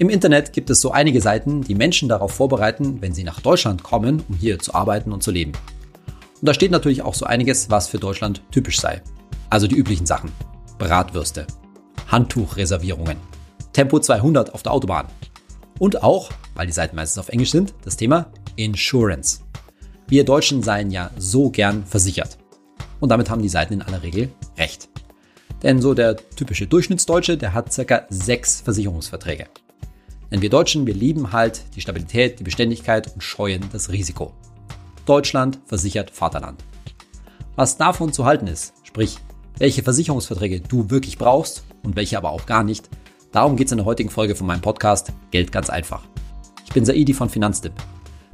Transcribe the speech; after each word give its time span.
Im 0.00 0.10
Internet 0.10 0.52
gibt 0.52 0.70
es 0.70 0.80
so 0.80 0.92
einige 0.92 1.20
Seiten, 1.20 1.62
die 1.62 1.74
Menschen 1.74 2.08
darauf 2.08 2.30
vorbereiten, 2.30 3.02
wenn 3.02 3.12
sie 3.12 3.24
nach 3.24 3.40
Deutschland 3.40 3.82
kommen, 3.82 4.22
um 4.28 4.36
hier 4.36 4.60
zu 4.60 4.72
arbeiten 4.72 5.10
und 5.10 5.24
zu 5.24 5.32
leben. 5.32 5.50
Und 6.40 6.46
da 6.46 6.54
steht 6.54 6.70
natürlich 6.70 7.02
auch 7.02 7.14
so 7.14 7.26
einiges, 7.26 7.68
was 7.68 7.88
für 7.88 7.98
Deutschland 7.98 8.40
typisch 8.52 8.80
sei. 8.80 9.02
Also 9.50 9.66
die 9.66 9.74
üblichen 9.74 10.06
Sachen. 10.06 10.30
Bratwürste, 10.78 11.48
Handtuchreservierungen, 12.06 13.16
Tempo 13.72 13.98
200 13.98 14.54
auf 14.54 14.62
der 14.62 14.70
Autobahn. 14.70 15.08
Und 15.80 16.04
auch, 16.04 16.30
weil 16.54 16.68
die 16.68 16.72
Seiten 16.72 16.94
meistens 16.94 17.18
auf 17.18 17.30
Englisch 17.30 17.50
sind, 17.50 17.74
das 17.84 17.96
Thema 17.96 18.30
Insurance. 18.54 19.40
Wir 20.06 20.24
Deutschen 20.24 20.62
seien 20.62 20.92
ja 20.92 21.10
so 21.18 21.50
gern 21.50 21.84
versichert. 21.84 22.38
Und 23.00 23.08
damit 23.08 23.30
haben 23.30 23.42
die 23.42 23.48
Seiten 23.48 23.74
in 23.74 23.82
aller 23.82 24.04
Regel 24.04 24.30
recht. 24.56 24.88
Denn 25.64 25.82
so 25.82 25.92
der 25.92 26.16
typische 26.36 26.68
Durchschnittsdeutsche, 26.68 27.36
der 27.36 27.52
hat 27.52 27.72
circa 27.72 28.06
sechs 28.10 28.60
Versicherungsverträge. 28.60 29.46
Denn 30.30 30.42
wir 30.42 30.50
Deutschen, 30.50 30.86
wir 30.86 30.94
lieben 30.94 31.32
halt 31.32 31.62
die 31.74 31.80
Stabilität, 31.80 32.38
die 32.38 32.44
Beständigkeit 32.44 33.12
und 33.14 33.22
scheuen 33.22 33.64
das 33.72 33.90
Risiko. 33.90 34.32
Deutschland 35.06 35.58
versichert 35.66 36.10
Vaterland. 36.10 36.62
Was 37.56 37.78
davon 37.78 38.12
zu 38.12 38.24
halten 38.26 38.46
ist, 38.46 38.74
sprich, 38.84 39.16
welche 39.58 39.82
Versicherungsverträge 39.82 40.60
du 40.60 40.90
wirklich 40.90 41.18
brauchst 41.18 41.64
und 41.82 41.96
welche 41.96 42.18
aber 42.18 42.30
auch 42.30 42.46
gar 42.46 42.62
nicht, 42.62 42.88
darum 43.32 43.56
geht 43.56 43.66
es 43.66 43.72
in 43.72 43.78
der 43.78 43.86
heutigen 43.86 44.10
Folge 44.10 44.34
von 44.34 44.46
meinem 44.46 44.60
Podcast 44.60 45.12
Geld 45.30 45.50
ganz 45.50 45.70
einfach. 45.70 46.04
Ich 46.64 46.72
bin 46.72 46.84
Saidi 46.84 47.14
von 47.14 47.30
Finanztipp. 47.30 47.72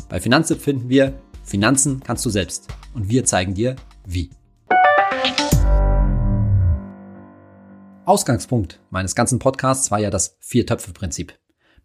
Bei 0.09 0.21
Finanztipp 0.21 0.61
finden 0.61 0.89
wir, 0.89 1.15
Finanzen 1.45 2.01
kannst 2.01 2.27
du 2.27 2.31
selbst 2.31 2.69
und 2.95 3.09
wir 3.09 3.25
zeigen 3.25 3.55
dir, 3.55 3.77
wie. 4.05 4.31
Ausgangspunkt 8.05 8.81
meines 8.91 9.15
ganzen 9.15 9.39
Podcasts 9.39 9.91
war 9.91 10.01
ja 10.01 10.11
das 10.11 10.37
Vier-Töpfe-Prinzip, 10.41 11.33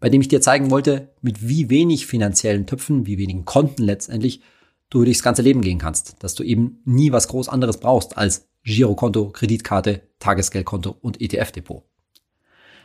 bei 0.00 0.08
dem 0.08 0.20
ich 0.20 0.28
dir 0.28 0.40
zeigen 0.40 0.70
wollte, 0.70 1.10
mit 1.20 1.46
wie 1.46 1.70
wenig 1.70 2.06
finanziellen 2.06 2.66
Töpfen, 2.66 3.06
wie 3.06 3.18
wenigen 3.18 3.44
Konten 3.44 3.84
letztendlich 3.84 4.40
du 4.88 5.04
durchs 5.04 5.22
ganze 5.22 5.42
Leben 5.42 5.60
gehen 5.60 5.78
kannst, 5.78 6.22
dass 6.24 6.34
du 6.34 6.42
eben 6.42 6.80
nie 6.84 7.12
was 7.12 7.28
groß 7.28 7.48
anderes 7.48 7.78
brauchst 7.78 8.18
als 8.18 8.48
Girokonto, 8.64 9.30
Kreditkarte, 9.30 10.02
Tagesgeldkonto 10.18 10.96
und 11.00 11.20
ETF-Depot. 11.20 11.84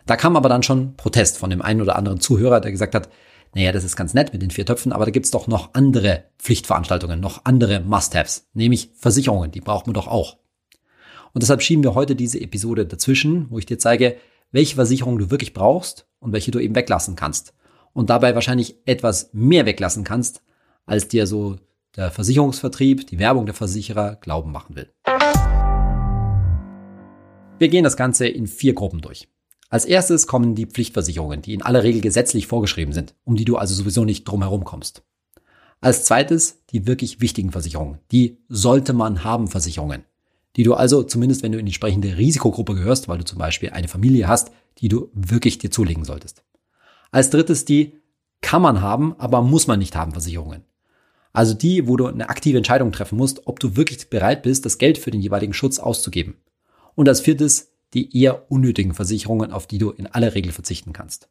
Da 0.05 0.15
kam 0.15 0.35
aber 0.35 0.49
dann 0.49 0.61
schon 0.61 0.95
Protest 0.95 1.37
von 1.37 1.49
dem 1.49 1.61
einen 1.61 1.81
oder 1.81 1.95
anderen 1.95 2.19
Zuhörer, 2.19 2.61
der 2.61 2.71
gesagt 2.71 2.93
hat, 2.93 3.09
naja, 3.55 3.71
das 3.71 3.83
ist 3.83 3.95
ganz 3.95 4.13
nett 4.13 4.33
mit 4.33 4.41
den 4.41 4.51
vier 4.51 4.65
Töpfen, 4.65 4.91
aber 4.91 5.05
da 5.05 5.11
gibt's 5.11 5.31
doch 5.31 5.47
noch 5.47 5.73
andere 5.73 6.25
Pflichtveranstaltungen, 6.37 7.19
noch 7.19 7.45
andere 7.45 7.79
Must-Haves, 7.79 8.49
nämlich 8.53 8.91
Versicherungen, 8.95 9.51
die 9.51 9.61
braucht 9.61 9.87
man 9.87 9.93
doch 9.93 10.07
auch. 10.07 10.37
Und 11.33 11.41
deshalb 11.41 11.61
schieben 11.61 11.83
wir 11.83 11.95
heute 11.95 12.15
diese 12.15 12.39
Episode 12.39 12.85
dazwischen, 12.85 13.49
wo 13.49 13.57
ich 13.57 13.65
dir 13.65 13.79
zeige, 13.79 14.17
welche 14.51 14.75
Versicherung 14.75 15.17
du 15.17 15.31
wirklich 15.31 15.53
brauchst 15.53 16.07
und 16.25 16.33
welche 16.33 16.51
du 16.51 16.59
eben 16.59 16.75
weglassen 16.75 17.15
kannst. 17.15 17.53
Und 17.93 18.09
dabei 18.09 18.35
wahrscheinlich 18.35 18.75
etwas 18.85 19.29
mehr 19.31 19.65
weglassen 19.65 20.03
kannst, 20.03 20.41
als 20.85 21.07
dir 21.07 21.27
so 21.27 21.57
der 21.95 22.11
Versicherungsvertrieb, 22.11 23.07
die 23.07 23.19
Werbung 23.19 23.45
der 23.45 23.55
Versicherer 23.55 24.17
glauben 24.17 24.51
machen 24.51 24.75
will. 24.75 24.91
Wir 27.57 27.69
gehen 27.69 27.85
das 27.85 27.95
Ganze 27.95 28.27
in 28.27 28.47
vier 28.47 28.73
Gruppen 28.73 28.99
durch. 28.99 29.29
Als 29.69 29.85
erstes 29.85 30.27
kommen 30.27 30.55
die 30.55 30.65
Pflichtversicherungen, 30.65 31.41
die 31.41 31.53
in 31.53 31.61
aller 31.61 31.83
Regel 31.83 32.01
gesetzlich 32.01 32.47
vorgeschrieben 32.47 32.93
sind, 32.93 33.15
um 33.23 33.35
die 33.35 33.45
du 33.45 33.55
also 33.55 33.73
sowieso 33.73 34.03
nicht 34.03 34.25
drumherum 34.25 34.65
kommst. 34.65 35.03
Als 35.79 36.05
zweites 36.05 36.63
die 36.71 36.87
wirklich 36.87 37.21
wichtigen 37.21 37.51
Versicherungen, 37.51 37.99
die 38.11 38.39
sollte 38.49 38.93
man 38.93 39.23
haben 39.23 39.47
Versicherungen, 39.47 40.03
die 40.55 40.63
du 40.63 40.73
also 40.73 41.03
zumindest, 41.03 41.43
wenn 41.43 41.51
du 41.51 41.59
in 41.59 41.65
die 41.65 41.69
entsprechende 41.69 42.17
Risikogruppe 42.17 42.75
gehörst, 42.75 43.07
weil 43.07 43.19
du 43.19 43.25
zum 43.25 43.37
Beispiel 43.37 43.69
eine 43.69 43.87
Familie 43.87 44.27
hast, 44.27 44.51
die 44.79 44.89
du 44.89 45.09
wirklich 45.13 45.57
dir 45.57 45.71
zulegen 45.71 46.05
solltest. 46.05 46.43
Als 47.11 47.29
drittes 47.29 47.65
die 47.65 48.01
kann 48.41 48.61
man 48.61 48.81
haben, 48.81 49.15
aber 49.17 49.41
muss 49.41 49.67
man 49.67 49.79
nicht 49.79 49.95
haben 49.95 50.11
Versicherungen. 50.11 50.63
Also 51.33 51.53
die, 51.53 51.87
wo 51.87 51.97
du 51.97 52.05
eine 52.05 52.29
aktive 52.29 52.57
Entscheidung 52.57 52.91
treffen 52.91 53.17
musst, 53.17 53.47
ob 53.47 53.59
du 53.59 53.75
wirklich 53.75 54.09
bereit 54.09 54.43
bist, 54.43 54.65
das 54.65 54.77
Geld 54.77 54.97
für 54.97 55.11
den 55.11 55.21
jeweiligen 55.21 55.53
Schutz 55.53 55.79
auszugeben. 55.79 56.37
Und 56.95 57.09
als 57.09 57.21
viertes 57.21 57.71
die 57.93 58.21
eher 58.21 58.51
unnötigen 58.51 58.93
Versicherungen, 58.93 59.51
auf 59.51 59.67
die 59.67 59.77
du 59.77 59.91
in 59.91 60.07
aller 60.07 60.35
Regel 60.35 60.51
verzichten 60.51 60.93
kannst. 60.93 61.29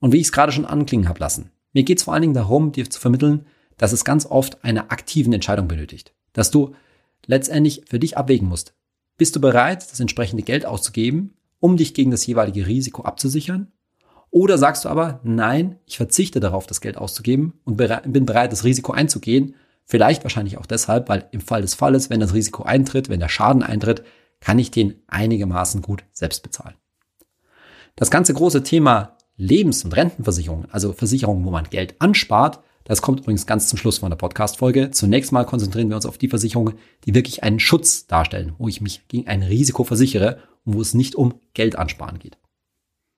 Und 0.00 0.12
wie 0.12 0.18
ich 0.18 0.26
es 0.26 0.32
gerade 0.32 0.52
schon 0.52 0.64
anklingen 0.64 1.08
habe 1.08 1.20
lassen, 1.20 1.50
mir 1.72 1.82
geht 1.82 1.98
es 1.98 2.04
vor 2.04 2.14
allen 2.14 2.22
Dingen 2.22 2.34
darum, 2.34 2.72
dir 2.72 2.88
zu 2.88 2.98
vermitteln, 2.98 3.46
dass 3.76 3.92
es 3.92 4.04
ganz 4.04 4.26
oft 4.26 4.64
eine 4.64 4.90
aktiven 4.90 5.32
Entscheidung 5.32 5.68
benötigt. 5.68 6.14
Dass 6.32 6.50
du 6.50 6.74
letztendlich 7.26 7.82
für 7.86 7.98
dich 7.98 8.16
abwägen 8.16 8.48
musst. 8.48 8.74
Bist 9.18 9.36
du 9.36 9.40
bereit, 9.40 9.90
das 9.90 10.00
entsprechende 10.00 10.42
Geld 10.42 10.64
auszugeben, 10.64 11.35
um 11.60 11.76
dich 11.76 11.94
gegen 11.94 12.10
das 12.10 12.26
jeweilige 12.26 12.66
Risiko 12.66 13.02
abzusichern? 13.02 13.72
Oder 14.30 14.58
sagst 14.58 14.84
du 14.84 14.88
aber, 14.88 15.20
nein, 15.22 15.78
ich 15.86 15.96
verzichte 15.96 16.40
darauf, 16.40 16.66
das 16.66 16.80
Geld 16.80 16.98
auszugeben 16.98 17.54
und 17.64 17.76
bin 17.76 18.26
bereit, 18.26 18.52
das 18.52 18.64
Risiko 18.64 18.92
einzugehen. 18.92 19.54
Vielleicht 19.84 20.24
wahrscheinlich 20.24 20.58
auch 20.58 20.66
deshalb, 20.66 21.08
weil 21.08 21.28
im 21.30 21.40
Fall 21.40 21.62
des 21.62 21.74
Falles, 21.74 22.10
wenn 22.10 22.20
das 22.20 22.34
Risiko 22.34 22.64
eintritt, 22.64 23.08
wenn 23.08 23.20
der 23.20 23.28
Schaden 23.28 23.62
eintritt, 23.62 24.02
kann 24.40 24.58
ich 24.58 24.70
den 24.70 24.96
einigermaßen 25.06 25.80
gut 25.80 26.04
selbst 26.12 26.42
bezahlen. 26.42 26.74
Das 27.94 28.10
ganze 28.10 28.34
große 28.34 28.62
Thema 28.62 29.16
Lebens- 29.36 29.84
und 29.84 29.96
Rentenversicherungen, 29.96 30.68
also 30.70 30.92
Versicherungen, 30.92 31.44
wo 31.44 31.50
man 31.50 31.70
Geld 31.70 31.94
anspart, 32.00 32.60
das 32.84 33.02
kommt 33.02 33.20
übrigens 33.20 33.46
ganz 33.46 33.68
zum 33.68 33.78
Schluss 33.78 33.98
von 33.98 34.10
der 34.10 34.16
Podcast-Folge. 34.16 34.92
Zunächst 34.92 35.32
mal 35.32 35.44
konzentrieren 35.44 35.88
wir 35.88 35.96
uns 35.96 36.06
auf 36.06 36.18
die 36.18 36.28
Versicherungen, 36.28 36.74
die 37.04 37.14
wirklich 37.14 37.42
einen 37.42 37.58
Schutz 37.58 38.06
darstellen, 38.06 38.54
wo 38.58 38.68
ich 38.68 38.80
mich 38.80 39.08
gegen 39.08 39.26
ein 39.26 39.42
Risiko 39.42 39.82
versichere 39.82 40.38
wo 40.66 40.80
es 40.82 40.92
nicht 40.92 41.14
um 41.14 41.40
Geld 41.54 41.76
ansparen 41.76 42.18
geht. 42.18 42.36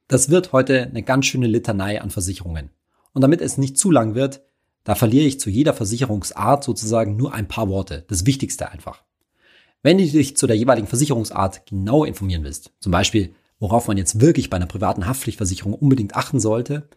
Das 0.06 0.30
wird 0.30 0.52
heute 0.52 0.84
eine 0.84 1.02
ganz 1.02 1.26
schöne 1.26 1.48
Litanei 1.48 2.00
an 2.00 2.10
Versicherungen. 2.10 2.70
Und 3.12 3.22
damit 3.22 3.40
es 3.40 3.58
nicht 3.58 3.76
zu 3.76 3.90
lang 3.90 4.14
wird, 4.14 4.42
da 4.84 4.94
verliere 4.94 5.26
ich 5.26 5.40
zu 5.40 5.50
jeder 5.50 5.74
Versicherungsart 5.74 6.64
sozusagen 6.64 7.16
nur 7.16 7.34
ein 7.34 7.48
paar 7.48 7.68
Worte. 7.68 8.04
Das 8.08 8.24
Wichtigste 8.24 8.70
einfach. 8.70 9.02
Wenn 9.82 9.98
du 9.98 10.06
dich 10.06 10.36
zu 10.36 10.46
der 10.46 10.56
jeweiligen 10.56 10.86
Versicherungsart 10.86 11.66
genau 11.66 12.04
informieren 12.04 12.44
willst, 12.44 12.72
zum 12.80 12.92
Beispiel, 12.92 13.34
worauf 13.58 13.88
man 13.88 13.96
jetzt 13.96 14.20
wirklich 14.20 14.50
bei 14.50 14.56
einer 14.56 14.66
privaten 14.66 15.06
Haftpflichtversicherung 15.06 15.74
unbedingt 15.74 16.16
achten 16.16 16.40
sollte, 16.40 16.88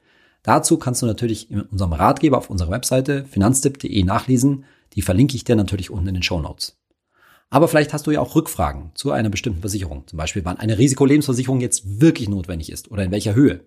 dazu 0.44 0.78
kannst 0.78 1.02
du 1.02 1.06
natürlich 1.06 1.52
in 1.52 1.62
unserem 1.62 1.94
Ratgeber 1.94 2.38
auf 2.38 2.50
unserer 2.50 2.72
Webseite 2.72 3.26
finanztipp.de 3.26 4.04
nachlesen. 4.04 4.66
Die 4.94 5.02
verlinke 5.02 5.36
ich 5.36 5.44
dir 5.44 5.56
natürlich 5.56 5.90
unten 5.90 6.08
in 6.08 6.14
den 6.16 6.24
Show 6.24 6.40
Notes. 6.40 6.81
Aber 7.52 7.68
vielleicht 7.68 7.92
hast 7.92 8.08
du 8.08 8.12
ja 8.12 8.22
auch 8.22 8.34
Rückfragen 8.34 8.92
zu 8.96 9.12
einer 9.12 9.30
bestimmten 9.30 9.60
Versicherung. 9.60 10.08
Zum 10.08 10.16
Beispiel, 10.16 10.46
wann 10.46 10.58
eine 10.58 10.78
Risikolebensversicherung 10.78 11.60
jetzt 11.60 12.00
wirklich 12.00 12.30
notwendig 12.30 12.72
ist 12.72 12.90
oder 12.90 13.04
in 13.04 13.12
welcher 13.12 13.36
Höhe. 13.36 13.66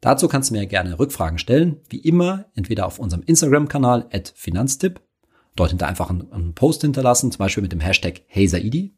Dazu 0.00 0.28
kannst 0.28 0.48
du 0.48 0.54
mir 0.54 0.66
gerne 0.66 0.98
Rückfragen 0.98 1.38
stellen, 1.38 1.76
wie 1.90 1.98
immer, 1.98 2.46
entweder 2.54 2.86
auf 2.86 2.98
unserem 2.98 3.22
Instagram-Kanal 3.22 4.08
at 4.10 4.32
Finanztipp, 4.34 4.98
dort 5.56 5.70
hinter 5.70 5.88
einfach 5.88 6.08
einen, 6.08 6.54
Post 6.54 6.80
hinterlassen, 6.80 7.30
zum 7.30 7.38
Beispiel 7.38 7.62
mit 7.62 7.72
dem 7.72 7.80
Hashtag 7.80 8.22
HeySaidi, 8.28 8.96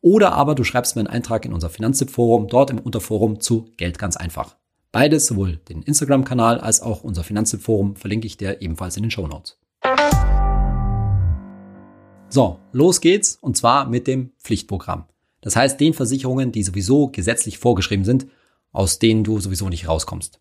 oder 0.00 0.32
aber 0.34 0.54
du 0.54 0.62
schreibst 0.62 0.94
mir 0.94 1.00
einen 1.00 1.08
Eintrag 1.08 1.44
in 1.44 1.52
unser 1.52 1.68
Finanztipp-Forum, 1.68 2.46
dort 2.46 2.70
im 2.70 2.78
Unterforum 2.78 3.40
zu 3.40 3.72
Geld 3.76 3.98
ganz 3.98 4.16
einfach. 4.16 4.56
Beides, 4.92 5.26
sowohl 5.26 5.56
den 5.56 5.82
Instagram-Kanal 5.82 6.60
als 6.60 6.80
auch 6.80 7.02
unser 7.02 7.24
Finanztipp-Forum, 7.24 7.96
verlinke 7.96 8.28
ich 8.28 8.36
dir 8.36 8.62
ebenfalls 8.62 8.96
in 8.96 9.02
den 9.02 9.10
Show 9.10 9.26
Notes. 9.26 9.58
So, 12.32 12.60
los 12.70 13.00
geht's 13.00 13.38
und 13.40 13.56
zwar 13.56 13.88
mit 13.88 14.06
dem 14.06 14.30
Pflichtprogramm. 14.38 15.06
Das 15.40 15.56
heißt 15.56 15.80
den 15.80 15.94
Versicherungen, 15.94 16.52
die 16.52 16.62
sowieso 16.62 17.08
gesetzlich 17.08 17.58
vorgeschrieben 17.58 18.04
sind, 18.04 18.28
aus 18.70 19.00
denen 19.00 19.24
du 19.24 19.40
sowieso 19.40 19.68
nicht 19.68 19.88
rauskommst. 19.88 20.40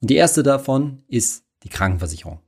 Und 0.00 0.08
die 0.08 0.16
erste 0.16 0.42
davon 0.42 1.02
ist 1.06 1.44
die 1.62 1.68
Krankenversicherung. 1.68 2.40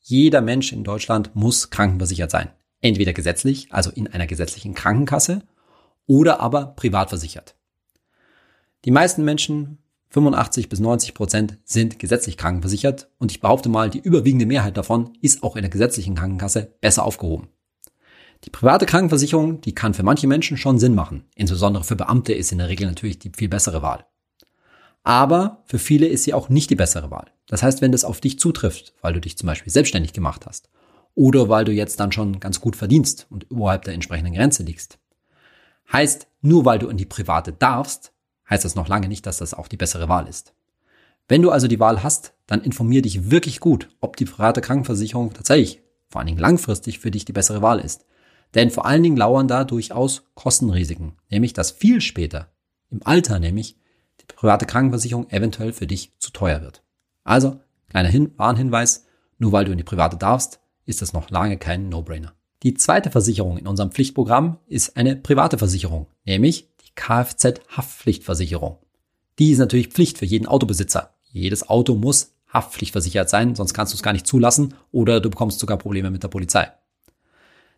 Jeder 0.00 0.42
Mensch 0.42 0.70
in 0.70 0.84
Deutschland 0.84 1.34
muss 1.34 1.70
krankenversichert 1.70 2.30
sein. 2.30 2.50
Entweder 2.82 3.14
gesetzlich, 3.14 3.72
also 3.72 3.90
in 3.90 4.06
einer 4.08 4.26
gesetzlichen 4.26 4.74
Krankenkasse, 4.74 5.40
oder 6.06 6.40
aber 6.40 6.66
privat 6.76 7.08
versichert. 7.08 7.56
Die 8.84 8.90
meisten 8.90 9.24
Menschen, 9.24 9.78
85 10.10 10.68
bis 10.68 10.78
90 10.78 11.14
Prozent, 11.14 11.56
sind 11.64 11.98
gesetzlich 11.98 12.36
krankenversichert 12.36 13.08
und 13.18 13.32
ich 13.32 13.40
behaupte 13.40 13.70
mal, 13.70 13.88
die 13.88 14.00
überwiegende 14.00 14.44
Mehrheit 14.44 14.76
davon 14.76 15.16
ist 15.22 15.42
auch 15.42 15.56
in 15.56 15.62
der 15.62 15.70
gesetzlichen 15.70 16.14
Krankenkasse 16.14 16.74
besser 16.82 17.06
aufgehoben. 17.06 17.48
Die 18.44 18.50
private 18.50 18.84
Krankenversicherung, 18.84 19.62
die 19.62 19.74
kann 19.74 19.94
für 19.94 20.02
manche 20.02 20.26
Menschen 20.26 20.56
schon 20.56 20.78
Sinn 20.78 20.94
machen. 20.94 21.24
Insbesondere 21.34 21.82
für 21.82 21.96
Beamte 21.96 22.34
ist 22.34 22.52
in 22.52 22.58
der 22.58 22.68
Regel 22.68 22.86
natürlich 22.86 23.18
die 23.18 23.30
viel 23.34 23.48
bessere 23.48 23.80
Wahl. 23.80 24.04
Aber 25.02 25.62
für 25.66 25.78
viele 25.78 26.06
ist 26.06 26.24
sie 26.24 26.34
auch 26.34 26.48
nicht 26.48 26.70
die 26.70 26.76
bessere 26.76 27.10
Wahl. 27.10 27.30
Das 27.46 27.62
heißt, 27.62 27.80
wenn 27.80 27.92
das 27.92 28.04
auf 28.04 28.20
dich 28.20 28.38
zutrifft, 28.38 28.94
weil 29.00 29.14
du 29.14 29.20
dich 29.20 29.38
zum 29.38 29.46
Beispiel 29.46 29.72
selbstständig 29.72 30.12
gemacht 30.12 30.46
hast 30.46 30.68
oder 31.14 31.48
weil 31.48 31.64
du 31.64 31.72
jetzt 31.72 32.00
dann 32.00 32.12
schon 32.12 32.40
ganz 32.40 32.60
gut 32.60 32.76
verdienst 32.76 33.26
und 33.30 33.44
überhalb 33.44 33.82
der 33.82 33.94
entsprechenden 33.94 34.34
Grenze 34.34 34.62
liegst. 34.62 34.98
Heißt, 35.92 36.26
nur 36.40 36.64
weil 36.64 36.78
du 36.78 36.88
in 36.88 36.96
die 36.96 37.04
private 37.06 37.52
darfst, 37.52 38.12
heißt 38.48 38.64
das 38.64 38.74
noch 38.74 38.88
lange 38.88 39.08
nicht, 39.08 39.26
dass 39.26 39.38
das 39.38 39.54
auch 39.54 39.68
die 39.68 39.76
bessere 39.76 40.08
Wahl 40.08 40.26
ist. 40.28 40.54
Wenn 41.28 41.42
du 41.42 41.50
also 41.50 41.68
die 41.68 41.80
Wahl 41.80 42.02
hast, 42.02 42.34
dann 42.46 42.62
informier 42.62 43.00
dich 43.00 43.30
wirklich 43.30 43.60
gut, 43.60 43.88
ob 44.00 44.16
die 44.16 44.26
private 44.26 44.60
Krankenversicherung 44.60 45.32
tatsächlich, 45.32 45.82
vor 46.08 46.20
allen 46.20 46.26
Dingen 46.26 46.38
langfristig, 46.38 46.98
für 46.98 47.10
dich 47.10 47.24
die 47.24 47.32
bessere 47.32 47.62
Wahl 47.62 47.80
ist. 47.80 48.04
Denn 48.54 48.70
vor 48.70 48.86
allen 48.86 49.02
Dingen 49.02 49.16
lauern 49.16 49.48
da 49.48 49.64
durchaus 49.64 50.22
Kostenrisiken, 50.34 51.14
nämlich 51.30 51.52
dass 51.52 51.72
viel 51.72 52.00
später, 52.00 52.48
im 52.90 53.00
Alter 53.04 53.38
nämlich, 53.38 53.76
die 54.20 54.26
private 54.26 54.66
Krankenversicherung 54.66 55.28
eventuell 55.30 55.72
für 55.72 55.86
dich 55.86 56.12
zu 56.18 56.30
teuer 56.30 56.62
wird. 56.62 56.82
Also, 57.24 57.60
kleiner 57.88 58.08
Hin 58.08 58.32
Warnhinweis, 58.36 59.06
nur 59.38 59.52
weil 59.52 59.64
du 59.64 59.72
in 59.72 59.78
die 59.78 59.84
private 59.84 60.16
darfst, 60.16 60.60
ist 60.86 61.02
das 61.02 61.12
noch 61.12 61.30
lange 61.30 61.56
kein 61.56 61.88
No-Brainer. 61.88 62.34
Die 62.62 62.74
zweite 62.74 63.10
Versicherung 63.10 63.58
in 63.58 63.66
unserem 63.66 63.90
Pflichtprogramm 63.90 64.58
ist 64.66 64.96
eine 64.96 65.16
private 65.16 65.58
Versicherung, 65.58 66.06
nämlich 66.24 66.68
die 66.80 66.92
Kfz-Haftpflichtversicherung. 66.94 68.78
Die 69.38 69.50
ist 69.50 69.58
natürlich 69.58 69.88
Pflicht 69.88 70.18
für 70.18 70.24
jeden 70.24 70.46
Autobesitzer. 70.46 71.14
Jedes 71.24 71.68
Auto 71.68 71.94
muss 71.96 72.32
haftpflichtversichert 72.52 73.28
sein, 73.28 73.56
sonst 73.56 73.74
kannst 73.74 73.92
du 73.92 73.96
es 73.96 74.02
gar 74.02 74.12
nicht 74.12 74.26
zulassen 74.26 74.74
oder 74.92 75.20
du 75.20 75.28
bekommst 75.28 75.58
sogar 75.58 75.76
Probleme 75.76 76.10
mit 76.10 76.22
der 76.22 76.28
Polizei. 76.28 76.68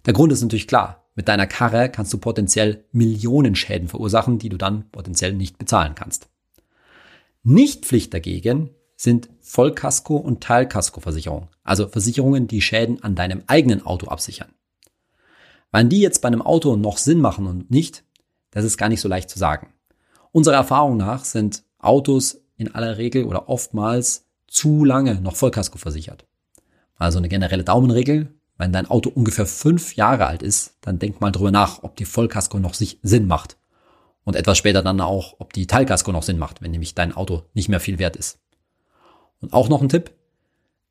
Der 0.06 0.12
Grund 0.12 0.32
ist 0.32 0.43
natürlich 0.43 0.69
klar. 0.69 1.05
Mit 1.17 1.29
deiner 1.29 1.47
Karre 1.47 1.91
kannst 1.91 2.12
du 2.12 2.19
potenziell 2.19 2.85
Millionen 2.93 3.56
Schäden 3.56 3.88
verursachen, 3.88 4.38
die 4.38 4.49
du 4.49 4.56
dann 4.56 4.88
potenziell 4.91 5.32
nicht 5.32 5.58
bezahlen 5.58 5.94
kannst. 5.94 6.29
Nicht 7.43 7.85
Pflicht 7.87 8.14
dagegen 8.14 8.70
sind 8.97 9.29
Vollkasko- 9.43 10.17
und 10.17 10.43
Teilkaskoversicherungen, 10.43 11.49
also 11.62 11.88
Versicherungen, 11.88 12.47
die 12.47 12.62
Schäden 12.62 13.03
an 13.03 13.14
deinem 13.14 13.43
eigenen 13.47 13.85
Auto 13.85 14.08
absichern. 14.08 14.49
Wann 15.70 15.88
die 15.88 16.00
jetzt 16.00 16.23
bei 16.23 16.29
einem 16.29 16.43
Auto 16.43 16.76
noch 16.76 16.99
Sinn 16.99 17.20
machen 17.20 17.47
und 17.47 17.70
nicht, 17.70 18.05
das 18.50 18.64
ist 18.64 18.79
gar 18.79 18.88
nicht 18.88 19.00
so 19.00 19.09
leicht 19.09 19.29
zu 19.29 19.38
sagen. 19.38 19.73
Unserer 20.32 20.55
Erfahrung 20.55 20.97
nach 20.97 21.25
sind 21.25 21.64
Autos 21.79 22.41
in 22.56 22.75
aller 22.75 22.99
Regel 22.99 23.25
oder 23.25 23.49
oftmals 23.49 24.26
zu 24.47 24.85
lange 24.85 25.20
noch 25.20 25.37
Vollkasko 25.37 25.79
versichert. 25.79 26.26
Also 26.97 27.19
eine 27.19 27.29
generelle 27.29 27.64
Daumenregel, 27.64 28.35
wenn 28.58 28.73
dein 28.73 28.87
Auto 28.87 29.11
ungefähr 29.11 29.47
fünf 29.47 29.97
Jahre 29.97 30.26
alt 30.26 30.43
ist, 30.43 30.76
dann 30.81 30.99
denk 30.99 31.20
mal 31.20 31.31
drüber 31.31 31.50
nach, 31.50 31.82
ob 31.82 31.97
die 31.97 32.05
Vollkasko 32.05 32.58
noch 32.58 32.75
Sinn 32.75 33.26
macht. 33.26 33.58
Und 34.25 34.35
etwas 34.35 34.58
später 34.58 34.82
dann 34.82 35.00
auch, 35.00 35.37
ob 35.38 35.53
die 35.53 35.67
Teilkasko 35.67 36.11
noch 36.11 36.23
Sinn 36.23 36.38
macht, 36.38 36.62
wenn 36.62 36.73
nämlich 36.73 36.94
dein 36.94 37.14
Auto 37.14 37.44
nicht 37.55 37.69
mehr 37.69 37.81
viel 37.81 37.99
wert 37.99 38.17
ist. 38.17 38.38
Und 39.41 39.53
auch 39.53 39.69
noch 39.69 39.82
ein 39.82 39.88
Tipp. 39.88 40.12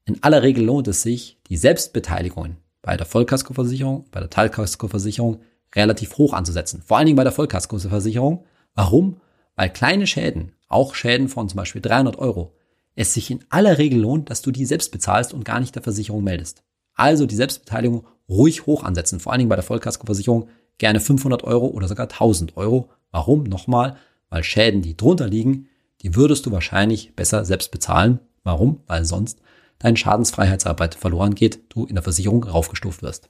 In 0.06 0.24
aller 0.24 0.44
Regel 0.44 0.64
lohnt 0.64 0.88
es 0.88 1.02
sich, 1.02 1.40
die 1.50 1.58
Selbstbeteiligungen 1.58 2.58
bei 2.82 2.96
der 2.96 3.08
Vollkaskoversicherung, 3.08 4.06
bei 4.12 4.20
der 4.20 4.30
Teilkaskoversicherung 4.30 5.42
relativ 5.74 6.18
hoch 6.18 6.34
anzusetzen. 6.34 6.82
Vor 6.86 6.98
allen 6.98 7.08
Dingen 7.08 7.18
bei 7.18 7.24
der 7.24 7.34
Vollkaskoversicherung. 7.34 8.46
Warum? 8.76 9.20
Weil 9.56 9.72
kleine 9.72 10.06
Schäden, 10.06 10.52
auch 10.68 10.96
Schäden 10.96 11.28
von 11.28 11.50
zum 11.50 11.58
Beispiel 11.58 11.82
300 11.82 12.18
Euro, 12.18 12.54
es 12.96 13.14
sich 13.14 13.32
in 13.32 13.44
aller 13.50 13.78
Regel 13.78 14.00
lohnt, 14.00 14.30
dass 14.30 14.42
du 14.42 14.52
die 14.52 14.66
selbst 14.66 14.92
bezahlst 14.92 15.34
und 15.34 15.44
gar 15.44 15.60
nicht 15.60 15.76
der 15.76 15.84
Versicherung 15.84 16.24
meldest. 16.24 16.64
Also 16.96 17.26
die 17.26 17.36
Selbstbeteiligung 17.36 18.06
ruhig 18.30 18.66
hoch 18.66 18.84
ansetzen. 18.84 19.20
Vor 19.20 19.32
allen 19.32 19.40
Dingen 19.40 19.50
bei 19.50 19.56
der 19.56 19.64
Vollkaskoversicherung 19.64 20.48
gerne 20.78 21.00
500 21.00 21.44
Euro 21.44 21.68
oder 21.68 21.88
sogar 21.88 22.06
1000 22.06 22.58
Euro. 22.58 22.90
Warum? 23.12 23.44
Nochmal, 23.44 23.98
weil 24.30 24.44
Schäden, 24.44 24.82
die 24.82 24.98
drunter 24.98 25.28
liegen, 25.28 25.68
die 26.02 26.16
würdest 26.16 26.46
du 26.46 26.52
wahrscheinlich 26.52 27.16
besser 27.16 27.46
selbst 27.46 27.72
bezahlen. 27.72 28.20
Warum? 28.44 28.82
Weil 28.88 29.06
sonst 29.06 29.42
deine 29.80 29.98
Schadensfreiheitsarbeit 29.98 30.96
verloren 30.96 31.36
geht, 31.36 31.64
du 31.70 31.86
in 31.86 31.96
der 31.96 32.04
Versicherung 32.04 32.44
raufgestuft 32.44 33.04
wirst. 33.04 33.30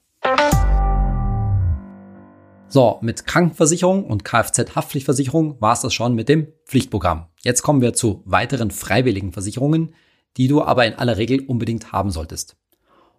So, 2.67 2.97
mit 3.01 3.25
Krankenversicherung 3.25 4.05
und 4.05 4.25
Kfz-Haftpflichtversicherung 4.25 5.61
war 5.61 5.73
es 5.73 5.81
das 5.81 5.93
schon 5.93 6.13
mit 6.13 6.29
dem 6.29 6.47
Pflichtprogramm. 6.65 7.27
Jetzt 7.41 7.61
kommen 7.61 7.81
wir 7.81 7.93
zu 7.93 8.21
weiteren 8.25 8.69
freiwilligen 8.69 9.31
Versicherungen, 9.31 9.93
die 10.37 10.47
du 10.47 10.61
aber 10.61 10.85
in 10.85 10.95
aller 10.95 11.17
Regel 11.17 11.41
unbedingt 11.41 11.91
haben 11.91 12.11
solltest. 12.11 12.57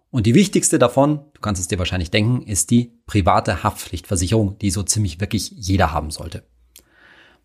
Und 0.09 0.25
die 0.25 0.35
wichtigste 0.35 0.79
davon, 0.79 1.19
du 1.33 1.41
kannst 1.41 1.61
es 1.61 1.67
dir 1.67 1.79
wahrscheinlich 1.79 2.11
denken, 2.11 2.41
ist 2.41 2.71
die 2.71 2.93
private 3.05 3.63
Haftpflichtversicherung, 3.63 4.57
die 4.59 4.71
so 4.71 4.83
ziemlich 4.83 5.19
wirklich 5.19 5.51
jeder 5.51 5.91
haben 5.91 6.11
sollte. 6.11 6.43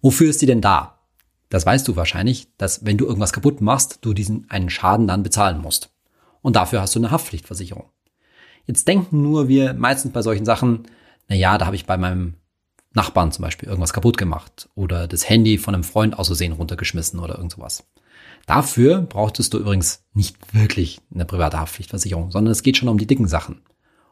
Wofür 0.01 0.31
ist 0.31 0.43
die 0.43 0.47
denn 0.47 0.61
da? 0.61 1.01
Das 1.49 1.67
weißt 1.67 1.87
du 1.87 1.97
wahrscheinlich, 1.97 2.49
dass 2.57 2.85
wenn 2.85 2.97
du 2.97 3.05
irgendwas 3.05 3.33
kaputt 3.33 3.61
machst, 3.61 3.99
du 4.03 4.15
diesen 4.15 4.49
einen 4.49 4.71
Schaden 4.71 5.07
dann 5.07 5.23
bezahlen 5.23 5.61
musst. 5.61 5.93
Und 6.41 6.57
dafür 6.57 6.81
hast 6.81 6.95
du 6.95 6.99
eine 6.99 7.11
Haftpflichtversicherung. 7.11 7.91
Jetzt 8.65 8.87
denken 8.89 9.23
nur 9.23 9.49
wir 9.49 9.75
meistens 9.75 10.13
bei 10.13 10.23
solchen 10.23 10.45
Sachen, 10.45 10.87
na 11.29 11.37
ja, 11.37 11.59
da 11.59 11.67
habe 11.67 11.77
ich 11.77 11.87
bei 11.87 11.97
meinem 11.97 12.35
Nachbarn 12.95 13.33
zum 13.33 13.43
Beispiel 13.43 13.69
irgendwas 13.69 13.93
kaputt 13.93 14.19
gemacht 14.19 14.69
oder 14.75 15.09
das 15.09 15.29
Handy 15.29 15.59
von 15.59 15.75
einem 15.75 15.85
Freund 15.85 16.19
aus 16.19 16.29
Versehen 16.29 16.53
runtergeschmissen 16.53 17.19
oder 17.19 17.37
irgend 17.37 17.53
sowas. 17.53 17.85
Dafür 18.47 19.01
brauchtest 19.03 19.55
du 19.55 19.59
übrigens 19.59 20.05
nicht 20.15 20.55
wirklich 20.55 21.01
eine 21.15 21.25
private 21.25 21.61
Haftpflichtversicherung, 21.61 22.31
sondern 22.31 22.53
es 22.53 22.63
geht 22.63 22.77
schon 22.77 22.89
um 22.89 22.99
die 22.99 23.07
dicken 23.07 23.29
Sachen. 23.29 23.63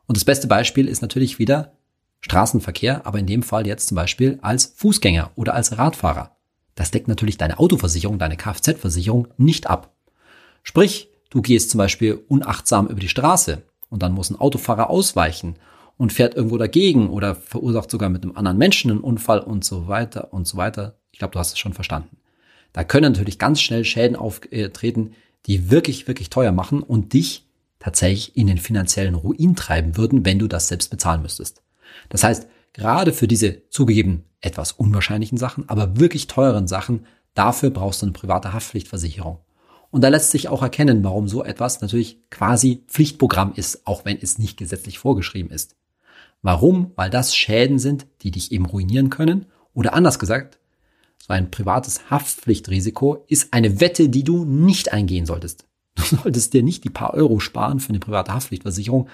Und 0.07 0.17
das 0.17 0.25
beste 0.25 0.47
Beispiel 0.47 0.89
ist 0.89 1.03
natürlich 1.03 1.39
wieder 1.39 1.73
Straßenverkehr, 2.21 3.07
aber 3.07 3.19
in 3.19 3.27
dem 3.27 3.43
Fall 3.43 3.67
jetzt 3.67 3.89
zum 3.89 3.97
Beispiel 3.97 4.39
als 4.43 4.75
Fußgänger 4.77 5.31
oder 5.37 5.55
als 5.55 5.79
Radfahrer. 5.79 6.37
Das 6.75 6.91
deckt 6.91 7.09
natürlich 7.09 7.39
deine 7.39 7.59
Autoversicherung, 7.59 8.19
deine 8.19 8.37
Kfz-Versicherung 8.37 9.29
nicht 9.37 9.69
ab. 9.69 9.95
Sprich, 10.63 11.09
du 11.31 11.43
gehst 11.43 11.71
zum 11.71 11.79
Beispiel 11.79 12.23
unachtsam 12.29 12.87
über 12.87 13.01
die 13.01 13.09
Straße 13.09 13.63
und 13.89 14.03
dann 14.03 14.13
muss 14.13 14.31
ein 14.31 14.41
Autofahrer 14.41 14.91
ausweichen 14.91 15.57
und 15.97 16.13
fährt 16.13 16.35
irgendwo 16.35 16.57
dagegen 16.57 17.11
oder 17.11 17.35
verursacht 17.35 17.91
sogar 17.91 18.09
mit 18.09 18.23
einem 18.23 18.37
anderen 18.37 18.59
Menschen 18.59 18.91
einen 18.91 19.01
Unfall 19.01 19.41
und 19.41 19.65
so 19.65 19.89
weiter 19.89 20.33
und 20.33 20.47
so 20.47 20.57
weiter. 20.57 20.99
Ich 21.13 21.19
glaube, 21.19 21.33
du 21.33 21.39
hast 21.39 21.53
es 21.53 21.59
schon 21.59 21.75
verstanden. 21.75 22.17
Da 22.73 22.85
können 22.85 23.13
natürlich 23.13 23.39
ganz 23.39 23.61
schnell 23.61 23.85
Schäden 23.85 24.17
auftreten, 24.17 25.13
die 25.47 25.71
wirklich, 25.71 26.07
wirklich 26.07 26.31
teuer 26.31 26.53
machen 26.53 26.83
und 26.83 27.13
dich 27.13 27.47
tatsächlich 27.79 28.37
in 28.37 28.47
den 28.47 28.59
finanziellen 28.59 29.15
Ruin 29.15 29.57
treiben 29.57 29.97
würden, 29.97 30.25
wenn 30.25 30.39
du 30.39 30.47
das 30.47 30.69
selbst 30.69 30.91
bezahlen 30.91 31.23
müsstest. 31.23 31.63
Das 32.11 32.23
heißt, 32.23 32.47
gerade 32.73 33.13
für 33.13 33.27
diese 33.27 33.69
zugegeben 33.71 34.25
etwas 34.41 34.73
unwahrscheinlichen 34.73 35.39
Sachen, 35.39 35.69
aber 35.69 35.99
wirklich 35.99 36.27
teuren 36.27 36.69
Sachen, 36.69 37.07
dafür 37.35 37.71
brauchst 37.71 38.03
du 38.03 38.07
eine 38.07 38.13
private 38.13 38.53
Haftpflichtversicherung. 38.53 39.39
Und 39.91 40.03
da 40.03 40.09
lässt 40.09 40.31
sich 40.31 40.49
auch 40.49 40.63
erkennen, 40.63 41.03
warum 41.03 41.27
so 41.27 41.43
etwas 41.43 41.81
natürlich 41.81 42.19
quasi 42.31 42.85
Pflichtprogramm 42.87 43.55
ist, 43.57 43.87
auch 43.87 44.05
wenn 44.05 44.19
es 44.21 44.39
nicht 44.39 44.57
gesetzlich 44.57 44.99
vorgeschrieben 44.99 45.51
ist. 45.51 45.75
Warum? 46.43 46.93
Weil 46.95 47.11
das 47.11 47.35
Schäden 47.35 47.79
sind, 47.79 48.07
die 48.23 48.31
dich 48.31 48.53
eben 48.53 48.67
ruinieren 48.67 49.11
können. 49.11 49.47
Oder 49.75 49.95
anders 49.95 50.19
gesagt, 50.19 50.60
so 51.27 51.33
ein 51.33 51.51
privates 51.51 52.11
Haftpflichtrisiko 52.11 53.25
ist 53.29 53.53
eine 53.53 53.81
Wette, 53.81 54.09
die 54.09 54.25
du 54.25 54.45
nicht 54.45 54.93
eingehen 54.93 55.27
solltest. 55.27 55.67
Du 55.97 56.17
solltest 56.17 56.55
dir 56.55 56.63
nicht 56.63 56.85
die 56.85 56.91
paar 56.91 57.15
Euro 57.15 57.41
sparen 57.41 57.81
für 57.81 57.91
eine 57.91 57.99
private 57.99 58.33
Haftpflichtversicherung 58.33 59.09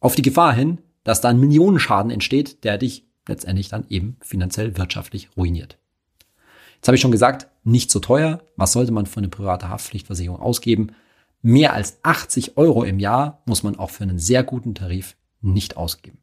auf 0.00 0.14
die 0.14 0.22
Gefahr 0.22 0.54
hin, 0.54 0.78
dass 1.04 1.20
da 1.20 1.28
ein 1.28 1.40
Millionenschaden 1.40 2.10
entsteht, 2.10 2.64
der 2.64 2.78
dich 2.78 3.04
letztendlich 3.28 3.68
dann 3.68 3.84
eben 3.88 4.16
finanziell 4.22 4.76
wirtschaftlich 4.76 5.28
ruiniert. 5.36 5.78
Jetzt 6.76 6.88
habe 6.88 6.94
ich 6.94 7.00
schon 7.00 7.10
gesagt, 7.10 7.48
nicht 7.64 7.90
so 7.90 7.98
teuer. 7.98 8.40
Was 8.56 8.72
sollte 8.72 8.92
man 8.92 9.06
für 9.06 9.18
eine 9.18 9.28
private 9.28 9.68
Haftpflichtversicherung 9.68 10.38
ausgeben? 10.38 10.92
Mehr 11.42 11.74
als 11.74 11.98
80 12.02 12.56
Euro 12.56 12.84
im 12.84 12.98
Jahr 12.98 13.42
muss 13.46 13.62
man 13.62 13.76
auch 13.76 13.90
für 13.90 14.04
einen 14.04 14.18
sehr 14.18 14.42
guten 14.42 14.74
Tarif 14.74 15.16
nicht 15.40 15.76
ausgeben. 15.76 16.18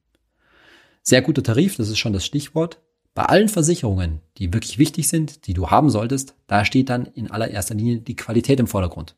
Sehr 1.01 1.21
guter 1.21 1.43
Tarif, 1.43 1.75
das 1.75 1.89
ist 1.89 1.97
schon 1.97 2.13
das 2.13 2.25
Stichwort. 2.25 2.79
Bei 3.15 3.25
allen 3.25 3.49
Versicherungen, 3.49 4.21
die 4.37 4.53
wirklich 4.53 4.79
wichtig 4.79 5.07
sind, 5.07 5.45
die 5.45 5.53
du 5.53 5.69
haben 5.69 5.89
solltest, 5.89 6.35
da 6.47 6.65
steht 6.65 6.89
dann 6.89 7.05
in 7.05 7.29
allererster 7.29 7.75
Linie 7.75 7.99
die 7.99 8.15
Qualität 8.15 8.59
im 8.59 8.67
Vordergrund. 8.67 9.15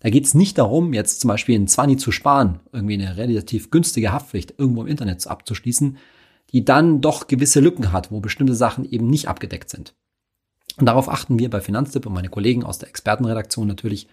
Da 0.00 0.10
geht 0.10 0.24
es 0.24 0.34
nicht 0.34 0.58
darum, 0.58 0.92
jetzt 0.92 1.20
zum 1.20 1.28
Beispiel 1.28 1.54
einen 1.54 1.68
20 1.68 1.98
zu 1.98 2.12
sparen, 2.12 2.60
irgendwie 2.72 2.94
eine 2.94 3.16
relativ 3.16 3.70
günstige 3.70 4.12
Haftpflicht 4.12 4.54
irgendwo 4.58 4.82
im 4.82 4.88
Internet 4.88 5.26
abzuschließen, 5.26 5.96
die 6.52 6.64
dann 6.64 7.00
doch 7.00 7.28
gewisse 7.28 7.60
Lücken 7.60 7.92
hat, 7.92 8.10
wo 8.10 8.20
bestimmte 8.20 8.54
Sachen 8.54 8.84
eben 8.84 9.08
nicht 9.08 9.28
abgedeckt 9.28 9.70
sind. 9.70 9.94
Und 10.76 10.86
darauf 10.86 11.08
achten 11.08 11.38
wir 11.38 11.48
bei 11.48 11.60
Finanztipp 11.60 12.04
und 12.06 12.12
meine 12.12 12.28
Kollegen 12.28 12.64
aus 12.64 12.78
der 12.78 12.88
Expertenredaktion 12.88 13.66
natürlich, 13.66 14.08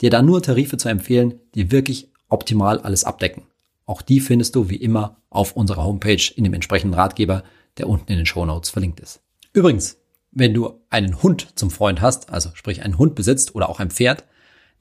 dir 0.00 0.10
da 0.10 0.22
nur 0.22 0.42
Tarife 0.42 0.76
zu 0.76 0.88
empfehlen, 0.88 1.34
die 1.54 1.70
wirklich 1.72 2.10
optimal 2.28 2.78
alles 2.78 3.04
abdecken. 3.04 3.42
Auch 3.84 4.02
die 4.02 4.20
findest 4.20 4.54
du 4.54 4.68
wie 4.68 4.76
immer 4.76 5.16
auf 5.30 5.56
unserer 5.56 5.84
Homepage 5.84 6.32
in 6.36 6.44
dem 6.44 6.54
entsprechenden 6.54 6.94
Ratgeber, 6.94 7.42
der 7.78 7.88
unten 7.88 8.10
in 8.12 8.18
den 8.18 8.26
Show 8.26 8.44
Notes 8.44 8.70
verlinkt 8.70 9.00
ist. 9.00 9.20
Übrigens, 9.52 9.98
wenn 10.30 10.54
du 10.54 10.80
einen 10.90 11.22
Hund 11.22 11.48
zum 11.54 11.70
Freund 11.70 12.00
hast, 12.00 12.30
also 12.30 12.50
sprich 12.54 12.82
einen 12.82 12.98
Hund 12.98 13.14
besitzt 13.14 13.54
oder 13.54 13.68
auch 13.68 13.80
ein 13.80 13.90
Pferd, 13.90 14.24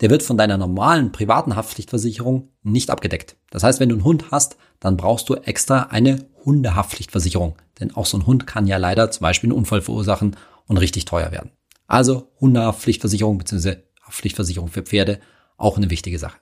der 0.01 0.10
wird 0.10 0.24
von 0.24 0.38
deiner 0.38 0.58
normalen 0.58 1.12
privaten 1.12 1.56
Haftpflichtversicherung 1.56 2.50
nicht 2.63 2.89
abgedeckt. 2.89 3.36
Das 3.50 3.63
heißt, 3.63 3.80
wenn 3.80 3.89
du 3.89 3.96
einen 3.96 4.04
Hund 4.04 4.32
hast, 4.32 4.58
dann 4.80 4.98
brauchst 4.98 5.27
du 5.30 5.36
extra 5.36 5.84
eine 5.84 6.25
Hundehaftpflichtversicherung. 6.46 7.56
Denn 7.80 7.96
auch 7.96 8.06
so 8.06 8.18
ein 8.18 8.27
Hund 8.27 8.46
kann 8.46 8.68
ja 8.68 8.77
leider 8.77 9.10
zum 9.10 9.24
Beispiel 9.24 9.50
einen 9.50 9.58
Unfall 9.58 9.82
verursachen 9.82 10.36
und 10.68 10.77
richtig 10.77 11.06
teuer 11.06 11.32
werden. 11.32 11.51
Also 11.88 12.32
Hundehaftpflichtversicherung 12.39 13.38
bzw. 13.38 13.77
Haftpflichtversicherung 14.04 14.68
für 14.68 14.84
Pferde 14.84 15.20
auch 15.58 15.77
eine 15.77 15.89
wichtige 15.89 16.20
Sache. 16.20 16.38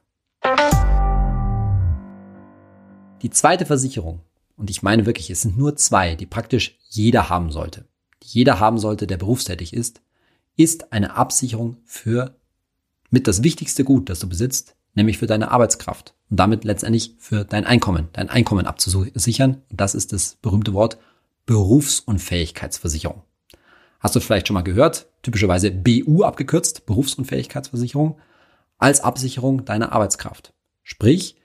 Die 3.22 3.30
zweite 3.30 3.66
Versicherung, 3.66 4.22
und 4.58 4.70
ich 4.70 4.84
meine 4.84 5.06
wirklich, 5.06 5.30
es 5.30 5.42
sind 5.42 5.58
nur 5.58 5.76
zwei, 5.76 6.16
die 6.16 6.26
praktisch 6.26 6.78
jeder 6.90 7.30
haben 7.30 7.52
sollte, 7.52 7.86
die 8.24 8.30
jeder 8.30 8.60
haben 8.60 8.78
sollte, 8.78 9.08
der 9.08 9.18
berufstätig 9.18 9.74
ist, 9.74 10.02
ist 10.56 10.94
eine 10.94 11.16
Absicherung 11.16 11.78
für 11.84 12.36
mit 13.10 13.28
das 13.28 13.44
wichtigste 13.44 13.84
Gut, 13.84 14.10
das 14.10 14.20
du 14.20 14.30
besitzt, 14.30 14.76
nämlich 14.94 15.18
für 15.18 15.28
deine 15.28 15.52
Arbeitskraft 15.52 16.14
und 16.30 16.40
damit 16.40 16.64
letztendlich 16.64 17.16
für 17.20 17.46
dein 17.46 17.66
Einkommen, 17.66 18.10
dein 18.14 18.30
Einkommen 18.30 18.66
abzusichern. 18.66 19.62
Und 19.70 19.82
das 19.82 19.96
ist 19.96 20.14
das 20.14 20.36
berühmte 20.42 20.74
Wort 20.74 20.98
Berufsunfähigkeitsversicherung. 21.46 23.22
Hast 24.00 24.16
du 24.16 24.20
vielleicht 24.20 24.48
schon 24.48 24.56
mal 24.56 24.62
gehört, 24.62 25.08
typischerweise 25.22 25.72
BU 25.72 26.24
abgekürzt, 26.24 26.86
Berufsunfähigkeitsversicherung, 26.86 28.18
als 28.78 29.02
Absicherung 29.02 29.66
deiner 29.66 29.92
Arbeitskraft. 29.92 30.54
Sprich, 30.84 31.36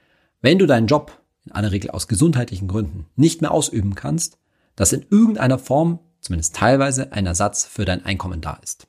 wenn 0.40 0.58
du 0.58 0.66
deinen 0.66 0.86
Job 0.86 1.19
in 1.50 1.56
aller 1.56 1.72
Regel 1.72 1.90
aus 1.90 2.08
gesundheitlichen 2.08 2.68
Gründen 2.68 3.06
nicht 3.16 3.40
mehr 3.40 3.50
ausüben 3.50 3.94
kannst, 3.94 4.38
dass 4.76 4.92
in 4.92 5.04
irgendeiner 5.10 5.58
Form, 5.58 5.98
zumindest 6.20 6.54
teilweise, 6.54 7.12
ein 7.12 7.26
Ersatz 7.26 7.64
für 7.64 7.84
dein 7.84 8.04
Einkommen 8.04 8.40
da 8.40 8.58
ist. 8.62 8.86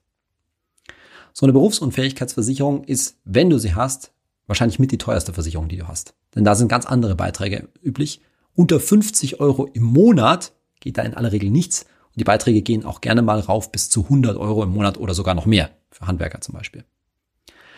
So 1.34 1.46
eine 1.46 1.54
Berufsunfähigkeitsversicherung 1.54 2.84
ist, 2.84 3.18
wenn 3.24 3.50
du 3.50 3.58
sie 3.58 3.74
hast, 3.74 4.12
wahrscheinlich 4.48 4.80
mit 4.80 4.92
die 4.92 4.98
teuerste 4.98 5.34
Versicherung, 5.34 5.70
die 5.70 5.78
du 5.78 5.88
hast. 5.88 6.14
Denn 6.36 6.44
da 6.44 6.56
sind 6.56 6.68
ganz 6.68 6.86
andere 6.86 7.16
Beiträge 7.16 7.70
üblich. 7.82 8.22
Unter 8.54 8.80
50 8.80 9.40
Euro 9.40 9.66
im 9.66 9.84
Monat 9.84 10.52
geht 10.82 10.98
da 10.98 11.04
in 11.04 11.14
aller 11.14 11.32
Regel 11.32 11.50
nichts. 11.50 11.84
Und 12.08 12.20
die 12.20 12.26
Beiträge 12.26 12.62
gehen 12.62 12.86
auch 12.86 13.02
gerne 13.02 13.22
mal 13.22 13.40
rauf 13.40 13.72
bis 13.72 13.90
zu 13.90 14.04
100 14.04 14.38
Euro 14.38 14.64
im 14.64 14.70
Monat 14.70 14.98
oder 14.98 15.14
sogar 15.14 15.34
noch 15.34 15.46
mehr. 15.46 15.72
Für 15.90 16.08
Handwerker 16.08 16.42
zum 16.42 16.54
Beispiel. 16.54 16.84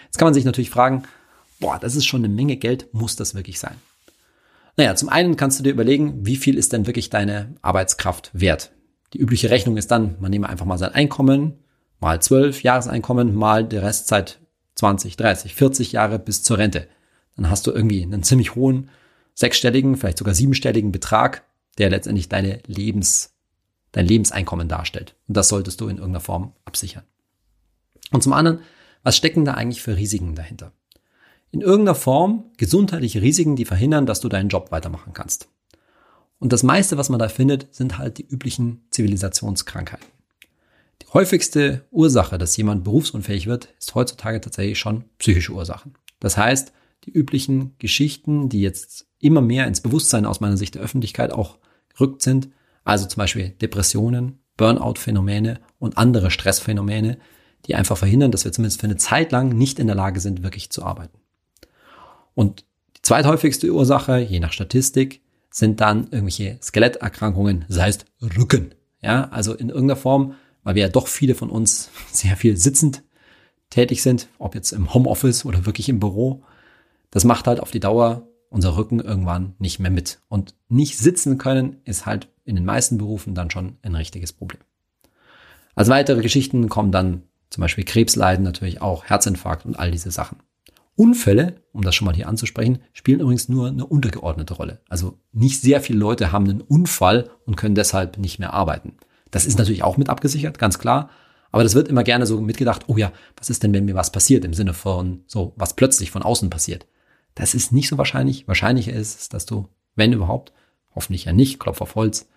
Jetzt 0.05 0.17
kann 0.17 0.25
man 0.25 0.33
sich 0.33 0.45
natürlich 0.45 0.69
fragen, 0.69 1.03
boah, 1.59 1.79
das 1.79 1.95
ist 1.95 2.05
schon 2.05 2.21
eine 2.23 2.33
Menge 2.33 2.57
Geld, 2.57 2.93
muss 2.93 3.15
das 3.15 3.35
wirklich 3.35 3.59
sein? 3.59 3.75
Naja, 4.75 4.95
zum 4.95 5.09
einen 5.09 5.35
kannst 5.35 5.59
du 5.59 5.63
dir 5.63 5.71
überlegen, 5.71 6.25
wie 6.25 6.35
viel 6.35 6.57
ist 6.57 6.73
denn 6.73 6.87
wirklich 6.87 7.09
deine 7.09 7.55
Arbeitskraft 7.61 8.31
wert? 8.33 8.71
Die 9.13 9.19
übliche 9.19 9.49
Rechnung 9.51 9.77
ist 9.77 9.91
dann, 9.91 10.15
man 10.19 10.31
nehme 10.31 10.49
einfach 10.49 10.65
mal 10.65 10.79
sein 10.79 10.93
Einkommen, 10.93 11.59
mal 11.99 12.21
12 12.21 12.63
Jahreseinkommen, 12.63 13.35
mal 13.35 13.63
die 13.63 13.77
Restzeit 13.77 14.39
20, 14.75 15.15
30, 15.17 15.53
40 15.53 15.91
Jahre 15.91 16.17
bis 16.17 16.43
zur 16.43 16.57
Rente. 16.57 16.87
Dann 17.35 17.49
hast 17.49 17.67
du 17.67 17.71
irgendwie 17.71 18.01
einen 18.01 18.23
ziemlich 18.23 18.55
hohen 18.55 18.89
sechsstelligen, 19.35 19.95
vielleicht 19.95 20.17
sogar 20.17 20.33
siebenstelligen 20.33 20.91
Betrag, 20.91 21.43
der 21.77 21.89
letztendlich 21.89 22.29
deine 22.29 22.59
Lebens, 22.65 23.35
dein 23.91 24.07
Lebenseinkommen 24.07 24.67
darstellt. 24.67 25.15
Und 25.27 25.37
das 25.37 25.49
solltest 25.49 25.81
du 25.81 25.87
in 25.87 25.97
irgendeiner 25.97 26.19
Form 26.19 26.53
absichern. 26.65 27.03
Und 28.11 28.23
zum 28.23 28.33
anderen, 28.33 28.59
was 29.03 29.17
stecken 29.17 29.45
da 29.45 29.53
eigentlich 29.53 29.81
für 29.81 29.97
Risiken 29.97 30.35
dahinter? 30.35 30.71
In 31.53 31.61
irgendeiner 31.61 31.93
Form 31.93 32.45
gesundheitliche 32.57 33.21
Risiken, 33.21 33.55
die 33.55 33.65
verhindern, 33.65 34.07
dass 34.07 34.19
du 34.19 34.27
deinen 34.27 34.49
Job 34.49 34.71
weitermachen 34.71 35.13
kannst. 35.13 35.49
Und 36.39 36.51
das 36.51 36.63
meiste, 36.63 36.97
was 36.97 37.09
man 37.09 37.19
da 37.19 37.29
findet, 37.29 37.75
sind 37.75 37.99
halt 37.99 38.17
die 38.17 38.25
üblichen 38.25 38.87
Zivilisationskrankheiten. 38.89 40.07
Die 41.03 41.07
häufigste 41.13 41.85
Ursache, 41.91 42.39
dass 42.39 42.57
jemand 42.57 42.83
berufsunfähig 42.83 43.45
wird, 43.45 43.69
ist 43.77 43.93
heutzutage 43.93 44.41
tatsächlich 44.41 44.79
schon 44.79 45.03
psychische 45.19 45.53
Ursachen. 45.53 45.93
Das 46.19 46.37
heißt, 46.37 46.73
die 47.03 47.11
üblichen 47.11 47.75
Geschichten, 47.77 48.49
die 48.49 48.61
jetzt 48.61 49.05
immer 49.19 49.41
mehr 49.41 49.67
ins 49.67 49.81
Bewusstsein 49.81 50.25
aus 50.25 50.39
meiner 50.39 50.57
Sicht 50.57 50.73
der 50.73 50.81
Öffentlichkeit 50.81 51.31
auch 51.31 51.59
gerückt 51.89 52.23
sind, 52.23 52.49
also 52.83 53.05
zum 53.05 53.19
Beispiel 53.19 53.49
Depressionen, 53.49 54.39
Burnout-Phänomene 54.57 55.59
und 55.77 55.99
andere 55.99 56.31
Stressphänomene, 56.31 57.19
die 57.67 57.75
einfach 57.75 57.97
verhindern, 57.97 58.31
dass 58.31 58.43
wir 58.43 58.51
zumindest 58.51 58.81
für 58.81 58.87
eine 58.87 58.97
Zeit 58.97 59.31
lang 59.31 59.49
nicht 59.49 59.77
in 59.77 59.85
der 59.85 59.95
Lage 59.95 60.19
sind, 60.19 60.41
wirklich 60.41 60.71
zu 60.71 60.83
arbeiten. 60.83 61.19
Und 62.35 62.65
die 62.97 63.01
zweithäufigste 63.01 63.71
Ursache, 63.71 64.19
je 64.19 64.39
nach 64.39 64.53
Statistik, 64.53 65.21
sind 65.49 65.81
dann 65.81 66.05
irgendwelche 66.05 66.57
Skeletterkrankungen, 66.61 67.65
das 67.67 67.79
heißt 67.79 68.05
Rücken. 68.21 68.73
Ja, 69.01 69.29
also 69.29 69.53
in 69.53 69.69
irgendeiner 69.69 69.99
Form, 69.99 70.35
weil 70.63 70.75
wir 70.75 70.83
ja 70.83 70.89
doch 70.89 71.07
viele 71.07 71.35
von 71.35 71.49
uns 71.49 71.89
sehr 72.11 72.35
viel 72.35 72.57
sitzend 72.57 73.03
tätig 73.69 74.01
sind, 74.01 74.27
ob 74.39 74.55
jetzt 74.55 74.71
im 74.71 74.93
Homeoffice 74.93 75.45
oder 75.45 75.65
wirklich 75.65 75.89
im 75.89 75.99
Büro. 75.99 76.43
Das 77.11 77.23
macht 77.23 77.47
halt 77.47 77.59
auf 77.59 77.71
die 77.71 77.79
Dauer 77.79 78.27
unser 78.49 78.77
Rücken 78.77 78.99
irgendwann 78.99 79.55
nicht 79.57 79.79
mehr 79.79 79.91
mit. 79.91 80.19
Und 80.29 80.53
nicht 80.69 80.97
sitzen 80.97 81.39
können 81.39 81.77
ist 81.85 82.05
halt 82.05 82.29
in 82.45 82.55
den 82.55 82.65
meisten 82.65 82.97
Berufen 82.97 83.33
dann 83.33 83.49
schon 83.49 83.77
ein 83.81 83.95
richtiges 83.95 84.31
Problem. 84.31 84.61
Als 85.75 85.89
weitere 85.89 86.21
Geschichten 86.21 86.69
kommen 86.69 86.91
dann 86.91 87.23
zum 87.49 87.61
Beispiel 87.61 87.83
Krebsleiden 87.83 88.43
natürlich 88.43 88.81
auch, 88.81 89.05
Herzinfarkt 89.05 89.65
und 89.65 89.77
all 89.77 89.91
diese 89.91 90.11
Sachen. 90.11 90.37
Unfälle, 90.95 91.55
um 91.71 91.81
das 91.81 91.95
schon 91.95 92.05
mal 92.05 92.15
hier 92.15 92.27
anzusprechen, 92.27 92.79
spielen 92.93 93.19
übrigens 93.19 93.49
nur 93.49 93.67
eine 93.67 93.85
untergeordnete 93.85 94.53
Rolle. 94.53 94.81
Also 94.89 95.17
nicht 95.31 95.61
sehr 95.61 95.81
viele 95.81 95.99
Leute 95.99 96.31
haben 96.31 96.47
einen 96.47 96.61
Unfall 96.61 97.31
und 97.45 97.55
können 97.55 97.75
deshalb 97.75 98.17
nicht 98.19 98.39
mehr 98.39 98.53
arbeiten. 98.53 98.97
Das 99.31 99.45
ist 99.45 99.57
natürlich 99.57 99.83
auch 99.83 99.97
mit 99.97 100.09
abgesichert, 100.09 100.59
ganz 100.59 100.77
klar. 100.77 101.09
Aber 101.51 101.63
das 101.63 101.75
wird 101.75 101.87
immer 101.87 102.03
gerne 102.03 102.25
so 102.25 102.39
mitgedacht, 102.41 102.83
oh 102.87 102.97
ja, 102.97 103.11
was 103.37 103.49
ist 103.49 103.63
denn, 103.63 103.73
wenn 103.73 103.85
mir 103.85 103.95
was 103.95 104.11
passiert 104.11 104.45
im 104.45 104.53
Sinne 104.53 104.73
von 104.73 105.23
so, 105.27 105.53
was 105.55 105.75
plötzlich 105.75 106.11
von 106.11 106.23
außen 106.23 106.49
passiert. 106.49 106.87
Das 107.35 107.55
ist 107.55 107.71
nicht 107.71 107.89
so 107.89 107.97
wahrscheinlich. 107.97 108.47
Wahrscheinlicher 108.47 108.93
ist 108.93 109.19
es, 109.19 109.29
dass 109.29 109.45
du, 109.45 109.67
wenn 109.95 110.13
überhaupt, 110.13 110.53
hoffentlich 110.93 111.25
ja 111.25 111.33
nicht, 111.33 111.59
Klopf 111.59 111.81
auf 111.81 111.95
Holz, 111.95 112.27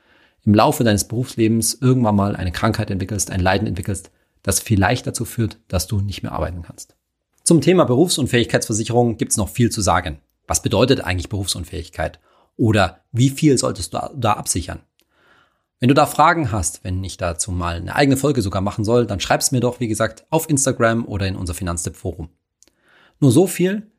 im 0.44 0.54
Laufe 0.54 0.84
deines 0.84 1.08
Berufslebens 1.08 1.74
irgendwann 1.74 2.16
mal 2.16 2.36
eine 2.36 2.52
Krankheit 2.52 2.90
entwickelst, 2.90 3.30
ein 3.30 3.40
Leiden 3.40 3.66
entwickelst, 3.66 4.10
das 4.42 4.60
vielleicht 4.60 5.06
dazu 5.06 5.24
führt, 5.24 5.58
dass 5.68 5.86
du 5.86 6.00
nicht 6.00 6.22
mehr 6.22 6.32
arbeiten 6.32 6.62
kannst. 6.62 6.95
Zum 7.46 7.60
Thema 7.60 7.84
Berufsunfähigkeitsversicherung 7.84 9.18
gibt 9.18 9.30
es 9.30 9.36
noch 9.36 9.48
viel 9.48 9.70
zu 9.70 9.80
sagen. 9.80 10.18
Was 10.48 10.62
bedeutet 10.62 11.02
eigentlich 11.02 11.28
Berufsunfähigkeit? 11.28 12.18
Oder 12.56 13.04
wie 13.12 13.30
viel 13.30 13.56
solltest 13.56 13.94
du 13.94 14.00
da 14.16 14.32
absichern? 14.32 14.80
Wenn 15.78 15.86
du 15.88 15.94
da 15.94 16.06
Fragen 16.06 16.50
hast, 16.50 16.82
wenn 16.82 17.04
ich 17.04 17.18
dazu 17.18 17.52
mal 17.52 17.76
eine 17.76 17.94
eigene 17.94 18.16
Folge 18.16 18.42
sogar 18.42 18.62
machen 18.62 18.84
soll, 18.84 19.06
dann 19.06 19.20
schreib's 19.20 19.52
mir 19.52 19.60
doch, 19.60 19.78
wie 19.78 19.86
gesagt, 19.86 20.26
auf 20.28 20.50
Instagram 20.50 21.06
oder 21.06 21.28
in 21.28 21.36
unser 21.36 21.54
Finanztipp-Forum. 21.54 22.30
Nur 23.20 23.30
so 23.30 23.46
viel. 23.46 23.92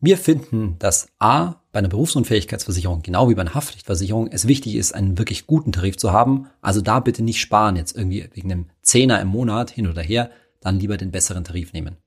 Wir 0.00 0.16
finden, 0.16 0.76
dass 0.78 1.08
A, 1.18 1.56
bei 1.72 1.80
einer 1.80 1.88
Berufsunfähigkeitsversicherung, 1.88 3.02
genau 3.02 3.28
wie 3.28 3.34
bei 3.34 3.42
einer 3.42 3.54
Haftpflichtversicherung, 3.54 4.28
es 4.28 4.48
wichtig 4.48 4.76
ist, 4.76 4.94
einen 4.94 5.18
wirklich 5.18 5.46
guten 5.46 5.72
Tarif 5.72 5.98
zu 5.98 6.14
haben. 6.14 6.46
Also 6.62 6.80
da 6.80 7.00
bitte 7.00 7.22
nicht 7.22 7.42
sparen, 7.42 7.76
jetzt 7.76 7.94
irgendwie 7.94 8.26
wegen 8.32 8.50
einem 8.50 8.70
Zehner 8.80 9.20
im 9.20 9.28
Monat 9.28 9.70
hin 9.70 9.88
oder 9.88 10.00
her, 10.00 10.30
dann 10.62 10.80
lieber 10.80 10.96
den 10.96 11.10
besseren 11.10 11.44
Tarif 11.44 11.74
nehmen. 11.74 11.98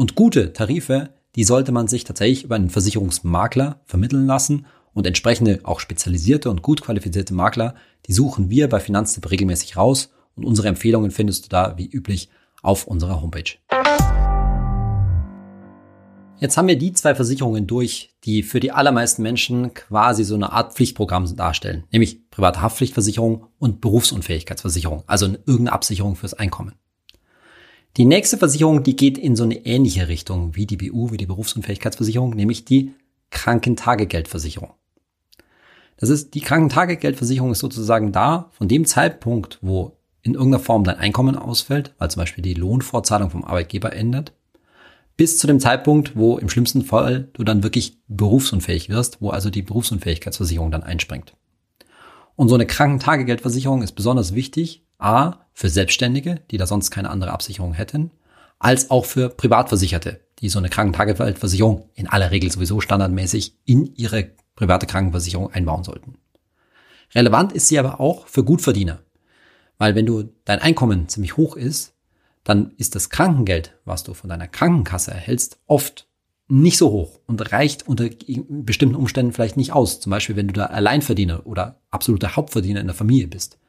Und 0.00 0.14
gute 0.14 0.54
Tarife, 0.54 1.10
die 1.36 1.44
sollte 1.44 1.72
man 1.72 1.86
sich 1.86 2.04
tatsächlich 2.04 2.44
über 2.44 2.54
einen 2.54 2.70
Versicherungsmakler 2.70 3.82
vermitteln 3.84 4.24
lassen 4.24 4.64
und 4.94 5.06
entsprechende 5.06 5.60
auch 5.64 5.78
spezialisierte 5.78 6.48
und 6.48 6.62
gut 6.62 6.80
qualifizierte 6.80 7.34
Makler, 7.34 7.74
die 8.06 8.14
suchen 8.14 8.48
wir 8.48 8.70
bei 8.70 8.80
Finanztipp 8.80 9.30
regelmäßig 9.30 9.76
raus 9.76 10.10
und 10.36 10.46
unsere 10.46 10.68
Empfehlungen 10.68 11.10
findest 11.10 11.44
du 11.44 11.48
da 11.50 11.76
wie 11.76 11.86
üblich 11.86 12.30
auf 12.62 12.86
unserer 12.86 13.20
Homepage. 13.20 13.58
Jetzt 16.38 16.56
haben 16.56 16.68
wir 16.68 16.78
die 16.78 16.94
zwei 16.94 17.14
Versicherungen 17.14 17.66
durch, 17.66 18.16
die 18.24 18.42
für 18.42 18.60
die 18.60 18.72
allermeisten 18.72 19.20
Menschen 19.20 19.74
quasi 19.74 20.24
so 20.24 20.34
eine 20.34 20.50
Art 20.50 20.72
Pflichtprogramm 20.72 21.36
darstellen, 21.36 21.84
nämlich 21.92 22.30
private 22.30 22.62
Haftpflichtversicherung 22.62 23.48
und 23.58 23.82
Berufsunfähigkeitsversicherung, 23.82 25.04
also 25.06 25.26
irgendeine 25.26 25.74
Absicherung 25.74 26.16
fürs 26.16 26.32
Einkommen. 26.32 26.72
Die 27.96 28.04
nächste 28.04 28.38
Versicherung, 28.38 28.82
die 28.82 28.94
geht 28.94 29.18
in 29.18 29.34
so 29.34 29.42
eine 29.42 29.66
ähnliche 29.66 30.08
Richtung 30.08 30.54
wie 30.54 30.66
die 30.66 30.76
BU, 30.76 31.10
wie 31.10 31.16
die 31.16 31.26
Berufsunfähigkeitsversicherung, 31.26 32.30
nämlich 32.30 32.64
die 32.64 32.94
Krankentagegeldversicherung. 33.30 34.72
Das 35.96 36.08
ist, 36.08 36.34
die 36.34 36.40
Krankentagegeldversicherung 36.40 37.52
ist 37.52 37.58
sozusagen 37.58 38.12
da, 38.12 38.50
von 38.52 38.68
dem 38.68 38.86
Zeitpunkt, 38.86 39.58
wo 39.60 39.98
in 40.22 40.34
irgendeiner 40.34 40.62
Form 40.62 40.84
dein 40.84 40.96
Einkommen 40.96 41.36
ausfällt, 41.36 41.94
weil 41.98 42.10
zum 42.10 42.20
Beispiel 42.20 42.42
die 42.42 42.54
Lohnfortzahlung 42.54 43.30
vom 43.30 43.44
Arbeitgeber 43.44 43.92
ändert, 43.92 44.32
bis 45.16 45.38
zu 45.38 45.46
dem 45.46 45.60
Zeitpunkt, 45.60 46.16
wo 46.16 46.38
im 46.38 46.48
schlimmsten 46.48 46.82
Fall 46.82 47.28
du 47.34 47.44
dann 47.44 47.62
wirklich 47.62 47.98
berufsunfähig 48.08 48.88
wirst, 48.88 49.20
wo 49.20 49.30
also 49.30 49.50
die 49.50 49.62
Berufsunfähigkeitsversicherung 49.62 50.70
dann 50.70 50.82
einspringt. 50.82 51.34
Und 52.36 52.48
so 52.48 52.54
eine 52.54 52.66
Krankentagegeldversicherung 52.66 53.82
ist 53.82 53.92
besonders 53.92 54.34
wichtig, 54.34 54.82
a, 55.02 55.46
für 55.52 55.68
Selbstständige, 55.68 56.40
die 56.50 56.56
da 56.56 56.66
sonst 56.66 56.90
keine 56.90 57.10
andere 57.10 57.32
Absicherung 57.32 57.72
hätten, 57.72 58.10
als 58.58 58.90
auch 58.90 59.04
für 59.04 59.28
Privatversicherte, 59.28 60.20
die 60.38 60.48
so 60.48 60.58
eine 60.58 60.68
Krankentagegeldversicherung 60.68 61.88
in 61.94 62.08
aller 62.08 62.30
Regel 62.30 62.50
sowieso 62.50 62.80
standardmäßig 62.80 63.56
in 63.64 63.94
ihre 63.94 64.30
private 64.54 64.86
Krankenversicherung 64.86 65.52
einbauen 65.52 65.84
sollten. 65.84 66.18
Relevant 67.14 67.52
ist 67.52 67.68
sie 67.68 67.78
aber 67.78 68.00
auch 68.00 68.26
für 68.26 68.44
Gutverdiener, 68.44 69.00
weil 69.78 69.94
wenn 69.94 70.06
du 70.06 70.32
dein 70.44 70.60
Einkommen 70.60 71.08
ziemlich 71.08 71.36
hoch 71.36 71.56
ist, 71.56 71.94
dann 72.44 72.72
ist 72.76 72.94
das 72.94 73.10
Krankengeld, 73.10 73.78
was 73.84 74.02
du 74.02 74.14
von 74.14 74.30
deiner 74.30 74.48
Krankenkasse 74.48 75.10
erhältst, 75.10 75.58
oft 75.66 76.06
nicht 76.48 76.78
so 76.78 76.90
hoch 76.90 77.20
und 77.26 77.52
reicht 77.52 77.86
unter 77.86 78.08
bestimmten 78.48 78.96
Umständen 78.96 79.32
vielleicht 79.32 79.56
nicht 79.56 79.72
aus. 79.72 80.00
Zum 80.00 80.10
Beispiel, 80.10 80.36
wenn 80.36 80.48
du 80.48 80.52
da 80.52 80.66
Alleinverdiener 80.66 81.46
oder 81.46 81.80
absoluter 81.90 82.34
Hauptverdiener 82.34 82.80
in 82.80 82.88
der 82.88 82.96
Familie 82.96 83.28
bist. 83.28 83.59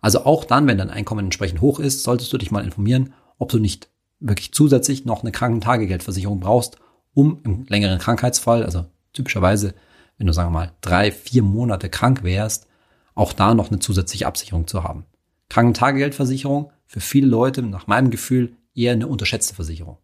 Also 0.00 0.24
auch 0.24 0.44
dann, 0.44 0.66
wenn 0.66 0.78
dein 0.78 0.90
Einkommen 0.90 1.26
entsprechend 1.26 1.60
hoch 1.60 1.78
ist, 1.78 2.02
solltest 2.02 2.32
du 2.32 2.38
dich 2.38 2.50
mal 2.50 2.64
informieren, 2.64 3.12
ob 3.38 3.50
du 3.50 3.58
nicht 3.58 3.88
wirklich 4.18 4.52
zusätzlich 4.52 5.04
noch 5.04 5.22
eine 5.22 5.32
Krankentagegeldversicherung 5.32 6.40
brauchst, 6.40 6.76
um 7.14 7.40
im 7.44 7.64
längeren 7.66 7.98
Krankheitsfall, 7.98 8.64
also 8.64 8.86
typischerweise, 9.12 9.74
wenn 10.18 10.26
du 10.26 10.32
sagen 10.32 10.48
wir 10.48 10.58
mal 10.58 10.72
drei, 10.80 11.10
vier 11.10 11.42
Monate 11.42 11.88
krank 11.88 12.22
wärst, 12.22 12.66
auch 13.14 13.32
da 13.32 13.54
noch 13.54 13.70
eine 13.70 13.80
zusätzliche 13.80 14.26
Absicherung 14.26 14.66
zu 14.66 14.84
haben. 14.84 15.04
Krankentagegeldversicherung 15.48 16.70
für 16.86 17.00
viele 17.00 17.26
Leute 17.26 17.62
nach 17.62 17.86
meinem 17.86 18.10
Gefühl 18.10 18.56
eher 18.74 18.92
eine 18.92 19.08
unterschätzte 19.08 19.54
Versicherung. 19.54 19.98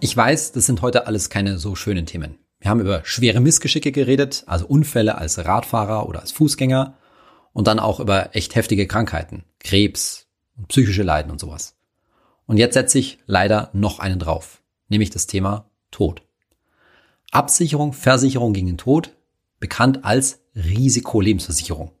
Ich 0.00 0.16
weiß, 0.16 0.52
das 0.52 0.66
sind 0.66 0.82
heute 0.82 1.06
alles 1.06 1.30
keine 1.30 1.58
so 1.58 1.74
schönen 1.74 2.06
Themen. 2.06 2.38
Wir 2.58 2.70
haben 2.70 2.80
über 2.80 3.02
schwere 3.04 3.40
Missgeschicke 3.40 3.92
geredet, 3.92 4.44
also 4.46 4.66
Unfälle 4.66 5.16
als 5.16 5.44
Radfahrer 5.44 6.08
oder 6.08 6.20
als 6.20 6.32
Fußgänger. 6.32 6.94
Und 7.52 7.66
dann 7.66 7.78
auch 7.78 8.00
über 8.00 8.34
echt 8.34 8.54
heftige 8.54 8.86
Krankheiten, 8.86 9.44
Krebs 9.58 10.26
und 10.56 10.68
psychische 10.68 11.02
Leiden 11.02 11.30
und 11.30 11.40
sowas. 11.40 11.76
Und 12.46 12.56
jetzt 12.56 12.74
setze 12.74 12.98
ich 12.98 13.18
leider 13.26 13.70
noch 13.72 13.98
einen 13.98 14.18
drauf, 14.18 14.62
nämlich 14.88 15.10
das 15.10 15.26
Thema 15.26 15.70
Tod. 15.90 16.22
Absicherung, 17.30 17.92
Versicherung 17.92 18.52
gegen 18.52 18.66
den 18.66 18.78
Tod, 18.78 19.12
bekannt 19.60 20.04
als 20.04 20.40
Risikolebensversicherung. 20.56 21.92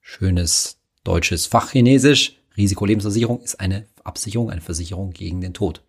Schönes 0.00 0.78
deutsches 1.04 1.46
Fachchinesisch. 1.46 2.36
Risikolebensversicherung 2.56 3.42
ist 3.42 3.60
eine 3.60 3.86
Absicherung, 4.02 4.50
eine 4.50 4.62
Versicherung 4.62 5.10
gegen 5.10 5.40
den 5.40 5.52
Tod. 5.52 5.82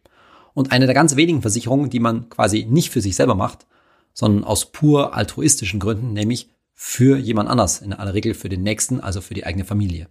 Und 0.54 0.72
eine 0.72 0.86
der 0.86 0.96
ganz 0.96 1.16
wenigen 1.16 1.42
Versicherungen, 1.42 1.90
die 1.90 2.00
man 2.00 2.30
quasi 2.30 2.66
nicht 2.66 2.90
für 2.90 3.02
sich 3.02 3.16
selber 3.16 3.36
macht, 3.36 3.66
sondern 4.14 4.44
aus 4.44 4.72
pur 4.72 5.14
altruistischen 5.14 5.80
Gründen, 5.80 6.12
nämlich 6.14 6.50
für 6.82 7.18
jemand 7.18 7.50
anders, 7.50 7.82
in 7.82 7.92
aller 7.92 8.14
Regel 8.14 8.34
für 8.34 8.48
den 8.48 8.64
Nächsten, 8.64 9.02
also 9.02 9.20
für 9.20 9.34
die 9.34 9.46
eigene 9.46 9.66
Familie. 9.66 10.08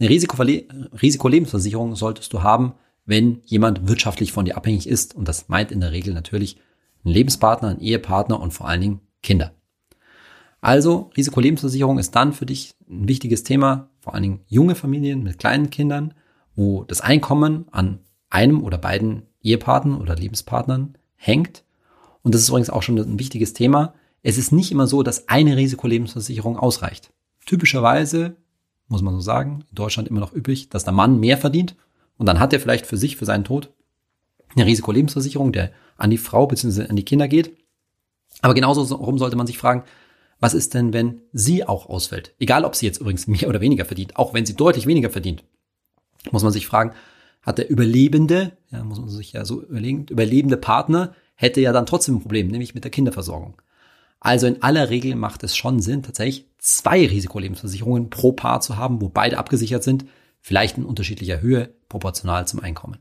Eine 0.00 0.10
Risikolebensversicherung 0.10 1.94
solltest 1.94 2.32
du 2.32 2.42
haben, 2.42 2.74
wenn 3.06 3.42
jemand 3.44 3.86
wirtschaftlich 3.86 4.32
von 4.32 4.44
dir 4.44 4.56
abhängig 4.56 4.88
ist. 4.88 5.14
Und 5.14 5.28
das 5.28 5.48
meint 5.48 5.70
in 5.70 5.78
der 5.78 5.92
Regel 5.92 6.14
natürlich 6.14 6.56
einen 7.04 7.14
Lebenspartner, 7.14 7.68
einen 7.68 7.80
Ehepartner 7.80 8.40
und 8.40 8.50
vor 8.50 8.66
allen 8.66 8.80
Dingen 8.80 9.00
Kinder. 9.22 9.52
Also 10.60 11.12
Risikolebensversicherung 11.16 12.00
ist 12.00 12.10
dann 12.16 12.32
für 12.32 12.44
dich 12.44 12.74
ein 12.90 13.06
wichtiges 13.06 13.44
Thema, 13.44 13.88
vor 14.00 14.14
allen 14.14 14.24
Dingen 14.24 14.40
junge 14.48 14.74
Familien 14.74 15.22
mit 15.22 15.38
kleinen 15.38 15.70
Kindern, 15.70 16.12
wo 16.56 16.82
das 16.82 17.00
Einkommen 17.02 17.66
an 17.70 18.00
einem 18.30 18.64
oder 18.64 18.78
beiden 18.78 19.28
Ehepartnern 19.42 20.00
oder 20.00 20.16
Lebenspartnern 20.16 20.98
hängt. 21.14 21.62
Und 22.24 22.34
das 22.34 22.42
ist 22.42 22.48
übrigens 22.48 22.68
auch 22.68 22.82
schon 22.82 22.98
ein 22.98 23.20
wichtiges 23.20 23.52
Thema. 23.52 23.94
Es 24.22 24.38
ist 24.38 24.52
nicht 24.52 24.72
immer 24.72 24.86
so, 24.86 25.02
dass 25.02 25.28
eine 25.28 25.56
Risikolebensversicherung 25.56 26.58
ausreicht. 26.58 27.12
Typischerweise, 27.46 28.36
muss 28.88 29.02
man 29.02 29.14
so 29.14 29.20
sagen, 29.20 29.64
in 29.68 29.74
Deutschland 29.74 30.08
immer 30.08 30.20
noch 30.20 30.32
üblich, 30.32 30.68
dass 30.68 30.84
der 30.84 30.92
Mann 30.92 31.20
mehr 31.20 31.38
verdient 31.38 31.76
und 32.16 32.26
dann 32.26 32.40
hat 32.40 32.52
er 32.52 32.60
vielleicht 32.60 32.86
für 32.86 32.96
sich, 32.96 33.16
für 33.16 33.24
seinen 33.24 33.44
Tod, 33.44 33.72
eine 34.54 34.66
Risikolebensversicherung, 34.66 35.52
der 35.52 35.72
an 35.96 36.10
die 36.10 36.18
Frau 36.18 36.46
bzw. 36.46 36.88
an 36.88 36.96
die 36.96 37.04
Kinder 37.04 37.28
geht. 37.28 37.56
Aber 38.40 38.54
genauso 38.54 38.82
rum 38.94 39.18
sollte 39.18 39.36
man 39.36 39.46
sich 39.46 39.58
fragen, 39.58 39.84
was 40.40 40.54
ist 40.54 40.74
denn, 40.74 40.92
wenn 40.92 41.22
sie 41.32 41.64
auch 41.64 41.88
ausfällt? 41.88 42.34
Egal, 42.38 42.64
ob 42.64 42.76
sie 42.76 42.86
jetzt 42.86 43.00
übrigens 43.00 43.26
mehr 43.26 43.48
oder 43.48 43.60
weniger 43.60 43.84
verdient, 43.84 44.16
auch 44.16 44.34
wenn 44.34 44.46
sie 44.46 44.54
deutlich 44.54 44.86
weniger 44.86 45.10
verdient, 45.10 45.44
muss 46.30 46.42
man 46.42 46.52
sich 46.52 46.66
fragen, 46.66 46.92
hat 47.42 47.58
der 47.58 47.70
Überlebende, 47.70 48.52
ja, 48.70 48.84
muss 48.84 49.00
man 49.00 49.08
sich 49.08 49.32
ja 49.32 49.44
so 49.44 49.62
überlegen, 49.62 50.06
überlebende 50.08 50.56
Partner 50.56 51.14
hätte 51.34 51.60
ja 51.60 51.72
dann 51.72 51.86
trotzdem 51.86 52.16
ein 52.16 52.20
Problem, 52.20 52.48
nämlich 52.48 52.74
mit 52.74 52.84
der 52.84 52.90
Kinderversorgung. 52.90 53.54
Also 54.20 54.46
in 54.46 54.62
aller 54.62 54.90
Regel 54.90 55.14
macht 55.14 55.44
es 55.44 55.56
schon 55.56 55.80
Sinn, 55.80 56.02
tatsächlich 56.02 56.46
zwei 56.58 57.06
Risikolebensversicherungen 57.06 58.10
pro 58.10 58.32
Paar 58.32 58.60
zu 58.60 58.76
haben, 58.76 59.00
wo 59.00 59.08
beide 59.08 59.38
abgesichert 59.38 59.84
sind, 59.84 60.06
vielleicht 60.40 60.76
in 60.76 60.84
unterschiedlicher 60.84 61.40
Höhe, 61.40 61.74
proportional 61.88 62.46
zum 62.46 62.60
Einkommen. 62.60 62.98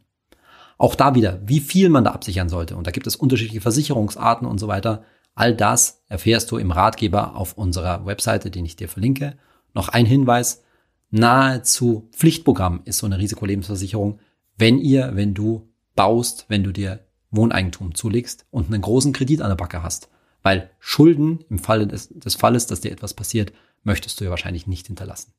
Auch 0.77 0.93
da 0.95 1.15
wieder, 1.15 1.41
wie 1.43 1.59
viel 1.59 1.89
man 1.89 2.03
da 2.03 2.11
absichern 2.11 2.49
sollte. 2.49 2.75
Und 2.75 2.85
da 2.85 2.91
gibt 2.91 3.07
es 3.07 3.15
unterschiedliche 3.15 3.61
Versicherungsarten 3.61 4.47
und 4.47 4.59
so 4.59 4.67
weiter. 4.67 5.03
All 5.33 5.55
das 5.55 6.03
erfährst 6.07 6.51
du 6.51 6.57
im 6.57 6.71
Ratgeber 6.71 7.35
auf 7.35 7.57
unserer 7.57 8.05
Webseite, 8.05 8.51
den 8.51 8.65
ich 8.65 8.75
dir 8.75 8.87
verlinke. 8.87 9.37
Noch 9.73 9.89
ein 9.89 10.05
Hinweis. 10.05 10.63
Nahezu 11.09 12.09
Pflichtprogramm 12.11 12.81
ist 12.85 12.99
so 12.99 13.05
eine 13.05 13.17
Risikolebensversicherung, 13.17 14.19
wenn 14.57 14.77
ihr, 14.77 15.11
wenn 15.15 15.33
du 15.33 15.69
baust, 15.95 16.45
wenn 16.47 16.63
du 16.63 16.71
dir 16.71 16.99
Wohneigentum 17.31 17.95
zulegst 17.95 18.45
und 18.51 18.67
einen 18.67 18.81
großen 18.81 19.13
Kredit 19.13 19.41
an 19.41 19.49
der 19.49 19.55
Backe 19.55 19.83
hast. 19.83 20.09
Weil 20.47 20.69
Schulden 20.79 21.43
im 21.49 21.59
Falle 21.59 21.87
des, 21.87 22.07
des 22.07 22.35
Falles, 22.35 22.67
dass 22.67 22.79
dir 22.79 22.93
etwas 22.93 23.13
passiert, 23.13 23.51
möchtest 23.83 24.17
du 24.17 24.23
ja 24.23 24.29
wahrscheinlich 24.29 24.65
nicht 24.65 24.87
hinterlassen. 24.87 25.33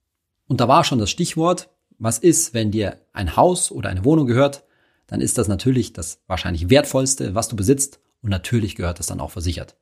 Und 0.46 0.60
da 0.60 0.68
war 0.68 0.84
schon 0.84 0.98
das 0.98 1.08
Stichwort, 1.08 1.70
was 1.98 2.18
ist, 2.18 2.52
wenn 2.52 2.72
dir 2.72 3.00
ein 3.14 3.34
Haus 3.34 3.72
oder 3.72 3.88
eine 3.88 4.04
Wohnung 4.04 4.26
gehört, 4.26 4.64
dann 5.06 5.22
ist 5.22 5.38
das 5.38 5.48
natürlich 5.48 5.94
das 5.94 6.20
wahrscheinlich 6.26 6.68
wertvollste, 6.68 7.34
was 7.34 7.48
du 7.48 7.56
besitzt 7.56 8.00
und 8.20 8.28
natürlich 8.28 8.76
gehört 8.76 8.98
das 8.98 9.06
dann 9.06 9.20
auch 9.20 9.30
versichert. 9.30 9.76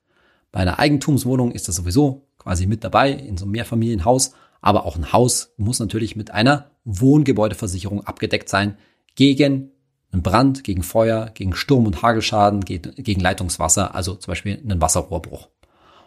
Bei 0.52 0.60
einer 0.60 0.78
Eigentumswohnung 0.78 1.50
ist 1.50 1.66
das 1.66 1.74
sowieso 1.74 2.28
quasi 2.38 2.66
mit 2.66 2.84
dabei 2.84 3.10
in 3.10 3.36
so 3.36 3.46
einem 3.46 3.50
Mehrfamilienhaus, 3.50 4.30
aber 4.60 4.86
auch 4.86 4.94
ein 4.94 5.12
Haus 5.12 5.54
muss 5.56 5.80
natürlich 5.80 6.14
mit 6.14 6.30
einer 6.30 6.70
Wohngebäudeversicherung 6.84 8.06
abgedeckt 8.06 8.48
sein 8.48 8.78
gegen 9.16 9.72
einen 10.12 10.22
Brand, 10.22 10.64
gegen 10.64 10.82
Feuer, 10.82 11.30
gegen 11.34 11.54
Sturm- 11.54 11.86
und 11.86 12.02
Hagelschaden, 12.02 12.64
gegen 12.64 13.20
Leitungswasser, 13.20 13.94
also 13.94 14.14
zum 14.14 14.30
Beispiel 14.30 14.58
einen 14.62 14.80
Wasserrohrbruch. 14.80 15.48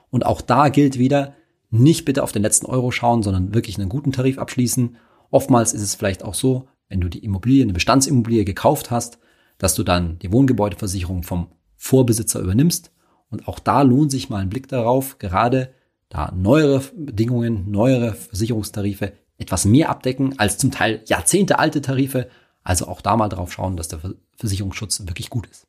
Und 0.09 0.25
auch 0.25 0.41
da 0.41 0.69
gilt 0.69 0.97
wieder, 0.97 1.35
nicht 1.69 2.05
bitte 2.05 2.23
auf 2.23 2.31
den 2.31 2.41
letzten 2.41 2.65
Euro 2.65 2.91
schauen, 2.91 3.21
sondern 3.21 3.53
wirklich 3.53 3.77
einen 3.77 3.89
guten 3.89 4.11
Tarif 4.11 4.39
abschließen. 4.39 4.97
Oftmals 5.29 5.73
ist 5.73 5.83
es 5.83 5.95
vielleicht 5.95 6.23
auch 6.23 6.33
so, 6.33 6.67
wenn 6.87 7.01
du 7.01 7.09
die 7.09 7.23
Immobilie, 7.23 7.63
eine 7.63 7.73
Bestandsimmobilie 7.73 8.45
gekauft 8.45 8.89
hast, 8.89 9.19
dass 9.59 9.75
du 9.75 9.83
dann 9.83 10.17
die 10.19 10.31
Wohngebäudeversicherung 10.31 11.23
vom 11.23 11.47
Vorbesitzer 11.77 12.39
übernimmst. 12.39 12.91
Und 13.29 13.47
auch 13.47 13.59
da 13.59 13.83
lohnt 13.83 14.09
sich 14.09 14.29
mal 14.29 14.39
ein 14.39 14.49
Blick 14.49 14.67
darauf, 14.67 15.19
gerade 15.19 15.73
da 16.09 16.33
neuere 16.35 16.81
Bedingungen, 16.95 17.69
neuere 17.69 18.13
Versicherungstarife 18.13 19.13
etwas 19.37 19.65
mehr 19.65 19.89
abdecken 19.89 20.37
als 20.37 20.57
zum 20.57 20.71
Teil 20.71 21.01
Jahrzehnte 21.05 21.59
alte 21.59 21.81
Tarife. 21.81 22.29
Also 22.63 22.87
auch 22.87 23.01
da 23.01 23.15
mal 23.15 23.29
drauf 23.29 23.51
schauen, 23.51 23.77
dass 23.77 23.87
der 23.87 23.99
Versicherungsschutz 24.37 25.01
wirklich 25.07 25.29
gut 25.29 25.47
ist. 25.47 25.65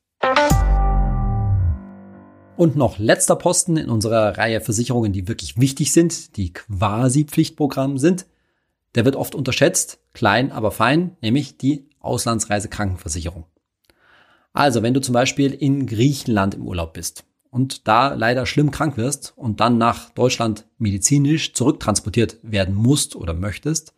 Und 2.57 2.75
noch 2.75 2.99
letzter 2.99 3.35
Posten 3.35 3.77
in 3.77 3.89
unserer 3.89 4.37
Reihe 4.37 4.61
Versicherungen, 4.61 5.13
die 5.13 5.27
wirklich 5.27 5.59
wichtig 5.59 5.93
sind, 5.93 6.37
die 6.37 6.53
quasi 6.53 7.25
Pflichtprogramm 7.25 7.97
sind. 7.97 8.27
Der 8.93 9.05
wird 9.05 9.15
oft 9.15 9.35
unterschätzt, 9.35 9.99
klein, 10.13 10.51
aber 10.51 10.71
fein, 10.71 11.17
nämlich 11.21 11.57
die 11.57 11.89
Auslandsreisekrankenversicherung. 12.01 13.45
Also, 14.53 14.83
wenn 14.83 14.93
du 14.93 15.01
zum 15.01 15.13
Beispiel 15.13 15.53
in 15.53 15.87
Griechenland 15.87 16.55
im 16.55 16.67
Urlaub 16.67 16.93
bist 16.93 17.23
und 17.51 17.87
da 17.87 18.13
leider 18.13 18.45
schlimm 18.45 18.69
krank 18.69 18.97
wirst 18.97 19.33
und 19.37 19.59
dann 19.61 19.77
nach 19.77 20.09
Deutschland 20.09 20.65
medizinisch 20.77 21.53
zurücktransportiert 21.53 22.37
werden 22.43 22.75
musst 22.75 23.15
oder 23.15 23.33
möchtest, 23.33 23.93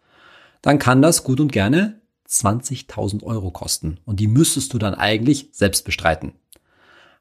dann 0.62 0.80
kann 0.80 1.02
das 1.02 1.24
gut 1.24 1.40
und 1.40 1.52
gerne 1.52 2.00
20.000 2.34 3.24
Euro 3.24 3.52
kosten. 3.52 4.00
Und 4.06 4.20
die 4.20 4.28
müsstest 4.28 4.74
du 4.74 4.80
dann 4.80 4.96
eigentlich 4.96 5.50
selbst 5.52 5.86
bestreiten. 5.86 6.34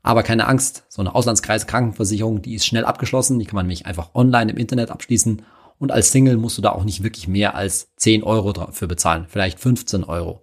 Aber 0.03 0.22
keine 0.22 0.48
Angst, 0.48 0.85
so 0.88 1.01
eine 1.01 1.14
Auslandskreis 1.14 1.66
Krankenversicherung, 1.66 2.42
die 2.42 2.55
ist 2.55 2.66
schnell 2.66 2.85
abgeschlossen, 2.85 3.38
die 3.38 3.44
kann 3.44 3.55
man 3.55 3.66
nämlich 3.66 3.87
einfach 3.87 4.14
online 4.14 4.51
im 4.51 4.59
Internet 4.59 4.90
abschließen 4.90 5.42
und 5.79 5.90
als 5.90 6.12
Single 6.12 6.37
musst 6.37 6.57
du 6.59 6.62
da 6.62 6.70
auch 6.70 6.85
nicht 6.85 7.03
wirklich 7.03 7.27
mehr 7.27 7.57
als 7.57 7.92
10 7.96 8.22
Euro 8.22 8.53
dafür 8.53 8.87
bezahlen, 8.87 9.27
vielleicht 9.29 9.59
15 9.59 10.05
Euro. 10.05 10.40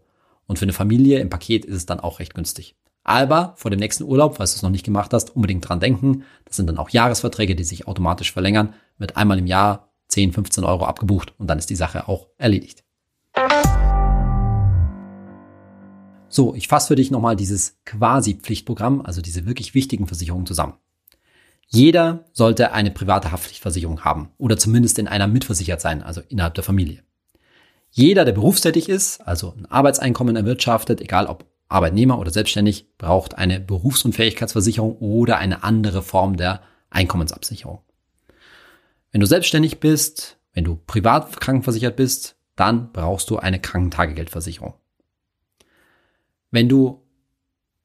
Und 0.48 0.60
für 0.60 0.66
eine 0.66 0.74
Familie 0.74 1.20
im 1.20 1.30
Paket 1.30 1.64
ist 1.64 1.76
es 1.76 1.86
dann 1.86 2.02
auch 2.02 2.20
recht 2.20 2.34
günstig. 2.34 2.76
Aber 3.04 3.54
vor 3.56 3.72
dem 3.72 3.80
nächsten 3.80 4.04
Urlaub, 4.04 4.36
falls 4.36 4.52
du 4.52 4.58
es 4.58 4.64
noch 4.64 4.70
nicht 4.70 4.86
gemacht 4.86 5.14
hast, 5.14 5.36
unbedingt 5.36 5.68
dran 5.68 5.80
denken. 5.80 6.26
Das 6.44 6.58
sind 6.58 6.68
dann 6.68 6.78
auch 6.78 6.90
Jahresverträge, 6.90 7.56
die 7.56 7.64
sich 7.64 7.88
automatisch 7.88 8.34
verlängern, 8.34 8.74
mit 8.98 9.16
einmal 9.16 9.40
im 9.40 9.48
Jahr 9.48 9.94
10, 10.10 10.34
15 10.34 10.66
Euro 10.66 10.86
abgebucht 10.86 11.34
und 11.38 11.48
dann 11.48 11.58
ist 11.58 11.70
die 11.70 11.76
Sache 11.76 12.10
auch 12.10 12.28
erledigt. 12.38 12.84
So, 16.30 16.54
ich 16.54 16.68
fasse 16.68 16.90
für 16.90 16.96
dich 16.96 17.10
nochmal 17.10 17.36
dieses 17.36 17.80
Quasi-Pflichtprogramm, 17.86 19.02
also 19.02 19.22
diese 19.22 19.46
wirklich 19.46 19.74
wichtigen 19.74 20.08
Versicherungen 20.08 20.46
zusammen. 20.46 20.74
Jeder 21.68 22.26
sollte 22.34 22.72
eine 22.72 22.92
private 22.92 23.32
Haftpflichtversicherung 23.32 24.04
haben 24.04 24.30
oder 24.38 24.58
zumindest 24.58 24.98
in 25.00 25.08
einer 25.08 25.28
mitversichert 25.28 25.82
sein, 25.82 26.02
also 26.02 26.22
innerhalb 26.30 26.54
der 26.56 26.64
Familie. 26.64 27.04
Jeder, 27.92 28.26
der 28.26 28.34
berufstätig 28.34 28.90
ist, 28.90 29.22
also 29.22 29.54
ein 29.58 29.66
Arbeitseinkommen 29.66 30.36
erwirtschaftet, 30.36 31.02
egal 31.02 31.26
ob 31.26 31.46
Arbeitnehmer 31.68 32.20
oder 32.20 32.32
selbstständig, 32.32 32.98
braucht 32.98 33.38
eine 33.38 33.60
Berufsunfähigkeitsversicherung 33.60 34.98
oder 34.98 35.38
eine 35.38 35.64
andere 35.64 36.02
Form 36.02 36.38
der 36.38 36.62
Einkommensabsicherung. 36.90 37.82
Wenn 39.12 39.22
du 39.22 39.28
selbstständig 39.28 39.80
bist, 39.80 40.38
wenn 40.54 40.64
du 40.64 40.76
privat 40.76 41.40
krankenversichert 41.40 41.96
bist, 41.96 42.36
dann 42.56 42.92
brauchst 42.92 43.30
du 43.30 43.38
eine 43.38 43.60
Krankentagegeldversicherung. 43.60 44.74
Wenn 46.52 46.70
du 46.70 47.02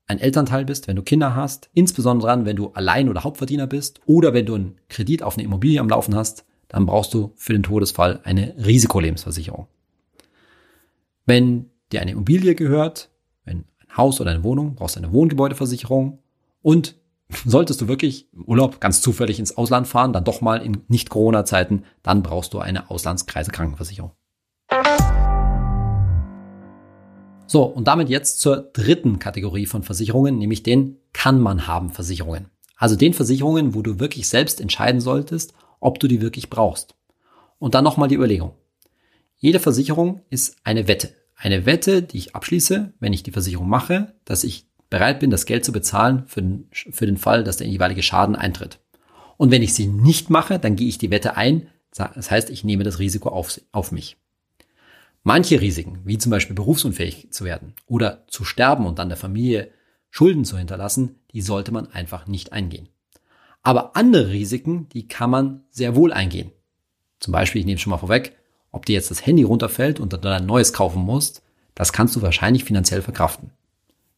ein 0.06 0.18
Elternteil 0.18 0.64
bist, 0.64 0.86
wenn 0.86 0.96
du 0.96 1.02
Kinder 1.02 1.34
hast, 1.34 1.70
insbesondere 1.72 2.28
dann, 2.28 2.44
wenn 2.44 2.56
du 2.56 2.68
Allein- 2.70 3.08
oder 3.08 3.24
Hauptverdiener 3.24 3.66
bist 3.66 4.00
oder 4.06 4.34
wenn 4.34 4.46
du 4.46 4.54
einen 4.54 4.76
Kredit 4.88 5.22
auf 5.22 5.36
eine 5.36 5.44
Immobilie 5.44 5.80
am 5.80 5.88
Laufen 5.88 6.14
hast, 6.14 6.44
dann 6.68 6.86
brauchst 6.86 7.14
du 7.14 7.32
für 7.36 7.52
den 7.52 7.62
Todesfall 7.62 8.20
eine 8.24 8.54
Risikolebensversicherung. 8.58 9.68
Wenn 11.26 11.70
dir 11.92 12.02
eine 12.02 12.12
Immobilie 12.12 12.54
gehört, 12.54 13.10
wenn 13.44 13.64
ein 13.78 13.96
Haus 13.96 14.20
oder 14.20 14.30
eine 14.30 14.44
Wohnung, 14.44 14.74
brauchst 14.74 14.96
du 14.96 15.00
eine 15.00 15.12
Wohngebäudeversicherung 15.12 16.18
und 16.60 16.96
solltest 17.46 17.80
du 17.80 17.88
wirklich 17.88 18.28
im 18.32 18.44
Urlaub 18.44 18.80
ganz 18.80 19.00
zufällig 19.00 19.38
ins 19.38 19.56
Ausland 19.56 19.86
fahren, 19.86 20.12
dann 20.12 20.24
doch 20.24 20.42
mal 20.42 20.60
in 20.60 20.82
Nicht-Corona-Zeiten, 20.88 21.84
dann 22.02 22.22
brauchst 22.22 22.52
du 22.52 22.58
eine 22.58 22.90
Auslandskreise 22.90 23.50
Krankenversicherung. 23.50 24.12
So, 27.46 27.64
und 27.64 27.86
damit 27.86 28.08
jetzt 28.08 28.40
zur 28.40 28.70
dritten 28.72 29.18
Kategorie 29.18 29.66
von 29.66 29.82
Versicherungen, 29.82 30.38
nämlich 30.38 30.62
den 30.62 30.96
kann 31.12 31.40
man 31.40 31.66
haben 31.66 31.90
Versicherungen. 31.90 32.46
Also 32.76 32.96
den 32.96 33.14
Versicherungen, 33.14 33.74
wo 33.74 33.82
du 33.82 34.00
wirklich 34.00 34.28
selbst 34.28 34.60
entscheiden 34.60 35.00
solltest, 35.00 35.54
ob 35.80 36.00
du 36.00 36.08
die 36.08 36.20
wirklich 36.20 36.50
brauchst. 36.50 36.94
Und 37.58 37.74
dann 37.74 37.84
nochmal 37.84 38.08
die 38.08 38.16
Überlegung. 38.16 38.52
Jede 39.36 39.60
Versicherung 39.60 40.22
ist 40.30 40.56
eine 40.64 40.88
Wette. 40.88 41.14
Eine 41.36 41.66
Wette, 41.66 42.02
die 42.02 42.18
ich 42.18 42.34
abschließe, 42.34 42.94
wenn 42.98 43.12
ich 43.12 43.22
die 43.22 43.32
Versicherung 43.32 43.68
mache, 43.68 44.14
dass 44.24 44.44
ich 44.44 44.66
bereit 44.88 45.20
bin, 45.20 45.30
das 45.30 45.46
Geld 45.46 45.64
zu 45.64 45.72
bezahlen 45.72 46.24
für 46.26 46.40
den, 46.40 46.68
für 46.72 47.06
den 47.06 47.16
Fall, 47.16 47.44
dass 47.44 47.58
der 47.58 47.66
jeweilige 47.66 48.02
Schaden 48.02 48.36
eintritt. 48.36 48.80
Und 49.36 49.50
wenn 49.50 49.62
ich 49.62 49.74
sie 49.74 49.86
nicht 49.86 50.30
mache, 50.30 50.58
dann 50.58 50.76
gehe 50.76 50.88
ich 50.88 50.98
die 50.98 51.10
Wette 51.10 51.36
ein. 51.36 51.68
Das 51.94 52.30
heißt, 52.30 52.50
ich 52.50 52.64
nehme 52.64 52.84
das 52.84 52.98
Risiko 52.98 53.28
auf, 53.28 53.60
auf 53.72 53.92
mich. 53.92 54.16
Manche 55.26 55.58
Risiken, 55.62 56.00
wie 56.04 56.18
zum 56.18 56.30
Beispiel 56.30 56.54
berufsunfähig 56.54 57.28
zu 57.30 57.46
werden 57.46 57.72
oder 57.86 58.24
zu 58.28 58.44
sterben 58.44 58.86
und 58.86 58.98
dann 58.98 59.08
der 59.08 59.16
Familie 59.16 59.70
Schulden 60.10 60.44
zu 60.44 60.58
hinterlassen, 60.58 61.16
die 61.32 61.40
sollte 61.40 61.72
man 61.72 61.90
einfach 61.90 62.26
nicht 62.26 62.52
eingehen. 62.52 62.90
Aber 63.62 63.96
andere 63.96 64.28
Risiken, 64.28 64.86
die 64.90 65.08
kann 65.08 65.30
man 65.30 65.64
sehr 65.70 65.96
wohl 65.96 66.12
eingehen. 66.12 66.52
Zum 67.20 67.32
Beispiel, 67.32 67.60
ich 67.60 67.64
nehme 67.64 67.76
es 67.76 67.80
schon 67.80 67.90
mal 67.90 67.96
vorweg, 67.96 68.36
ob 68.70 68.84
dir 68.84 68.92
jetzt 68.92 69.10
das 69.10 69.24
Handy 69.24 69.44
runterfällt 69.44 69.98
und 69.98 70.12
dann 70.12 70.26
ein 70.26 70.46
neues 70.46 70.74
kaufen 70.74 71.02
musst, 71.02 71.42
das 71.74 71.94
kannst 71.94 72.14
du 72.14 72.22
wahrscheinlich 72.22 72.64
finanziell 72.64 73.00
verkraften. 73.00 73.50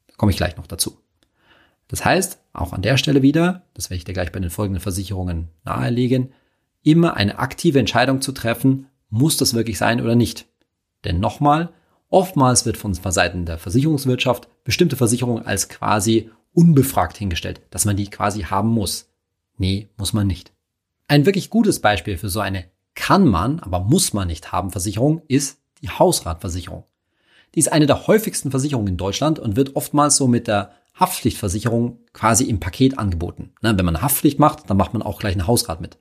Da 0.09 0.14
komme 0.16 0.33
ich 0.33 0.37
gleich 0.37 0.57
noch 0.57 0.66
dazu. 0.66 0.99
Das 1.87 2.05
heißt, 2.05 2.40
auch 2.53 2.73
an 2.73 2.83
der 2.83 2.97
Stelle 2.97 3.23
wieder, 3.23 3.62
das 3.75 3.90
werde 3.90 3.99
ich 3.99 4.05
dir 4.05 4.12
gleich 4.12 4.33
bei 4.33 4.40
den 4.40 4.51
folgenden 4.51 4.83
Versicherungen 4.83 5.51
nahelegen, 5.64 6.33
immer 6.83 7.14
eine 7.14 7.38
aktive 7.38 7.79
Entscheidung 7.79 8.21
zu 8.21 8.33
treffen, 8.33 8.88
muss 9.09 9.37
das 9.37 9.55
wirklich 9.55 9.79
sein 9.79 10.01
oder 10.01 10.16
nicht. 10.16 10.47
Denn 11.07 11.21
nochmal, 11.21 11.71
oftmals 12.11 12.66
wird 12.66 12.77
von 12.77 12.92
Seiten 12.92 13.47
der 13.47 13.59
Versicherungswirtschaft 13.59 14.49
bestimmte 14.64 14.97
Versicherungen 14.97 15.47
als 15.47 15.69
quasi 15.69 16.31
unbefragt 16.53 17.16
hingestellt, 17.16 17.62
dass 17.71 17.85
man 17.85 17.97
die 17.97 18.11
quasi 18.11 18.42
haben 18.42 18.71
muss. 18.71 19.09
Nee, 19.57 19.88
muss 19.97 20.12
man 20.12 20.27
nicht. 20.27 20.53
Ein 21.09 21.25
wirklich 21.25 21.49
gutes 21.49 21.81
Beispiel 21.81 22.19
für 22.19 22.29
so 22.29 22.40
eine 22.40 22.64
kann 22.97 23.27
man, 23.27 23.61
aber 23.61 23.81
muss 23.81 24.12
man 24.12 24.27
nicht 24.27 24.51
haben 24.51 24.71
Versicherung 24.71 25.23
ist 25.29 25.61
die 25.83 25.90
Hausratversicherung. 25.90 26.85
Die 27.55 27.61
ist 27.61 27.71
eine 27.71 27.87
der 27.87 28.07
häufigsten 28.07 28.51
Versicherungen 28.51 28.88
in 28.88 28.97
Deutschland 28.97 29.38
und 29.38 29.55
wird 29.55 29.77
oftmals 29.77 30.16
so 30.16 30.27
mit 30.27 30.49
der 30.49 30.73
Haftpflichtversicherung 30.99 32.01
quasi 32.12 32.45
im 32.45 32.59
Paket 32.59 32.99
angeboten. 32.99 33.53
wenn 33.61 33.77
man 33.77 33.95
eine 33.95 34.03
Haftpflicht 34.03 34.38
macht, 34.38 34.69
dann 34.69 34.77
macht 34.77 34.95
man 34.95 35.03
auch 35.03 35.21
gleich 35.21 35.35
eine 35.35 35.47
Hausrat 35.47 35.81
mit. 35.81 35.99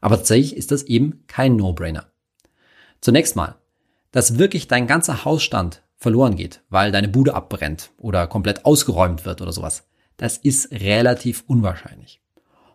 Aber 0.00 0.16
tatsächlich 0.16 0.56
ist 0.56 0.70
das 0.70 0.84
eben 0.84 1.24
kein 1.26 1.56
No-Brainer. 1.56 2.06
Zunächst 3.00 3.36
mal, 3.36 3.56
dass 4.10 4.38
wirklich 4.38 4.68
dein 4.68 4.86
ganzer 4.86 5.24
Hausstand 5.24 5.82
verloren 5.96 6.36
geht, 6.36 6.62
weil 6.68 6.92
deine 6.92 7.08
Bude 7.08 7.34
abbrennt 7.34 7.90
oder 7.98 8.26
komplett 8.26 8.64
ausgeräumt 8.64 9.24
wird 9.24 9.42
oder 9.42 9.52
sowas. 9.52 9.88
Das 10.16 10.38
ist 10.38 10.70
relativ 10.72 11.44
unwahrscheinlich. 11.46 12.22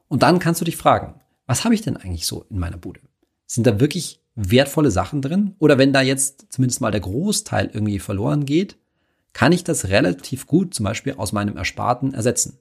Und 0.08 0.24
dann 0.24 0.40
kannst 0.40 0.62
du 0.62 0.66
dich 0.66 0.78
fragen, 0.78 1.22
was 1.46 1.64
habe 1.64 1.76
ich 1.76 1.82
denn 1.82 1.98
eigentlich 1.98 2.26
so 2.26 2.46
in 2.50 2.60
meiner 2.60 2.78
Bude? 2.78 3.02
Sind 3.46 3.68
da 3.68 3.80
wirklich 3.80 4.22
wertvolle 4.36 4.92
Sachen 4.92 5.22
drin? 5.22 5.56
Oder 5.60 5.78
wenn 5.78 5.94
da 5.94 6.02
jetzt 6.02 6.52
zumindest 6.52 6.82
mal 6.82 6.92
der 6.92 7.02
Großteil 7.02 7.70
irgendwie 7.74 8.00
verloren 8.00 8.46
geht, 8.46 8.78
kann 9.34 9.52
ich 9.52 9.64
das 9.64 9.90
relativ 9.90 10.48
gut 10.48 10.74
zum 10.74 10.86
Beispiel 10.86 11.16
aus 11.16 11.32
meinem 11.32 11.58
Ersparten 11.58 12.14
ersetzen. 12.14 12.60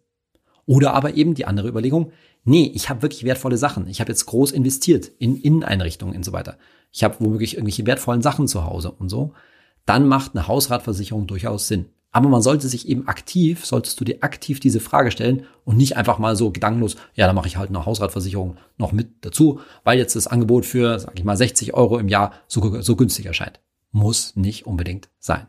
Oder 0.67 0.95
aber 0.95 1.15
eben 1.15 1.35
die 1.35 1.47
andere 1.47 1.69
Überlegung, 1.69 2.13
nee, 2.45 2.71
ich 2.75 2.89
habe 2.89 3.03
wirklich 3.03 3.25
wertvolle 3.25 3.59
Sachen. 3.59 3.89
Ich 3.89 4.01
habe 4.01 4.11
jetzt 4.11 4.27
groß 4.27 4.53
investiert 4.53 5.11
in 5.19 5.37
Inneneinrichtungen 5.37 6.17
und 6.17 6.25
so 6.25 6.33
weiter. 6.33 6.57
Ich 6.93 7.05
habe 7.05 7.17
womöglich 7.21 7.55
irgendwelche 7.55 7.87
wertvollen 7.87 8.23
Sachen 8.23 8.49
zu 8.49 8.65
Hause 8.65 8.91
und 8.93 9.09
so. 9.09 9.33
Dann 9.87 10.07
macht 10.07 10.35
eine 10.35 10.47
Hausratversicherung 10.47 11.27
durchaus 11.27 11.69
Sinn. 11.69 11.87
Aber 12.15 12.29
man 12.29 12.43
sollte 12.43 12.69
sich 12.69 12.87
eben 12.89 13.09
aktiv, 13.09 13.65
solltest 13.65 13.99
du 13.99 14.05
dir 14.05 14.19
aktiv 14.21 14.61
diese 14.61 14.81
Frage 14.81 15.11
stellen 15.11 15.47
und 15.65 15.79
nicht 15.79 15.97
einfach 15.97 16.19
mal 16.19 16.37
so 16.37 16.51
gedankenlos, 16.51 16.97
ja, 17.15 17.27
dann 17.27 17.35
mache 17.35 17.49
ich 17.49 17.57
halt 17.57 17.71
eine 17.71 17.87
Hausratversicherung 17.87 18.59
noch 18.77 18.93
mit 18.93 19.25
dazu, 19.25 19.61
weil 19.83 19.99
jetzt 19.99 20.15
das 20.15 20.27
Angebot 20.27 20.67
für, 20.67 20.99
sag 20.99 21.19
ich 21.19 21.25
mal, 21.25 21.39
60 21.39 21.73
Euro 21.73 21.99
im 21.99 22.09
Jahr 22.09 22.35
so, 22.49 22.83
so 22.83 22.97
günstig 22.97 23.25
erscheint. 23.25 23.61
Muss 23.93 24.37
nicht 24.37 24.67
unbedingt 24.67 25.09
sein. 25.19 25.47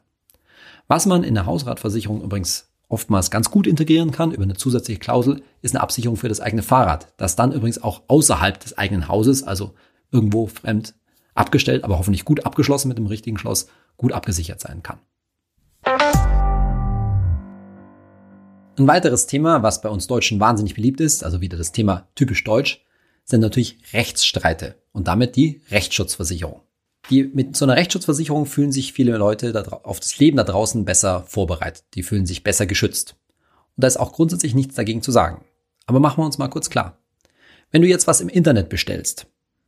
Was 0.87 1.05
man 1.05 1.23
in 1.23 1.33
der 1.33 1.45
Hausratversicherung 1.45 2.21
übrigens 2.21 2.72
oftmals 2.93 3.31
ganz 3.31 3.49
gut 3.49 3.67
integrieren 3.67 4.11
kann 4.11 4.31
über 4.31 4.43
eine 4.43 4.53
zusätzliche 4.53 4.99
Klausel, 4.99 5.41
ist 5.61 5.75
eine 5.75 5.81
Absicherung 5.81 6.15
für 6.15 6.29
das 6.29 6.39
eigene 6.39 6.61
Fahrrad, 6.61 7.11
das 7.17 7.35
dann 7.35 7.51
übrigens 7.51 7.81
auch 7.81 8.03
außerhalb 8.07 8.59
des 8.59 8.77
eigenen 8.77 9.07
Hauses, 9.07 9.43
also 9.43 9.73
irgendwo 10.11 10.47
fremd 10.47 10.93
abgestellt, 11.33 11.83
aber 11.83 11.97
hoffentlich 11.97 12.23
gut 12.23 12.45
abgeschlossen 12.45 12.89
mit 12.89 12.99
dem 12.99 13.07
richtigen 13.07 13.39
Schloss, 13.39 13.67
gut 13.97 14.13
abgesichert 14.13 14.61
sein 14.61 14.83
kann. 14.83 14.99
Ein 18.77 18.87
weiteres 18.87 19.27
Thema, 19.27 19.63
was 19.63 19.81
bei 19.81 19.89
uns 19.89 20.07
Deutschen 20.07 20.39
wahnsinnig 20.39 20.75
beliebt 20.75 21.01
ist, 21.01 21.23
also 21.23 21.41
wieder 21.41 21.57
das 21.57 21.71
Thema 21.71 22.07
typisch 22.15 22.43
deutsch, 22.43 22.85
sind 23.25 23.41
natürlich 23.41 23.77
Rechtsstreite 23.93 24.75
und 24.91 25.07
damit 25.07 25.35
die 25.35 25.61
Rechtsschutzversicherung. 25.71 26.61
Die, 27.09 27.23
mit 27.23 27.55
so 27.57 27.65
einer 27.65 27.75
Rechtsschutzversicherung 27.75 28.45
fühlen 28.45 28.71
sich 28.71 28.93
viele 28.93 29.17
Leute 29.17 29.51
da, 29.51 29.61
auf 29.83 29.99
das 29.99 30.17
Leben 30.19 30.37
da 30.37 30.43
draußen 30.43 30.85
besser 30.85 31.23
vorbereitet. 31.27 31.83
Die 31.95 32.03
fühlen 32.03 32.25
sich 32.25 32.43
besser 32.43 32.65
geschützt. 32.65 33.15
Und 33.75 33.83
da 33.83 33.87
ist 33.87 33.97
auch 33.97 34.13
grundsätzlich 34.13 34.55
nichts 34.55 34.75
dagegen 34.75 35.01
zu 35.01 35.11
sagen. 35.11 35.43
Aber 35.85 35.99
machen 35.99 36.21
wir 36.21 36.25
uns 36.25 36.37
mal 36.37 36.47
kurz 36.47 36.69
klar. 36.69 36.97
Wenn 37.71 37.81
du 37.81 37.87
jetzt 37.87 38.07
was 38.07 38.21
im 38.21 38.29
Internet 38.29 38.69
bestellst, 38.69 39.27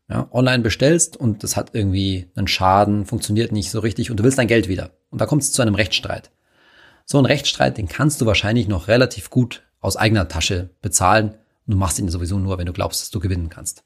ja, 0.10 0.28
online 0.32 0.62
bestellst 0.62 1.18
und 1.18 1.44
das 1.44 1.58
hat 1.58 1.72
irgendwie 1.74 2.30
einen 2.36 2.48
Schaden, 2.48 3.06
funktioniert 3.06 3.52
nicht 3.52 3.72
so 3.72 3.80
richtig 3.80 4.12
und 4.12 4.18
du 4.18 4.24
willst 4.24 4.38
dein 4.38 4.48
Geld 4.48 4.68
wieder. 4.68 4.92
Und 5.10 5.20
da 5.20 5.26
kommt 5.26 5.42
es 5.42 5.52
zu 5.52 5.62
einem 5.62 5.76
Rechtsstreit. 5.76 6.32
So 7.06 7.18
einen 7.18 7.26
Rechtsstreit, 7.26 7.78
den 7.78 7.88
kannst 7.88 8.22
du 8.22 8.26
wahrscheinlich 8.26 8.68
noch 8.68 8.88
relativ 8.88 9.30
gut 9.30 9.64
aus 9.82 9.98
eigener 9.98 10.28
Tasche 10.28 10.70
bezahlen. 10.82 11.36
Und 11.66 11.74
du 11.74 11.78
machst 11.78 12.00
ihn 12.00 12.10
sowieso 12.10 12.40
nur, 12.40 12.58
wenn 12.58 12.66
du 12.66 12.74
glaubst, 12.74 13.02
dass 13.02 13.10
du 13.10 13.20
gewinnen 13.20 13.50
kannst. 13.50 13.84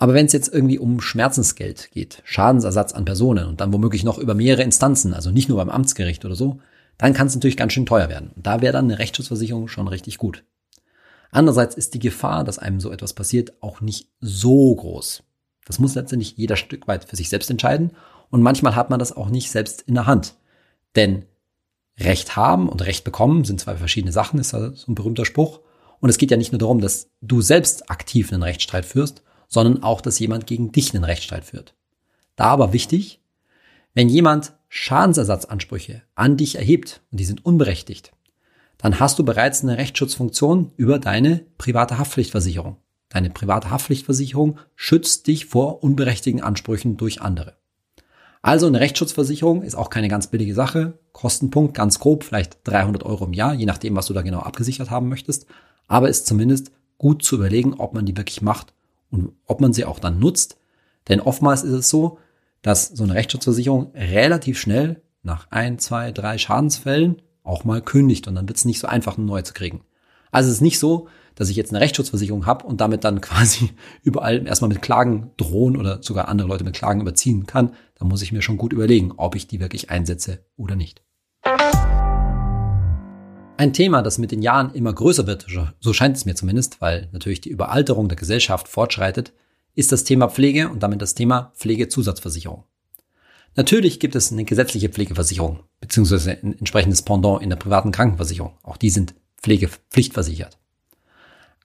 Aber 0.00 0.14
wenn 0.14 0.24
es 0.24 0.32
jetzt 0.32 0.52
irgendwie 0.52 0.78
um 0.78 1.02
Schmerzensgeld 1.02 1.90
geht, 1.92 2.22
Schadensersatz 2.24 2.94
an 2.94 3.04
Personen 3.04 3.46
und 3.46 3.60
dann 3.60 3.70
womöglich 3.74 4.02
noch 4.02 4.16
über 4.16 4.34
mehrere 4.34 4.62
Instanzen, 4.62 5.12
also 5.12 5.30
nicht 5.30 5.50
nur 5.50 5.58
beim 5.58 5.68
Amtsgericht 5.68 6.24
oder 6.24 6.34
so, 6.34 6.58
dann 6.96 7.12
kann 7.12 7.26
es 7.26 7.34
natürlich 7.34 7.58
ganz 7.58 7.74
schön 7.74 7.84
teuer 7.84 8.08
werden. 8.08 8.30
Und 8.34 8.46
da 8.46 8.62
wäre 8.62 8.72
dann 8.72 8.86
eine 8.86 8.98
Rechtsschutzversicherung 8.98 9.68
schon 9.68 9.88
richtig 9.88 10.16
gut. 10.16 10.42
Andererseits 11.30 11.74
ist 11.74 11.92
die 11.92 11.98
Gefahr, 11.98 12.44
dass 12.44 12.58
einem 12.58 12.80
so 12.80 12.90
etwas 12.90 13.12
passiert, 13.12 13.52
auch 13.62 13.82
nicht 13.82 14.08
so 14.20 14.74
groß. 14.74 15.22
Das 15.66 15.78
muss 15.78 15.94
letztendlich 15.94 16.34
jeder 16.38 16.56
Stück 16.56 16.88
weit 16.88 17.04
für 17.04 17.16
sich 17.16 17.28
selbst 17.28 17.50
entscheiden 17.50 17.90
und 18.30 18.40
manchmal 18.40 18.76
hat 18.76 18.88
man 18.88 18.98
das 18.98 19.14
auch 19.14 19.28
nicht 19.28 19.50
selbst 19.50 19.82
in 19.82 19.94
der 19.94 20.06
Hand. 20.06 20.34
Denn 20.96 21.26
Recht 21.98 22.36
haben 22.36 22.70
und 22.70 22.86
Recht 22.86 23.04
bekommen 23.04 23.44
sind 23.44 23.60
zwei 23.60 23.76
verschiedene 23.76 24.12
Sachen, 24.12 24.40
ist 24.40 24.50
so 24.50 24.56
ein 24.58 24.94
berühmter 24.94 25.26
Spruch. 25.26 25.60
Und 26.00 26.08
es 26.08 26.16
geht 26.16 26.30
ja 26.30 26.38
nicht 26.38 26.52
nur 26.52 26.58
darum, 26.58 26.80
dass 26.80 27.10
du 27.20 27.42
selbst 27.42 27.90
aktiv 27.90 28.32
einen 28.32 28.42
Rechtsstreit 28.42 28.86
führst, 28.86 29.22
sondern 29.50 29.82
auch, 29.82 30.00
dass 30.00 30.18
jemand 30.18 30.46
gegen 30.46 30.72
dich 30.72 30.94
einen 30.94 31.04
Rechtsstreit 31.04 31.44
führt. 31.44 31.74
Da 32.36 32.46
aber 32.46 32.72
wichtig, 32.72 33.20
wenn 33.92 34.08
jemand 34.08 34.54
Schadensersatzansprüche 34.68 36.02
an 36.14 36.38
dich 36.38 36.54
erhebt 36.54 37.02
und 37.10 37.20
die 37.20 37.24
sind 37.24 37.44
unberechtigt, 37.44 38.12
dann 38.78 38.98
hast 38.98 39.18
du 39.18 39.24
bereits 39.24 39.62
eine 39.62 39.76
Rechtsschutzfunktion 39.76 40.72
über 40.76 40.98
deine 40.98 41.44
private 41.58 41.98
Haftpflichtversicherung. 41.98 42.76
Deine 43.10 43.28
private 43.28 43.70
Haftpflichtversicherung 43.70 44.58
schützt 44.76 45.26
dich 45.26 45.46
vor 45.46 45.82
unberechtigten 45.82 46.42
Ansprüchen 46.42 46.96
durch 46.96 47.20
andere. 47.20 47.56
Also 48.42 48.68
eine 48.68 48.80
Rechtsschutzversicherung 48.80 49.62
ist 49.62 49.74
auch 49.74 49.90
keine 49.90 50.08
ganz 50.08 50.28
billige 50.28 50.54
Sache. 50.54 50.98
Kostenpunkt 51.12 51.74
ganz 51.74 51.98
grob, 51.98 52.24
vielleicht 52.24 52.58
300 52.64 53.02
Euro 53.02 53.26
im 53.26 53.34
Jahr, 53.34 53.52
je 53.52 53.66
nachdem, 53.66 53.96
was 53.96 54.06
du 54.06 54.14
da 54.14 54.22
genau 54.22 54.38
abgesichert 54.38 54.90
haben 54.90 55.08
möchtest. 55.08 55.46
Aber 55.88 56.08
ist 56.08 56.26
zumindest 56.26 56.70
gut 56.96 57.22
zu 57.22 57.34
überlegen, 57.34 57.74
ob 57.74 57.92
man 57.92 58.06
die 58.06 58.16
wirklich 58.16 58.40
macht 58.40 58.72
und 59.10 59.32
ob 59.46 59.60
man 59.60 59.72
sie 59.72 59.84
auch 59.84 59.98
dann 59.98 60.18
nutzt. 60.18 60.56
Denn 61.08 61.20
oftmals 61.20 61.62
ist 61.62 61.72
es 61.72 61.88
so, 61.88 62.18
dass 62.62 62.88
so 62.88 63.04
eine 63.04 63.14
Rechtsschutzversicherung 63.14 63.92
relativ 63.94 64.58
schnell 64.58 65.02
nach 65.22 65.48
ein, 65.50 65.78
zwei, 65.78 66.12
drei 66.12 66.38
Schadensfällen 66.38 67.22
auch 67.42 67.64
mal 67.64 67.82
kündigt 67.82 68.28
und 68.28 68.34
dann 68.34 68.48
wird 68.48 68.58
es 68.58 68.64
nicht 68.64 68.78
so 68.78 68.86
einfach, 68.86 69.16
eine 69.16 69.26
neue 69.26 69.44
zu 69.44 69.54
kriegen. 69.54 69.82
Also 70.30 70.48
es 70.48 70.56
ist 70.56 70.60
nicht 70.60 70.78
so, 70.78 71.08
dass 71.34 71.48
ich 71.48 71.56
jetzt 71.56 71.72
eine 71.72 71.80
Rechtsschutzversicherung 71.80 72.46
habe 72.46 72.66
und 72.66 72.80
damit 72.80 73.04
dann 73.04 73.20
quasi 73.22 73.70
überall 74.02 74.46
erstmal 74.46 74.68
mit 74.68 74.82
Klagen 74.82 75.30
drohen 75.36 75.76
oder 75.76 76.02
sogar 76.02 76.28
andere 76.28 76.48
Leute 76.48 76.64
mit 76.64 76.74
Klagen 76.74 77.00
überziehen 77.00 77.46
kann. 77.46 77.72
Da 77.98 78.04
muss 78.04 78.22
ich 78.22 78.32
mir 78.32 78.42
schon 78.42 78.58
gut 78.58 78.72
überlegen, 78.72 79.12
ob 79.16 79.34
ich 79.34 79.46
die 79.46 79.60
wirklich 79.60 79.90
einsetze 79.90 80.44
oder 80.56 80.76
nicht. 80.76 81.02
Ein 83.60 83.74
Thema, 83.74 84.00
das 84.00 84.16
mit 84.16 84.32
den 84.32 84.40
Jahren 84.40 84.72
immer 84.72 84.90
größer 84.90 85.26
wird, 85.26 85.46
so 85.80 85.92
scheint 85.92 86.16
es 86.16 86.24
mir 86.24 86.34
zumindest, 86.34 86.80
weil 86.80 87.10
natürlich 87.12 87.42
die 87.42 87.50
Überalterung 87.50 88.08
der 88.08 88.16
Gesellschaft 88.16 88.68
fortschreitet, 88.68 89.34
ist 89.74 89.92
das 89.92 90.04
Thema 90.04 90.28
Pflege 90.28 90.70
und 90.70 90.82
damit 90.82 91.02
das 91.02 91.14
Thema 91.14 91.52
Pflegezusatzversicherung. 91.56 92.64
Natürlich 93.56 94.00
gibt 94.00 94.14
es 94.14 94.32
eine 94.32 94.44
gesetzliche 94.44 94.88
Pflegeversicherung, 94.88 95.60
beziehungsweise 95.78 96.38
ein 96.42 96.58
entsprechendes 96.58 97.02
Pendant 97.02 97.42
in 97.42 97.50
der 97.50 97.56
privaten 97.56 97.92
Krankenversicherung. 97.92 98.54
Auch 98.62 98.78
die 98.78 98.88
sind 98.88 99.14
pflegepflichtversichert. 99.42 100.56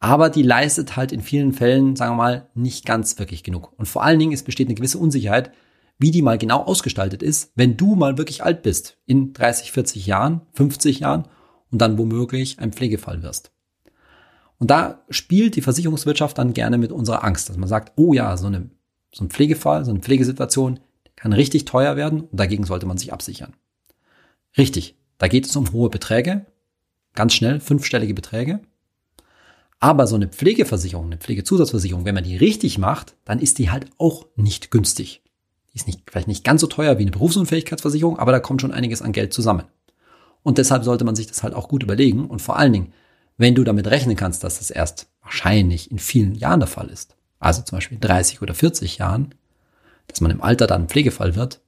Aber 0.01 0.29
die 0.29 0.43
leistet 0.43 0.97
halt 0.97 1.13
in 1.13 1.21
vielen 1.21 1.53
Fällen, 1.53 1.95
sagen 1.95 2.11
wir 2.11 2.23
mal, 2.23 2.49
nicht 2.55 2.85
ganz 2.85 3.17
wirklich 3.19 3.41
genug. 3.41 3.71
Und 3.77 3.85
vor 3.85 4.03
allen 4.03 4.19
Dingen, 4.19 4.33
es 4.33 4.43
besteht 4.43 4.67
eine 4.67 4.75
gewisse 4.75 4.97
Unsicherheit, 4.97 5.53
wie 5.97 6.11
die 6.11 6.21
mal 6.21 6.37
genau 6.37 6.61
ausgestaltet 6.61 7.23
ist, 7.23 7.53
wenn 7.55 7.77
du 7.77 7.95
mal 7.95 8.17
wirklich 8.17 8.43
alt 8.43 8.63
bist, 8.63 8.97
in 9.05 9.31
30, 9.31 9.71
40 9.71 10.05
Jahren, 10.05 10.41
50 10.55 10.99
Jahren 10.99 11.29
und 11.75 11.79
dann 11.79 11.97
womöglich 11.97 12.57
ein 12.59 12.71
Pflegefall 12.71 13.21
wirst. 13.21 13.51
Und 14.59 14.71
da 14.71 15.03
spielt 15.09 15.57
die 15.57 15.61
Versicherungswirtschaft 15.61 16.37
dann 16.37 16.53
gerne 16.53 16.77
mit 16.77 16.93
unserer 16.93 17.25
Angst, 17.25 17.49
dass 17.49 17.57
man 17.57 17.67
sagt, 17.67 17.91
oh 17.97 18.13
ja, 18.13 18.37
so, 18.37 18.47
eine, 18.47 18.69
so 19.13 19.25
ein 19.25 19.29
Pflegefall, 19.29 19.83
so 19.83 19.91
eine 19.91 19.99
Pflegesituation, 19.99 20.79
kann 21.17 21.33
richtig 21.33 21.65
teuer 21.65 21.97
werden 21.97 22.21
und 22.21 22.39
dagegen 22.39 22.63
sollte 22.63 22.85
man 22.85 22.97
sich 22.97 23.11
absichern. 23.11 23.55
Richtig, 24.57 24.95
da 25.17 25.27
geht 25.27 25.47
es 25.47 25.55
um 25.57 25.73
hohe 25.73 25.89
Beträge, 25.89 26.45
ganz 27.13 27.33
schnell 27.33 27.59
fünfstellige 27.59 28.13
Beträge. 28.13 28.61
Aber 29.81 30.07
so 30.07 30.15
eine 30.15 30.29
Pflegeversicherung, 30.29 31.07
eine 31.07 31.17
Pflegezusatzversicherung, 31.17 32.05
wenn 32.05 32.15
man 32.15 32.23
die 32.23 32.37
richtig 32.37 32.77
macht, 32.77 33.17
dann 33.25 33.39
ist 33.39 33.59
die 33.59 33.69
halt 33.69 33.87
auch 33.97 34.27
nicht 34.37 34.71
günstig. 34.71 35.23
Die 35.73 35.75
ist 35.75 35.87
nicht, 35.87 36.09
vielleicht 36.09 36.29
nicht 36.29 36.45
ganz 36.45 36.61
so 36.61 36.67
teuer 36.67 36.99
wie 36.99 37.01
eine 37.01 37.11
Berufsunfähigkeitsversicherung, 37.11 38.17
aber 38.17 38.31
da 38.31 38.39
kommt 38.39 38.61
schon 38.61 38.71
einiges 38.71 39.01
an 39.01 39.11
Geld 39.11 39.33
zusammen. 39.33 39.65
Und 40.45 40.59
deshalb 40.59 40.83
sollte 40.83 41.05
man 41.05 41.15
sich 41.15 41.25
das 41.25 41.41
halt 41.41 41.55
auch 41.55 41.67
gut 41.67 41.81
überlegen 41.81 42.27
und 42.27 42.39
vor 42.39 42.55
allen 42.55 42.71
Dingen, 42.71 42.93
wenn 43.35 43.55
du 43.55 43.63
damit 43.63 43.87
rechnen 43.87 44.15
kannst, 44.15 44.43
dass 44.43 44.59
das 44.59 44.69
erst 44.69 45.07
wahrscheinlich 45.23 45.89
in 45.89 45.97
vielen 45.97 46.35
Jahren 46.35 46.59
der 46.59 46.67
Fall 46.67 46.89
ist, 46.89 47.15
also 47.39 47.63
zum 47.63 47.77
Beispiel 47.77 47.97
30 47.99 48.43
oder 48.43 48.53
40 48.53 48.99
Jahren, 48.99 49.33
dass 50.05 50.21
man 50.21 50.29
im 50.29 50.43
Alter 50.43 50.67
dann 50.67 50.87
Pflegefall 50.87 51.35
wird, 51.35 51.61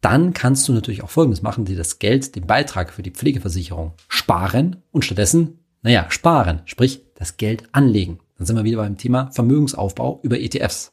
dann 0.00 0.32
kannst 0.32 0.68
du 0.68 0.72
natürlich 0.72 1.02
auch 1.02 1.10
Folgendes 1.10 1.42
machen, 1.42 1.64
dir 1.64 1.76
das 1.76 1.98
Geld, 1.98 2.36
den 2.36 2.46
Beitrag 2.46 2.92
für 2.92 3.02
die 3.02 3.10
Pflegeversicherung 3.10 3.94
sparen 4.06 4.76
und 4.92 5.04
stattdessen, 5.04 5.58
naja, 5.82 6.06
sparen, 6.08 6.62
sprich 6.66 7.02
das 7.16 7.36
Geld 7.36 7.64
anlegen. 7.72 8.20
Dann 8.38 8.46
sind 8.46 8.54
wir 8.54 8.62
wieder 8.62 8.76
beim 8.76 8.96
Thema 8.96 9.32
Vermögensaufbau 9.32 10.20
über 10.22 10.38
ETFs. 10.38 10.92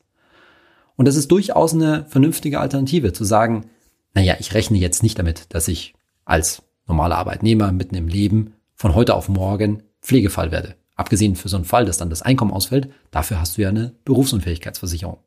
Und 0.95 1.07
das 1.07 1.15
ist 1.15 1.29
durchaus 1.29 1.75
eine 1.75 2.05
vernünftige 2.05 2.59
Alternative 2.59 3.13
zu 3.13 3.25
sagen, 3.25 3.69
naja, 4.15 4.37
ich 4.39 4.55
rechne 4.55 4.79
jetzt 4.79 5.03
nicht 5.03 5.19
damit, 5.19 5.53
dass 5.53 5.67
ich 5.67 5.93
als 6.25 6.63
normaler 6.89 7.17
Arbeitnehmer 7.17 7.71
mitten 7.71 7.95
im 7.95 8.09
Leben 8.09 8.53
von 8.75 8.95
heute 8.95 9.15
auf 9.15 9.29
morgen 9.29 9.83
Pflegefall 10.01 10.51
werde. 10.51 10.75
Abgesehen 10.95 11.37
für 11.37 11.47
so 11.47 11.55
einen 11.55 11.65
Fall, 11.65 11.85
dass 11.85 11.97
dann 11.97 12.09
das 12.09 12.21
Einkommen 12.21 12.51
ausfällt, 12.51 12.89
dafür 13.11 13.39
hast 13.39 13.57
du 13.57 13.61
ja 13.61 13.69
eine 13.69 13.93
Berufsunfähigkeitsversicherung. 14.03 15.17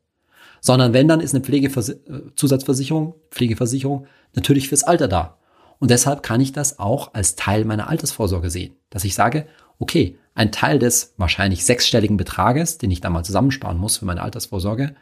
Sondern 0.60 0.92
wenn, 0.92 1.08
dann 1.08 1.20
ist 1.20 1.34
eine 1.34 1.42
Pflegezusatzversicherung, 1.42 3.14
Pflegeversicherung 3.30 4.06
natürlich 4.34 4.68
fürs 4.68 4.84
Alter 4.84 5.08
da. 5.08 5.38
Und 5.78 5.90
deshalb 5.90 6.22
kann 6.22 6.40
ich 6.40 6.52
das 6.52 6.78
auch 6.78 7.14
als 7.14 7.34
Teil 7.36 7.64
meiner 7.64 7.88
Altersvorsorge 7.88 8.50
sehen. 8.50 8.76
Dass 8.90 9.04
ich 9.04 9.14
sage, 9.14 9.46
okay, 9.78 10.18
ein 10.34 10.52
Teil 10.52 10.78
des 10.78 11.14
wahrscheinlich 11.16 11.64
sechsstelligen 11.64 12.16
Betrages, 12.16 12.78
den 12.78 12.90
ich 12.90 13.00
da 13.00 13.10
mal 13.10 13.24
zusammensparen 13.24 13.78
muss 13.78 13.96
für 13.96 14.04
meine 14.04 14.22
Altersvorsorge, 14.22 14.94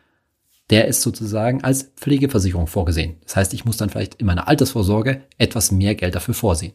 der 0.70 0.86
ist 0.86 1.02
sozusagen 1.02 1.62
als 1.64 1.90
Pflegeversicherung 1.96 2.66
vorgesehen. 2.66 3.16
Das 3.24 3.36
heißt, 3.36 3.54
ich 3.54 3.64
muss 3.64 3.76
dann 3.76 3.90
vielleicht 3.90 4.14
in 4.14 4.26
meiner 4.26 4.48
Altersvorsorge 4.48 5.22
etwas 5.36 5.72
mehr 5.72 5.94
Geld 5.96 6.14
dafür 6.14 6.34
vorsehen. 6.34 6.72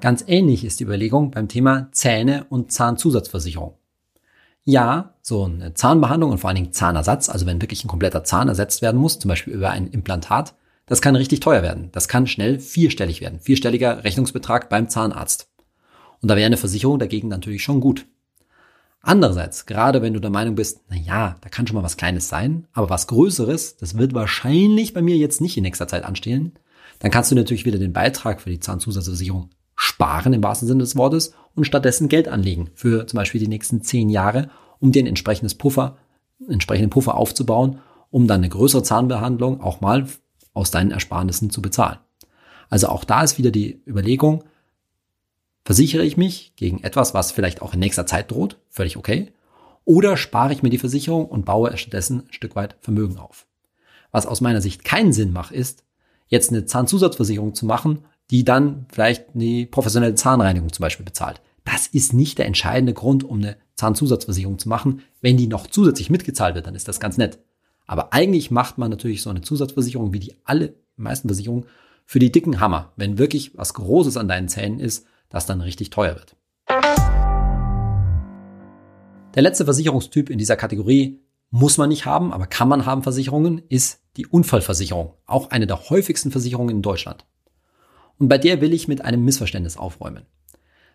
Ganz 0.00 0.24
ähnlich 0.26 0.64
ist 0.64 0.80
die 0.80 0.84
Überlegung 0.84 1.30
beim 1.30 1.48
Thema 1.48 1.88
Zähne 1.92 2.44
und 2.48 2.70
Zahnzusatzversicherung. 2.70 3.74
Ja, 4.64 5.14
so 5.22 5.44
eine 5.44 5.74
Zahnbehandlung 5.74 6.32
und 6.32 6.38
vor 6.38 6.48
allen 6.48 6.56
Dingen 6.56 6.72
Zahnersatz, 6.72 7.28
also 7.28 7.46
wenn 7.46 7.62
wirklich 7.62 7.84
ein 7.84 7.88
kompletter 7.88 8.24
Zahn 8.24 8.48
ersetzt 8.48 8.82
werden 8.82 9.00
muss, 9.00 9.18
zum 9.18 9.28
Beispiel 9.28 9.54
über 9.54 9.70
ein 9.70 9.86
Implantat, 9.86 10.54
das 10.86 11.00
kann 11.00 11.16
richtig 11.16 11.40
teuer 11.40 11.62
werden. 11.62 11.88
Das 11.92 12.08
kann 12.08 12.26
schnell 12.26 12.58
vierstellig 12.58 13.20
werden. 13.20 13.40
Vierstelliger 13.40 14.04
Rechnungsbetrag 14.04 14.68
beim 14.68 14.88
Zahnarzt. 14.88 15.48
Und 16.20 16.30
da 16.30 16.36
wäre 16.36 16.46
eine 16.46 16.56
Versicherung 16.56 16.98
dagegen 16.98 17.28
natürlich 17.28 17.62
schon 17.62 17.80
gut. 17.80 18.06
Andererseits, 19.06 19.66
gerade 19.66 20.02
wenn 20.02 20.14
du 20.14 20.20
der 20.20 20.32
Meinung 20.32 20.56
bist, 20.56 20.80
na 20.88 20.96
ja, 20.96 21.36
da 21.40 21.48
kann 21.48 21.64
schon 21.64 21.76
mal 21.76 21.84
was 21.84 21.96
Kleines 21.96 22.28
sein, 22.28 22.66
aber 22.72 22.90
was 22.90 23.06
Größeres, 23.06 23.76
das 23.76 23.96
wird 23.96 24.14
wahrscheinlich 24.14 24.94
bei 24.94 25.00
mir 25.00 25.16
jetzt 25.16 25.40
nicht 25.40 25.56
in 25.56 25.62
nächster 25.62 25.86
Zeit 25.86 26.02
anstehen, 26.02 26.54
dann 26.98 27.12
kannst 27.12 27.30
du 27.30 27.36
natürlich 27.36 27.64
wieder 27.64 27.78
den 27.78 27.92
Beitrag 27.92 28.40
für 28.40 28.50
die 28.50 28.58
Zahnzusatzversicherung 28.58 29.50
sparen 29.76 30.32
im 30.32 30.42
wahrsten 30.42 30.66
Sinne 30.66 30.80
des 30.80 30.96
Wortes 30.96 31.34
und 31.54 31.66
stattdessen 31.66 32.08
Geld 32.08 32.26
anlegen 32.26 32.70
für 32.74 33.06
zum 33.06 33.18
Beispiel 33.18 33.40
die 33.40 33.46
nächsten 33.46 33.80
zehn 33.80 34.08
Jahre, 34.08 34.50
um 34.80 34.90
dir 34.90 35.04
ein 35.04 35.06
entsprechendes 35.06 35.54
Puffer, 35.54 35.98
entsprechenden 36.48 36.90
Puffer 36.90 37.14
aufzubauen, 37.14 37.78
um 38.10 38.26
dann 38.26 38.40
eine 38.40 38.48
größere 38.48 38.82
Zahnbehandlung 38.82 39.60
auch 39.60 39.80
mal 39.80 40.08
aus 40.52 40.72
deinen 40.72 40.90
Ersparnissen 40.90 41.50
zu 41.50 41.62
bezahlen. 41.62 41.98
Also 42.70 42.88
auch 42.88 43.04
da 43.04 43.22
ist 43.22 43.38
wieder 43.38 43.52
die 43.52 43.80
Überlegung, 43.86 44.42
versichere 45.66 46.04
ich 46.04 46.16
mich 46.16 46.52
gegen 46.54 46.84
etwas, 46.84 47.12
was 47.12 47.32
vielleicht 47.32 47.60
auch 47.60 47.74
in 47.74 47.80
nächster 47.80 48.06
Zeit 48.06 48.30
droht, 48.30 48.56
völlig 48.70 48.96
okay, 48.96 49.32
oder 49.84 50.16
spare 50.16 50.52
ich 50.52 50.62
mir 50.62 50.70
die 50.70 50.78
Versicherung 50.78 51.26
und 51.26 51.44
baue 51.44 51.76
stattdessen 51.76 52.20
ein 52.20 52.32
Stück 52.32 52.54
weit 52.54 52.76
Vermögen 52.80 53.18
auf. 53.18 53.46
Was 54.12 54.26
aus 54.26 54.40
meiner 54.40 54.60
Sicht 54.60 54.84
keinen 54.84 55.12
Sinn 55.12 55.32
macht, 55.32 55.50
ist, 55.50 55.82
jetzt 56.28 56.50
eine 56.50 56.66
Zahnzusatzversicherung 56.66 57.56
zu 57.56 57.66
machen, 57.66 58.04
die 58.30 58.44
dann 58.44 58.86
vielleicht 58.92 59.34
eine 59.34 59.66
professionelle 59.66 60.14
Zahnreinigung 60.14 60.72
zum 60.72 60.84
Beispiel 60.84 61.04
bezahlt. 61.04 61.40
Das 61.64 61.88
ist 61.88 62.12
nicht 62.12 62.38
der 62.38 62.46
entscheidende 62.46 62.94
Grund, 62.94 63.24
um 63.24 63.38
eine 63.38 63.56
Zahnzusatzversicherung 63.74 64.60
zu 64.60 64.68
machen. 64.68 65.02
Wenn 65.20 65.36
die 65.36 65.48
noch 65.48 65.66
zusätzlich 65.66 66.10
mitgezahlt 66.10 66.54
wird, 66.54 66.68
dann 66.68 66.76
ist 66.76 66.86
das 66.86 67.00
ganz 67.00 67.16
nett. 67.16 67.40
Aber 67.88 68.12
eigentlich 68.12 68.52
macht 68.52 68.78
man 68.78 68.90
natürlich 68.90 69.20
so 69.20 69.30
eine 69.30 69.40
Zusatzversicherung 69.40 70.12
wie 70.12 70.20
die 70.20 70.34
alle 70.44 70.74
meisten 70.96 71.28
Versicherungen 71.28 71.66
für 72.04 72.20
die 72.20 72.30
dicken 72.30 72.60
Hammer, 72.60 72.92
wenn 72.94 73.18
wirklich 73.18 73.58
was 73.58 73.74
Großes 73.74 74.16
an 74.16 74.28
deinen 74.28 74.48
Zähnen 74.48 74.78
ist, 74.78 75.06
das 75.28 75.46
dann 75.46 75.60
richtig 75.60 75.90
teuer 75.90 76.14
wird. 76.14 76.36
Der 79.34 79.42
letzte 79.42 79.64
Versicherungstyp 79.64 80.30
in 80.30 80.38
dieser 80.38 80.56
Kategorie 80.56 81.20
muss 81.50 81.78
man 81.78 81.90
nicht 81.90 82.06
haben, 82.06 82.32
aber 82.32 82.46
kann 82.46 82.68
man 82.68 82.86
haben 82.86 83.02
Versicherungen, 83.02 83.62
ist 83.68 84.00
die 84.16 84.26
Unfallversicherung. 84.26 85.12
Auch 85.26 85.50
eine 85.50 85.66
der 85.66 85.90
häufigsten 85.90 86.30
Versicherungen 86.30 86.76
in 86.76 86.82
Deutschland. 86.82 87.26
Und 88.18 88.28
bei 88.28 88.38
der 88.38 88.60
will 88.60 88.72
ich 88.72 88.88
mit 88.88 89.04
einem 89.04 89.24
Missverständnis 89.24 89.76
aufräumen. 89.76 90.24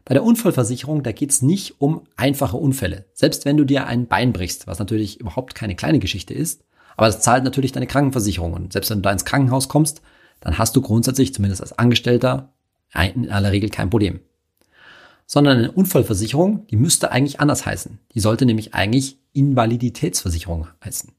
Bei 0.06 0.16
der 0.16 0.24
Unfallversicherung, 0.24 1.04
da 1.04 1.12
geht 1.12 1.30
es 1.30 1.44
nicht 1.44 1.80
um 1.80 2.08
einfache 2.16 2.58
Unfälle. 2.58 3.06
Selbst 3.14 3.46
wenn 3.46 3.58
du 3.58 3.66
dir 3.66 3.86
ein 3.86 4.08
Bein 4.08 4.34
brichst, 4.34 4.66
was 4.66 4.80
natürlich 4.80 5.20
überhaupt 5.20 5.54
keine 5.54 5.76
kleine 5.76 6.00
Geschichte 6.00 6.34
ist, 6.34 6.64
aber 6.98 7.06
das 7.06 7.22
zahlt 7.22 7.44
natürlich 7.44 7.72
deine 7.72 7.88
Krankenversicherung. 7.88 8.54
Und 8.54 8.74
selbst 8.74 8.90
wenn 8.90 8.98
du 8.98 9.04
da 9.04 9.12
ins 9.12 9.26
Krankenhaus 9.26 9.70
kommst, 9.70 10.02
dann 10.40 10.58
hast 10.58 10.76
du 10.76 10.82
grundsätzlich, 10.82 11.34
zumindest 11.34 11.62
als 11.62 11.78
Angestellter, 11.78 12.54
in 12.94 13.30
aller 13.30 13.52
Regel 13.52 13.70
kein 13.70 13.90
Problem. 13.90 14.20
Sondern 15.26 15.58
eine 15.58 15.72
Unfallversicherung, 15.72 16.68
die 16.68 16.76
müsste 16.76 17.12
eigentlich 17.12 17.40
anders 17.40 17.66
heißen. 17.66 18.00
Die 18.14 18.20
sollte 18.20 18.46
nämlich 18.46 18.74
eigentlich 18.74 19.18
Invaliditätsversicherung 19.34 20.68
heißen. 20.84 21.12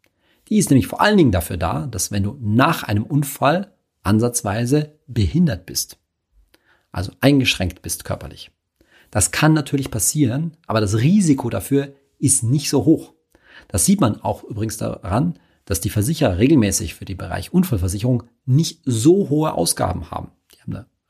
Die 0.48 0.58
ist 0.58 0.70
nämlich 0.70 0.86
vor 0.86 1.00
allen 1.00 1.16
Dingen 1.16 1.32
dafür 1.32 1.56
da, 1.56 1.86
dass 1.86 2.10
wenn 2.10 2.24
du 2.24 2.36
nach 2.40 2.82
einem 2.82 3.04
Unfall 3.04 3.72
ansatzweise 4.02 4.98
behindert 5.06 5.64
bist, 5.66 5.98
also 6.90 7.12
eingeschränkt 7.20 7.80
bist 7.82 8.04
körperlich. 8.04 8.50
Das 9.10 9.30
kann 9.30 9.54
natürlich 9.54 9.90
passieren, 9.90 10.56
aber 10.66 10.80
das 10.80 10.98
Risiko 10.98 11.48
dafür 11.50 11.94
ist 12.18 12.42
nicht 12.42 12.68
so 12.68 12.84
hoch. 12.84 13.14
Das 13.68 13.84
sieht 13.84 14.00
man 14.00 14.20
auch 14.20 14.44
übrigens 14.44 14.76
daran, 14.76 15.38
dass 15.64 15.80
die 15.80 15.90
Versicherer 15.90 16.38
regelmäßig 16.38 16.94
für 16.94 17.04
den 17.04 17.16
Bereich 17.16 17.52
Unfallversicherung 17.52 18.24
nicht 18.44 18.80
so 18.84 19.28
hohe 19.28 19.54
Ausgaben 19.54 20.10
haben. 20.10 20.32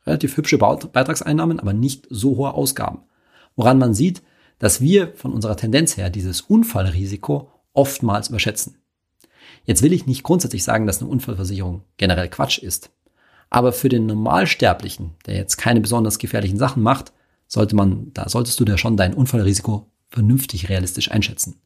Relativ 0.06 0.36
hübsche 0.36 0.58
Beitragseinnahmen, 0.58 1.60
aber 1.60 1.72
nicht 1.72 2.06
so 2.10 2.36
hohe 2.36 2.54
Ausgaben. 2.54 3.00
Woran 3.56 3.78
man 3.78 3.94
sieht, 3.94 4.22
dass 4.58 4.80
wir 4.80 5.12
von 5.14 5.32
unserer 5.32 5.56
Tendenz 5.56 5.96
her 5.96 6.10
dieses 6.10 6.40
Unfallrisiko 6.40 7.50
oftmals 7.72 8.28
überschätzen. 8.28 8.76
Jetzt 9.64 9.82
will 9.82 9.92
ich 9.92 10.06
nicht 10.06 10.22
grundsätzlich 10.22 10.64
sagen, 10.64 10.86
dass 10.86 11.00
eine 11.00 11.10
Unfallversicherung 11.10 11.82
generell 11.96 12.28
Quatsch 12.28 12.58
ist. 12.58 12.90
Aber 13.50 13.72
für 13.72 13.88
den 13.88 14.06
Normalsterblichen, 14.06 15.12
der 15.26 15.36
jetzt 15.36 15.56
keine 15.56 15.80
besonders 15.80 16.18
gefährlichen 16.18 16.58
Sachen 16.58 16.82
macht, 16.82 17.12
sollte 17.46 17.76
man, 17.76 18.10
da 18.14 18.28
solltest 18.28 18.58
du 18.60 18.64
da 18.64 18.78
schon 18.78 18.96
dein 18.96 19.14
Unfallrisiko 19.14 19.86
vernünftig 20.10 20.68
realistisch 20.68 21.10
einschätzen. 21.10 21.60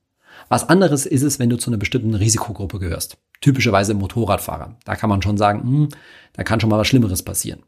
Was 0.48 0.68
anderes 0.68 1.06
ist 1.06 1.22
es, 1.22 1.38
wenn 1.38 1.50
du 1.50 1.56
zu 1.56 1.70
einer 1.70 1.78
bestimmten 1.78 2.14
Risikogruppe 2.14 2.78
gehörst. 2.78 3.18
Typischerweise 3.40 3.94
Motorradfahrer. 3.94 4.76
Da 4.84 4.96
kann 4.96 5.10
man 5.10 5.22
schon 5.22 5.38
sagen, 5.38 5.62
hm, 5.62 5.88
da 6.32 6.44
kann 6.44 6.60
schon 6.60 6.70
mal 6.70 6.78
was 6.78 6.88
Schlimmeres 6.88 7.22
passieren. 7.22 7.62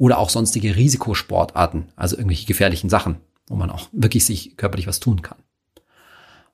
Oder 0.00 0.16
auch 0.16 0.30
sonstige 0.30 0.76
Risikosportarten, 0.76 1.92
also 1.94 2.16
irgendwelche 2.16 2.46
gefährlichen 2.46 2.88
Sachen, 2.88 3.16
wo 3.48 3.54
man 3.54 3.68
auch 3.68 3.88
wirklich 3.92 4.24
sich 4.24 4.56
körperlich 4.56 4.86
was 4.86 4.98
tun 4.98 5.20
kann. 5.20 5.36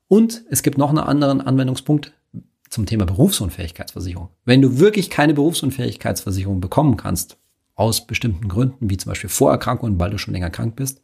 Und 0.08 0.42
es 0.50 0.64
gibt 0.64 0.78
noch 0.78 0.88
einen 0.88 0.98
anderen 0.98 1.40
Anwendungspunkt 1.40 2.12
zum 2.70 2.86
Thema 2.86 3.06
Berufsunfähigkeitsversicherung. 3.06 4.30
Wenn 4.44 4.62
du 4.62 4.80
wirklich 4.80 5.10
keine 5.10 5.32
Berufsunfähigkeitsversicherung 5.32 6.60
bekommen 6.60 6.96
kannst, 6.96 7.38
aus 7.76 8.08
bestimmten 8.08 8.48
Gründen, 8.48 8.90
wie 8.90 8.96
zum 8.96 9.10
Beispiel 9.10 9.30
Vorerkrankungen, 9.30 10.00
weil 10.00 10.10
du 10.10 10.18
schon 10.18 10.34
länger 10.34 10.50
krank 10.50 10.74
bist, 10.74 11.00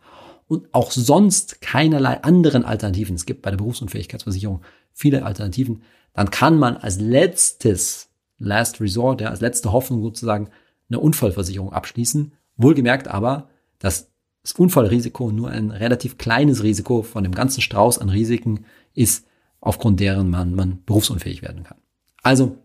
und 0.49 0.67
auch 0.75 0.91
sonst 0.91 1.61
keinerlei 1.61 2.25
anderen 2.25 2.65
Alternativen, 2.65 3.15
es 3.15 3.25
gibt 3.25 3.43
bei 3.43 3.51
der 3.51 3.59
Berufsunfähigkeitsversicherung 3.59 4.63
viele 4.93 5.25
Alternativen, 5.25 5.83
dann 6.13 6.31
kann 6.31 6.59
man 6.59 6.77
als 6.77 6.99
letztes, 6.99 8.09
last 8.39 8.81
resort, 8.81 9.21
ja, 9.21 9.29
als 9.29 9.41
letzte 9.41 9.71
Hoffnung 9.71 10.03
sozusagen 10.03 10.49
eine 10.93 11.01
Unfallversicherung 11.01 11.73
abschließen. 11.73 12.33
Wohlgemerkt 12.57 13.09
aber, 13.09 13.49
dass 13.79 14.11
das 14.43 14.53
Unfallrisiko 14.53 15.31
nur 15.31 15.51
ein 15.51 15.71
relativ 15.71 16.19
kleines 16.19 16.63
Risiko 16.63 17.03
von 17.03 17.23
dem 17.23 17.35
ganzen 17.35 17.61
Strauß 17.61 17.99
an 17.99 18.09
Risiken 18.09 18.67
ist, 18.95 19.27
aufgrund 19.61 20.01
deren 20.01 20.31
man, 20.31 20.55
man 20.55 20.83
berufsunfähig 20.85 21.43
werden 21.43 21.63
kann. 21.63 21.79
Also 22.23 22.59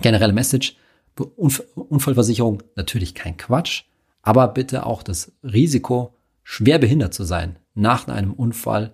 generelle 0.00 0.32
Message, 0.32 0.76
Unfallversicherung 1.16 2.62
natürlich 2.76 3.14
kein 3.14 3.36
Quatsch, 3.36 3.84
aber 4.22 4.48
bitte 4.48 4.86
auch 4.86 5.02
das 5.02 5.32
Risiko, 5.42 6.14
schwer 6.42 6.78
behindert 6.78 7.14
zu 7.14 7.24
sein 7.24 7.56
nach 7.74 8.08
einem 8.08 8.32
Unfall 8.32 8.92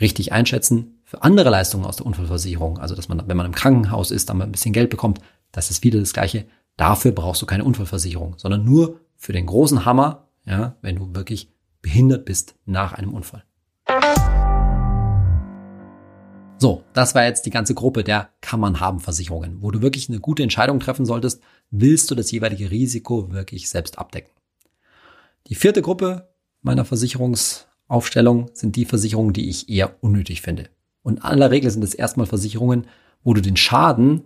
richtig 0.00 0.32
einschätzen. 0.32 0.92
für 1.04 1.22
andere 1.22 1.50
Leistungen 1.50 1.84
aus 1.84 1.96
der 1.96 2.06
Unfallversicherung, 2.06 2.78
also 2.78 2.96
dass 2.96 3.08
man, 3.08 3.22
wenn 3.28 3.36
man 3.36 3.46
im 3.46 3.54
Krankenhaus 3.54 4.10
ist, 4.10 4.28
dann 4.28 4.38
mal 4.38 4.44
ein 4.44 4.50
bisschen 4.50 4.72
Geld 4.72 4.90
bekommt, 4.90 5.20
das 5.52 5.70
ist 5.70 5.84
wieder 5.84 6.00
das 6.00 6.12
Gleiche. 6.12 6.46
Dafür 6.76 7.12
brauchst 7.12 7.40
du 7.40 7.46
keine 7.46 7.64
Unfallversicherung, 7.64 8.34
sondern 8.36 8.64
nur 8.64 9.00
für 9.16 9.32
den 9.32 9.46
großen 9.46 9.86
Hammer, 9.86 10.28
ja, 10.44 10.76
wenn 10.82 10.96
du 10.96 11.14
wirklich 11.14 11.50
behindert 11.80 12.26
bist 12.26 12.54
nach 12.66 12.92
einem 12.92 13.14
Unfall. 13.14 13.44
So, 16.58 16.84
das 16.92 17.14
war 17.14 17.24
jetzt 17.24 17.46
die 17.46 17.50
ganze 17.50 17.74
Gruppe 17.74 18.04
der 18.04 18.30
kann 18.42 18.60
man 18.60 18.80
haben 18.80 19.00
Versicherungen, 19.00 19.62
wo 19.62 19.70
du 19.70 19.80
wirklich 19.80 20.08
eine 20.08 20.20
gute 20.20 20.42
Entscheidung 20.42 20.80
treffen 20.80 21.06
solltest, 21.06 21.42
willst 21.70 22.10
du 22.10 22.14
das 22.14 22.30
jeweilige 22.30 22.70
Risiko 22.70 23.32
wirklich 23.32 23.68
selbst 23.70 23.98
abdecken. 23.98 24.30
Die 25.46 25.54
vierte 25.54 25.80
Gruppe 25.80 26.28
meiner 26.60 26.84
Versicherungsaufstellung 26.84 28.50
sind 28.52 28.76
die 28.76 28.84
Versicherungen, 28.84 29.32
die 29.32 29.48
ich 29.48 29.70
eher 29.70 30.02
unnötig 30.02 30.42
finde. 30.42 30.68
Und 31.02 31.18
in 31.18 31.22
aller 31.22 31.50
Regel 31.50 31.70
sind 31.70 31.84
es 31.84 31.94
erstmal 31.94 32.26
Versicherungen, 32.26 32.86
wo 33.22 33.32
du 33.32 33.40
den 33.40 33.56
Schaden 33.56 34.24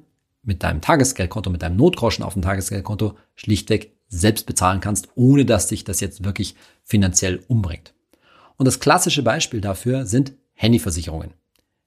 mit 0.51 0.65
deinem 0.65 0.81
Tagesgeldkonto, 0.81 1.49
mit 1.49 1.63
deinem 1.63 1.77
Notgroschen 1.77 2.25
auf 2.25 2.33
dem 2.33 2.43
Tagesgeldkonto 2.43 3.15
schlichtweg 3.37 3.97
selbst 4.09 4.47
bezahlen 4.47 4.81
kannst, 4.81 5.09
ohne 5.15 5.45
dass 5.45 5.69
dich 5.69 5.85
das 5.85 6.01
jetzt 6.01 6.25
wirklich 6.25 6.57
finanziell 6.83 7.45
umbringt. 7.47 7.95
Und 8.57 8.67
das 8.67 8.81
klassische 8.81 9.23
Beispiel 9.23 9.61
dafür 9.61 10.07
sind 10.07 10.33
Handyversicherungen. 10.55 11.35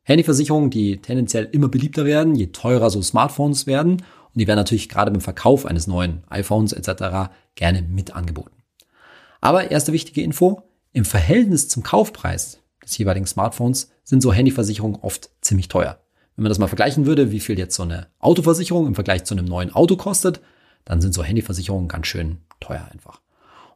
Handyversicherungen, 0.03 0.69
die 0.69 1.01
tendenziell 1.01 1.49
immer 1.51 1.67
beliebter 1.67 2.05
werden, 2.05 2.35
je 2.35 2.47
teurer 2.47 2.89
so 2.89 3.01
Smartphones 3.01 3.67
werden. 3.67 3.97
Und 3.97 4.39
die 4.39 4.47
werden 4.47 4.59
natürlich 4.59 4.87
gerade 4.87 5.11
beim 5.11 5.19
Verkauf 5.19 5.65
eines 5.65 5.85
neuen 5.85 6.23
iPhones 6.29 6.71
etc. 6.71 7.33
gerne 7.55 7.81
mit 7.81 8.15
angeboten. 8.15 8.63
Aber 9.41 9.71
erste 9.71 9.91
wichtige 9.91 10.21
Info, 10.21 10.63
im 10.93 11.03
Verhältnis 11.03 11.67
zum 11.67 11.83
Kaufpreis 11.83 12.59
des 12.81 12.97
jeweiligen 12.97 13.27
Smartphones 13.27 13.91
sind 14.05 14.21
so 14.21 14.31
Handyversicherungen 14.31 14.99
oft 15.01 15.29
ziemlich 15.41 15.67
teuer. 15.67 16.02
Wenn 16.35 16.43
man 16.43 16.49
das 16.49 16.59
mal 16.59 16.67
vergleichen 16.67 17.05
würde, 17.05 17.31
wie 17.31 17.39
viel 17.39 17.57
jetzt 17.59 17.75
so 17.75 17.83
eine 17.83 18.07
Autoversicherung 18.19 18.87
im 18.87 18.95
Vergleich 18.95 19.23
zu 19.23 19.35
einem 19.35 19.45
neuen 19.45 19.73
Auto 19.73 19.95
kostet, 19.95 20.41
dann 20.85 21.01
sind 21.01 21.13
so 21.13 21.23
Handyversicherungen 21.23 21.87
ganz 21.87 22.07
schön 22.07 22.39
teuer 22.59 22.87
einfach. 22.91 23.21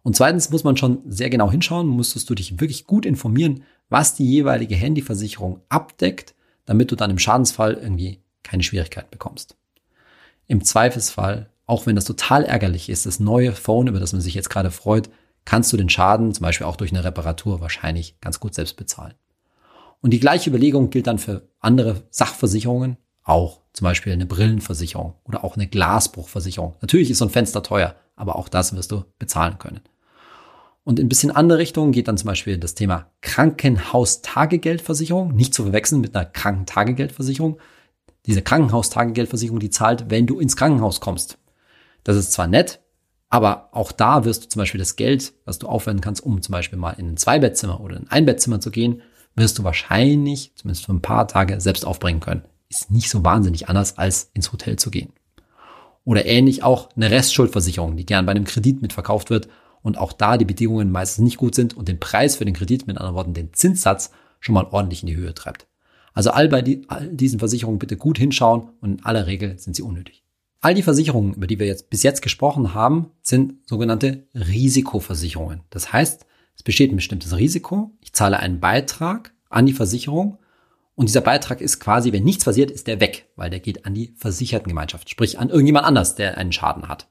Und 0.04 0.16
zweitens 0.16 0.50
muss 0.50 0.64
man 0.64 0.78
schon 0.78 1.02
sehr 1.06 1.30
genau 1.30 1.52
hinschauen, 1.52 1.88
musstest 1.88 2.30
du 2.30 2.36
dich 2.36 2.60
wirklich 2.60 2.86
gut 2.86 3.06
informieren, 3.06 3.64
was 3.90 4.16
die 4.16 4.26
jeweilige 4.26 4.76
Handyversicherung 4.76 5.62
abdeckt, 5.70 6.34
damit 6.66 6.92
du 6.92 6.96
dann 6.96 7.12
im 7.12 7.20
Schadensfall 7.20 7.74
irgendwie 7.74 8.22
keine 8.44 8.64
Schwierigkeit 8.64 9.12
bekommst. 9.12 9.58
Im 10.48 10.64
Zweifelsfall, 10.64 11.50
auch 11.66 11.86
wenn 11.86 11.96
das 11.96 12.06
total 12.06 12.44
ärgerlich 12.46 12.90
ist, 12.90 13.06
das 13.06 13.20
neue 13.20 13.52
Phone, 13.52 13.88
über 13.88 14.00
das 14.00 14.14
man 14.14 14.22
sich 14.22 14.34
jetzt 14.34 14.50
gerade 14.50 14.72
freut, 14.72 15.10
kannst 15.44 15.72
du 15.74 15.78
den 15.78 15.90
Schaden, 15.90 16.34
zum 16.34 16.44
Beispiel 16.44 16.68
auch 16.68 16.78
durch 16.78 16.92
eine 16.92 17.04
Reparatur, 17.04 17.62
wahrscheinlich 17.62 18.20
ganz 18.22 18.40
gut 18.40 18.54
selbst 18.54 18.78
bezahlen. 18.78 19.14
Und 20.08 20.12
die 20.12 20.22
gleiche 20.22 20.50
Überlegung 20.50 20.90
gilt 20.90 21.08
dann 21.08 21.20
für 21.20 21.50
andere 21.60 22.04
Sachversicherungen, 22.12 22.96
auch 23.24 23.60
zum 23.74 23.84
Beispiel 23.84 24.14
eine 24.14 24.26
Brillenversicherung 24.26 25.16
oder 25.26 25.44
auch 25.44 25.58
eine 25.58 25.68
Glasbruchversicherung. 25.68 26.76
Natürlich 26.80 27.12
ist 27.12 27.18
so 27.18 27.26
ein 27.26 27.30
Fenster 27.30 27.62
teuer, 27.62 27.94
aber 28.16 28.38
auch 28.38 28.48
das 28.48 28.74
wirst 28.74 28.94
du 28.94 29.04
bezahlen 29.20 29.60
können. 29.60 29.82
Und 30.86 30.98
in 30.98 31.08
ein 31.08 31.10
bisschen 31.10 31.32
andere 31.32 31.60
Richtung 31.60 31.92
geht 31.92 32.08
dann 32.08 32.18
zum 32.18 32.28
Beispiel 32.28 32.58
das 32.58 32.74
Thema 32.74 33.12
Krankenhaustagegeldversicherung, 33.20 35.36
nicht 35.36 35.54
zu 35.54 35.64
verwechseln 35.64 36.00
mit 36.00 36.16
einer 36.16 36.24
Krankentagegeldversicherung. 36.24 37.60
Diese 38.28 38.42
Krankenhaustagegeldversicherung, 38.42 39.60
die 39.60 39.72
zahlt, 39.72 40.10
wenn 40.10 40.26
du 40.26 40.40
ins 40.40 40.56
Krankenhaus 40.56 41.02
kommst. 41.02 41.38
Das 42.06 42.16
ist 42.16 42.32
zwar 42.32 42.48
nett, 42.48 42.80
aber 43.28 43.68
auch 43.74 43.92
da 43.92 44.24
wirst 44.24 44.46
du 44.46 44.48
zum 44.48 44.62
Beispiel 44.62 44.80
das 44.80 44.96
Geld, 44.96 45.34
was 45.44 45.60
du 45.60 45.68
aufwenden 45.68 46.00
kannst, 46.00 46.24
um 46.24 46.42
zum 46.42 46.54
Beispiel 46.54 46.80
mal 46.80 46.92
in 46.92 47.10
ein 47.10 47.18
Zweibettzimmer 47.18 47.82
oder 47.82 47.98
ein 47.98 48.10
Einbettzimmer 48.10 48.62
zu 48.62 48.72
gehen, 48.72 49.02
wirst 49.38 49.58
du 49.60 49.64
wahrscheinlich, 49.64 50.52
zumindest 50.56 50.86
für 50.86 50.94
ein 50.94 51.02
paar 51.02 51.28
Tage, 51.28 51.62
selbst 51.62 51.86
aufbringen 51.86 52.20
können. 52.20 52.44
Ist 52.70 52.92
nicht 52.92 53.10
so 53.10 53.24
wahnsinnig 53.24 53.70
anders, 53.70 53.98
als 53.98 54.30
ins 54.34 54.52
Hotel 54.52 54.78
zu 54.78 54.92
gehen. 54.92 55.14
Oder 56.04 56.26
ähnlich 56.26 56.64
auch 56.64 56.90
eine 56.96 57.12
Restschuldversicherung, 57.12 57.96
die 57.96 58.06
gern 58.06 58.26
bei 58.26 58.32
einem 58.32 58.46
Kredit 58.46 58.82
mitverkauft 58.82 59.30
wird 59.30 59.48
und 59.82 59.98
auch 59.98 60.12
da 60.12 60.38
die 60.38 60.46
Bedingungen 60.46 60.92
meistens 60.92 61.24
nicht 61.24 61.38
gut 61.38 61.56
sind 61.56 61.78
und 61.78 61.88
den 61.88 62.00
Preis 62.00 62.36
für 62.36 62.46
den 62.46 62.54
Kredit, 62.54 62.88
mit 62.88 62.98
anderen 62.98 63.16
Worten 63.16 63.34
den 63.34 63.54
Zinssatz, 63.54 64.12
schon 64.40 64.56
mal 64.56 64.68
ordentlich 64.72 65.04
in 65.04 65.08
die 65.08 65.16
Höhe 65.16 65.34
treibt. 65.34 65.68
Also 66.14 66.32
all 66.32 66.50
bei 66.50 66.62
die, 66.62 66.84
all 66.88 67.08
diesen 67.08 67.40
Versicherungen 67.40 67.80
bitte 67.80 67.96
gut 67.96 68.18
hinschauen 68.18 68.70
und 68.82 69.00
in 69.00 69.06
aller 69.06 69.28
Regel 69.28 69.60
sind 69.60 69.76
sie 69.76 69.84
unnötig. 69.84 70.24
All 70.62 70.74
die 70.74 70.82
Versicherungen, 70.82 71.36
über 71.36 71.46
die 71.46 71.60
wir 71.60 71.68
jetzt 71.68 71.90
bis 71.90 72.02
jetzt 72.02 72.22
gesprochen 72.22 72.74
haben, 72.74 73.12
sind 73.22 73.54
sogenannte 73.68 74.28
Risikoversicherungen. 74.34 75.62
Das 75.70 75.94
heißt, 75.94 76.26
es 76.56 76.64
besteht 76.64 76.92
ein 76.92 76.96
bestimmtes 76.96 77.38
Risiko. 77.38 77.92
Zahle 78.18 78.40
einen 78.40 78.60
Beitrag 78.60 79.32
an 79.50 79.66
die 79.66 79.74
Versicherung 79.74 80.40
und 80.96 81.08
dieser 81.08 81.22
Beitrag 81.22 81.62
ist 81.62 81.80
quasi, 81.80 82.12
wenn 82.12 82.24
nichts 82.24 82.44
passiert, 82.44 82.72
ist 82.72 82.88
der 82.88 83.00
weg, 83.00 83.30
weil 83.36 83.52
der 83.52 83.60
geht 83.60 83.86
an 83.86 83.94
die 83.94 84.16
Versichertengemeinschaft, 84.18 85.08
sprich 85.12 85.38
an 85.38 85.50
irgendjemand 85.50 85.86
anders, 85.86 86.16
der 86.16 86.40
einen 86.40 86.52
Schaden 86.52 86.88
hat. 86.88 87.08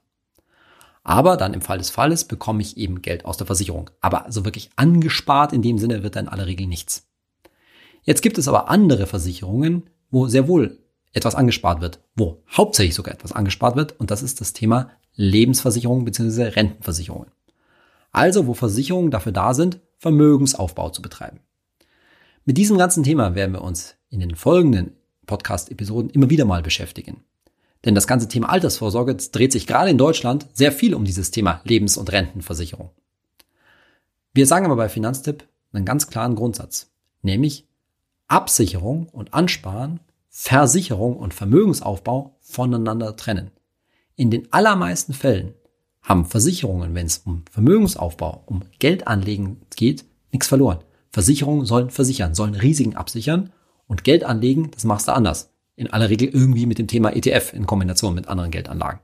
Aber 1.05 1.37
dann 1.37 1.53
im 1.53 1.61
Fall 1.61 1.77
des 1.77 1.89
Falles 1.89 2.25
bekomme 2.25 2.61
ich 2.61 2.75
eben 2.75 3.01
Geld 3.01 3.23
aus 3.23 3.37
der 3.37 3.47
Versicherung. 3.47 3.89
Aber 4.01 4.25
so 4.27 4.43
wirklich 4.43 4.69
angespart 4.75 5.53
in 5.53 5.61
dem 5.61 5.77
Sinne 5.77 6.03
wird 6.03 6.17
dann 6.17 6.25
in 6.25 6.31
aller 6.31 6.47
Regel 6.47 6.67
nichts. 6.67 7.07
Jetzt 8.03 8.21
gibt 8.21 8.37
es 8.37 8.49
aber 8.49 8.69
andere 8.69 9.07
Versicherungen, 9.07 9.89
wo 10.11 10.27
sehr 10.27 10.49
wohl 10.49 10.79
etwas 11.13 11.35
angespart 11.35 11.79
wird, 11.79 12.01
wo 12.17 12.43
hauptsächlich 12.51 12.95
sogar 12.95 13.13
etwas 13.13 13.31
angespart 13.31 13.77
wird. 13.77 13.97
Und 13.97 14.11
das 14.11 14.21
ist 14.21 14.41
das 14.41 14.51
Thema 14.51 14.91
Lebensversicherung 15.15 16.03
bzw. 16.03 16.43
Rentenversicherungen. 16.43 17.31
Also 18.11 18.45
wo 18.47 18.53
Versicherungen 18.53 19.11
dafür 19.11 19.31
da 19.31 19.53
sind, 19.53 19.79
Vermögensaufbau 19.97 20.89
zu 20.89 21.01
betreiben. 21.01 21.39
Mit 22.45 22.57
diesem 22.57 22.77
ganzen 22.77 23.03
Thema 23.03 23.35
werden 23.35 23.53
wir 23.53 23.61
uns 23.61 23.95
in 24.09 24.19
den 24.19 24.35
folgenden 24.35 24.93
Podcast-Episoden 25.25 26.09
immer 26.11 26.29
wieder 26.29 26.45
mal 26.45 26.61
beschäftigen. 26.61 27.23
Denn 27.85 27.95
das 27.95 28.07
ganze 28.07 28.27
Thema 28.27 28.49
Altersvorsorge 28.49 29.15
dreht 29.15 29.51
sich 29.51 29.67
gerade 29.67 29.89
in 29.89 29.97
Deutschland 29.97 30.47
sehr 30.53 30.71
viel 30.71 30.95
um 30.95 31.05
dieses 31.05 31.31
Thema 31.31 31.61
Lebens- 31.63 31.97
und 31.97 32.11
Rentenversicherung. 32.11 32.91
Wir 34.33 34.45
sagen 34.47 34.65
aber 34.65 34.75
bei 34.75 34.89
Finanztipp 34.89 35.47
einen 35.73 35.85
ganz 35.85 36.07
klaren 36.07 36.35
Grundsatz, 36.35 36.91
nämlich 37.21 37.67
Absicherung 38.27 39.09
und 39.09 39.33
Ansparen, 39.33 39.99
Versicherung 40.29 41.17
und 41.17 41.33
Vermögensaufbau 41.33 42.37
voneinander 42.41 43.15
trennen. 43.15 43.51
In 44.15 44.31
den 44.31 44.51
allermeisten 44.51 45.13
Fällen 45.13 45.53
haben 46.07 46.25
Versicherungen, 46.25 46.95
wenn 46.95 47.05
es 47.05 47.19
um 47.19 47.43
Vermögensaufbau, 47.51 48.43
um 48.45 48.61
Geldanlegen 48.79 49.57
geht, 49.75 50.05
nichts 50.31 50.47
verloren. 50.47 50.79
Versicherungen 51.11 51.65
sollen 51.65 51.89
versichern, 51.89 52.33
sollen 52.33 52.55
Risiken 52.55 52.95
absichern 52.95 53.51
und 53.87 54.05
Geld 54.05 54.23
anlegen, 54.23 54.71
das 54.71 54.85
machst 54.85 55.07
du 55.07 55.13
anders 55.13 55.51
in 55.75 55.91
aller 55.91 56.09
Regel 56.09 56.29
irgendwie 56.29 56.65
mit 56.65 56.79
dem 56.79 56.87
Thema 56.87 57.15
ETF 57.15 57.53
in 57.53 57.67
Kombination 57.67 58.15
mit 58.15 58.29
anderen 58.29 58.51
Geldanlagen. 58.51 59.01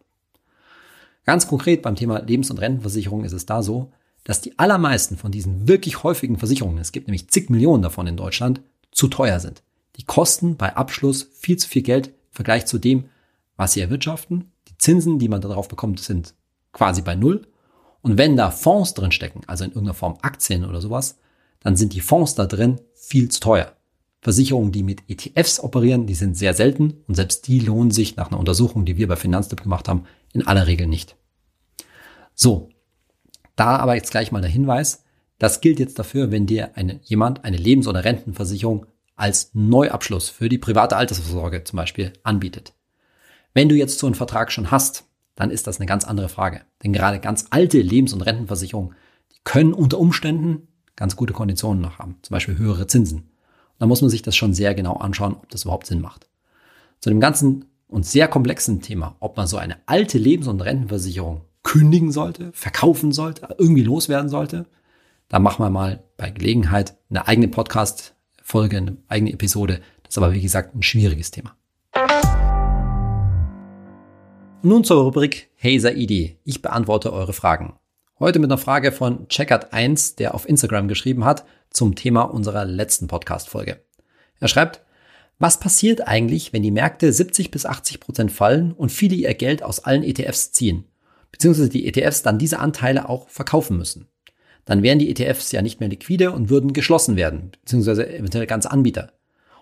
Ganz 1.26 1.48
konkret 1.48 1.82
beim 1.82 1.96
Thema 1.96 2.20
Lebens- 2.20 2.50
und 2.50 2.58
Rentenversicherung 2.60 3.26
ist 3.26 3.34
es 3.34 3.46
da 3.46 3.62
so, 3.62 3.92
dass 4.24 4.42
die 4.42 4.58
allermeisten 4.58 5.18
von 5.18 5.32
diesen 5.32 5.68
wirklich 5.68 6.04
häufigen 6.04 6.38
Versicherungen, 6.38 6.80
es 6.80 6.94
gibt 6.94 7.08
nämlich 7.08 7.30
zig 7.30 7.50
Millionen 7.50 7.84
davon 7.84 8.08
in 8.08 8.18
Deutschland, 8.18 8.62
zu 8.92 9.08
teuer 9.08 9.40
sind. 9.40 9.62
Die 9.98 10.04
kosten 10.04 10.56
bei 10.56 10.76
Abschluss 10.76 11.30
viel 11.34 11.58
zu 11.58 11.68
viel 11.68 11.82
Geld 11.82 12.08
im 12.08 12.14
Vergleich 12.32 12.66
zu 12.66 12.80
dem, 12.80 13.06
was 13.58 13.74
sie 13.74 13.82
erwirtschaften. 13.82 14.52
Die 14.70 14.78
Zinsen, 14.78 15.20
die 15.20 15.28
man 15.28 15.42
darauf 15.42 15.68
bekommt, 15.68 16.00
sind 16.00 16.34
quasi 16.74 17.02
bei 17.02 17.16
Null. 17.16 17.48
Und 18.02 18.18
wenn 18.18 18.36
da 18.36 18.52
Fonds 18.52 18.94
drin 18.94 19.12
stecken, 19.12 19.42
also 19.48 19.64
in 19.64 19.72
irgendeiner 19.72 19.94
Form 19.94 20.18
Aktien 20.22 20.66
oder 20.66 20.82
sowas, 20.82 21.20
dann 21.62 21.78
sind 21.78 21.94
die 21.94 22.02
Fonds 22.02 22.36
da 22.36 22.46
drin 22.46 22.82
viel 22.94 23.30
zu 23.30 23.40
teuer. 23.40 23.74
Versicherungen, 24.22 24.72
die 24.72 24.84
mit 24.84 25.04
ETFs 25.10 25.60
operieren, 25.60 26.08
die 26.08 26.16
sind 26.16 26.38
sehr 26.38 26.54
selten 26.54 27.04
und 27.08 27.16
selbst 27.16 27.48
die 27.48 27.60
lohnen 27.60 27.92
sich 27.92 28.16
nach 28.16 28.30
einer 28.30 28.40
Untersuchung, 28.40 28.86
die 28.86 28.98
wir 28.98 29.08
bei 29.08 29.16
Finanztipp 29.16 29.64
gemacht 29.64 29.88
haben, 29.88 30.06
in 30.34 30.46
aller 30.46 30.68
Regel 30.68 30.88
nicht. 30.88 31.16
So, 32.34 32.70
da 33.56 33.78
aber 33.78 33.96
jetzt 33.96 34.12
gleich 34.12 34.32
mal 34.32 34.42
der 34.42 34.50
Hinweis, 34.50 35.04
das 35.40 35.62
gilt 35.62 35.80
jetzt 35.80 36.00
dafür, 36.00 36.32
wenn 36.32 36.46
dir 36.46 36.78
eine, 36.78 37.00
jemand 37.04 37.44
eine 37.44 37.58
Lebens- 37.58 37.88
oder 37.88 38.06
Rentenversicherung 38.06 38.86
als 39.16 39.52
Neuabschluss 39.54 40.30
für 40.30 40.50
die 40.50 40.58
private 40.58 40.96
Altersvorsorge 40.96 41.64
zum 41.64 41.78
Beispiel 41.78 42.14
anbietet. 42.24 42.74
Wenn 43.54 43.70
du 43.70 43.76
jetzt 43.76 44.00
so 44.00 44.08
einen 44.08 44.16
Vertrag 44.16 44.52
schon 44.52 44.72
hast, 44.72 45.06
dann 45.36 45.50
ist 45.50 45.68
das 45.68 45.80
eine 45.80 45.86
ganz 45.86 46.06
andere 46.06 46.30
Frage. 46.30 46.62
Denn 46.84 46.94
gerade 46.94 47.20
ganz 47.20 47.48
alte 47.50 47.82
Lebens- 47.82 48.14
und 48.14 48.22
Rentenversicherungen, 48.22 48.96
die 49.34 49.40
können 49.44 49.74
unter 49.74 50.00
Umständen 50.00 50.68
ganz 50.96 51.16
gute 51.16 51.34
Konditionen 51.34 51.82
noch 51.82 52.00
haben, 52.00 52.18
zum 52.22 52.36
Beispiel 52.36 52.58
höhere 52.58 52.88
Zinsen. 52.88 53.30
Da 53.80 53.88
muss 53.88 54.02
man 54.02 54.10
sich 54.10 54.22
das 54.22 54.36
schon 54.36 54.54
sehr 54.54 54.76
genau 54.76 54.96
anschauen, 54.96 55.34
ob 55.34 55.50
das 55.50 55.64
überhaupt 55.64 55.88
Sinn 55.88 56.02
macht. 56.02 56.30
Zu 57.00 57.10
dem 57.10 57.20
ganzen 57.20 57.66
und 57.88 58.06
sehr 58.06 58.28
komplexen 58.28 58.82
Thema, 58.82 59.16
ob 59.20 59.38
man 59.38 59.48
so 59.48 59.58
eine 59.58 59.78
alte 59.86 60.18
Lebens- 60.18 60.48
und 60.48 60.62
Rentenversicherung 60.62 61.42
kündigen 61.64 62.12
sollte, 62.12 62.52
verkaufen 62.54 63.12
sollte, 63.12 63.56
irgendwie 63.58 63.84
loswerden 63.84 64.30
sollte, 64.30 64.66
da 65.30 65.40
machen 65.40 65.64
wir 65.64 65.70
mal 65.70 66.04
bei 66.18 66.30
Gelegenheit 66.30 66.96
eine 67.10 67.28
eigene 67.28 67.48
Podcast-Folge, 67.48 68.78
eine 68.78 68.98
eigene 69.08 69.34
Episode. 69.34 69.82
Das 70.04 70.12
ist 70.12 70.18
aber, 70.18 70.34
wie 70.34 70.42
gesagt, 70.42 70.76
ein 70.76 70.84
schwieriges 70.84 71.32
Thema. 71.32 71.56
Nun 74.66 74.86
zur 74.86 75.04
Rubrik 75.04 75.50
Hey 75.56 75.78
Saidi. 75.78 76.38
Ich 76.46 76.62
beantworte 76.62 77.12
eure 77.12 77.34
Fragen. 77.34 77.74
Heute 78.18 78.40
mit 78.40 78.50
einer 78.50 78.58
Frage 78.58 78.94
von 78.94 79.28
Checkert1, 79.28 80.16
der 80.16 80.34
auf 80.34 80.48
Instagram 80.48 80.88
geschrieben 80.88 81.26
hat 81.26 81.44
zum 81.70 81.96
Thema 81.96 82.22
unserer 82.22 82.64
letzten 82.64 83.08
Podcast-Folge. 83.08 83.82
Er 84.40 84.48
schreibt, 84.48 84.82
Was 85.38 85.60
passiert 85.60 86.08
eigentlich, 86.08 86.54
wenn 86.54 86.64
die 86.64 86.72
Märkte 86.72 87.12
70 87.12 87.52
bis 87.52 87.66
80 87.66 88.00
Prozent 88.00 88.32
fallen 88.32 88.72
und 88.72 88.90
viele 88.94 89.16
ihr 89.16 89.34
Geld 89.34 89.64
aus 89.64 89.84
allen 89.84 90.02
ETFs 90.02 90.54
ziehen? 90.54 90.86
Beziehungsweise 91.34 91.68
die 91.68 91.86
ETFs 91.86 92.22
dann 92.22 92.40
diese 92.40 92.60
Anteile 92.60 93.10
auch 93.10 93.28
verkaufen 93.28 93.76
müssen. 93.76 94.08
Dann 94.64 94.82
wären 94.82 94.98
die 94.98 95.10
ETFs 95.10 95.52
ja 95.52 95.62
nicht 95.62 95.82
mehr 95.82 95.90
liquide 95.90 96.32
und 96.32 96.50
würden 96.50 96.72
geschlossen 96.72 97.18
werden, 97.18 97.52
beziehungsweise 97.66 98.08
eventuell 98.08 98.48
ganze 98.48 98.72
Anbieter. 98.72 99.12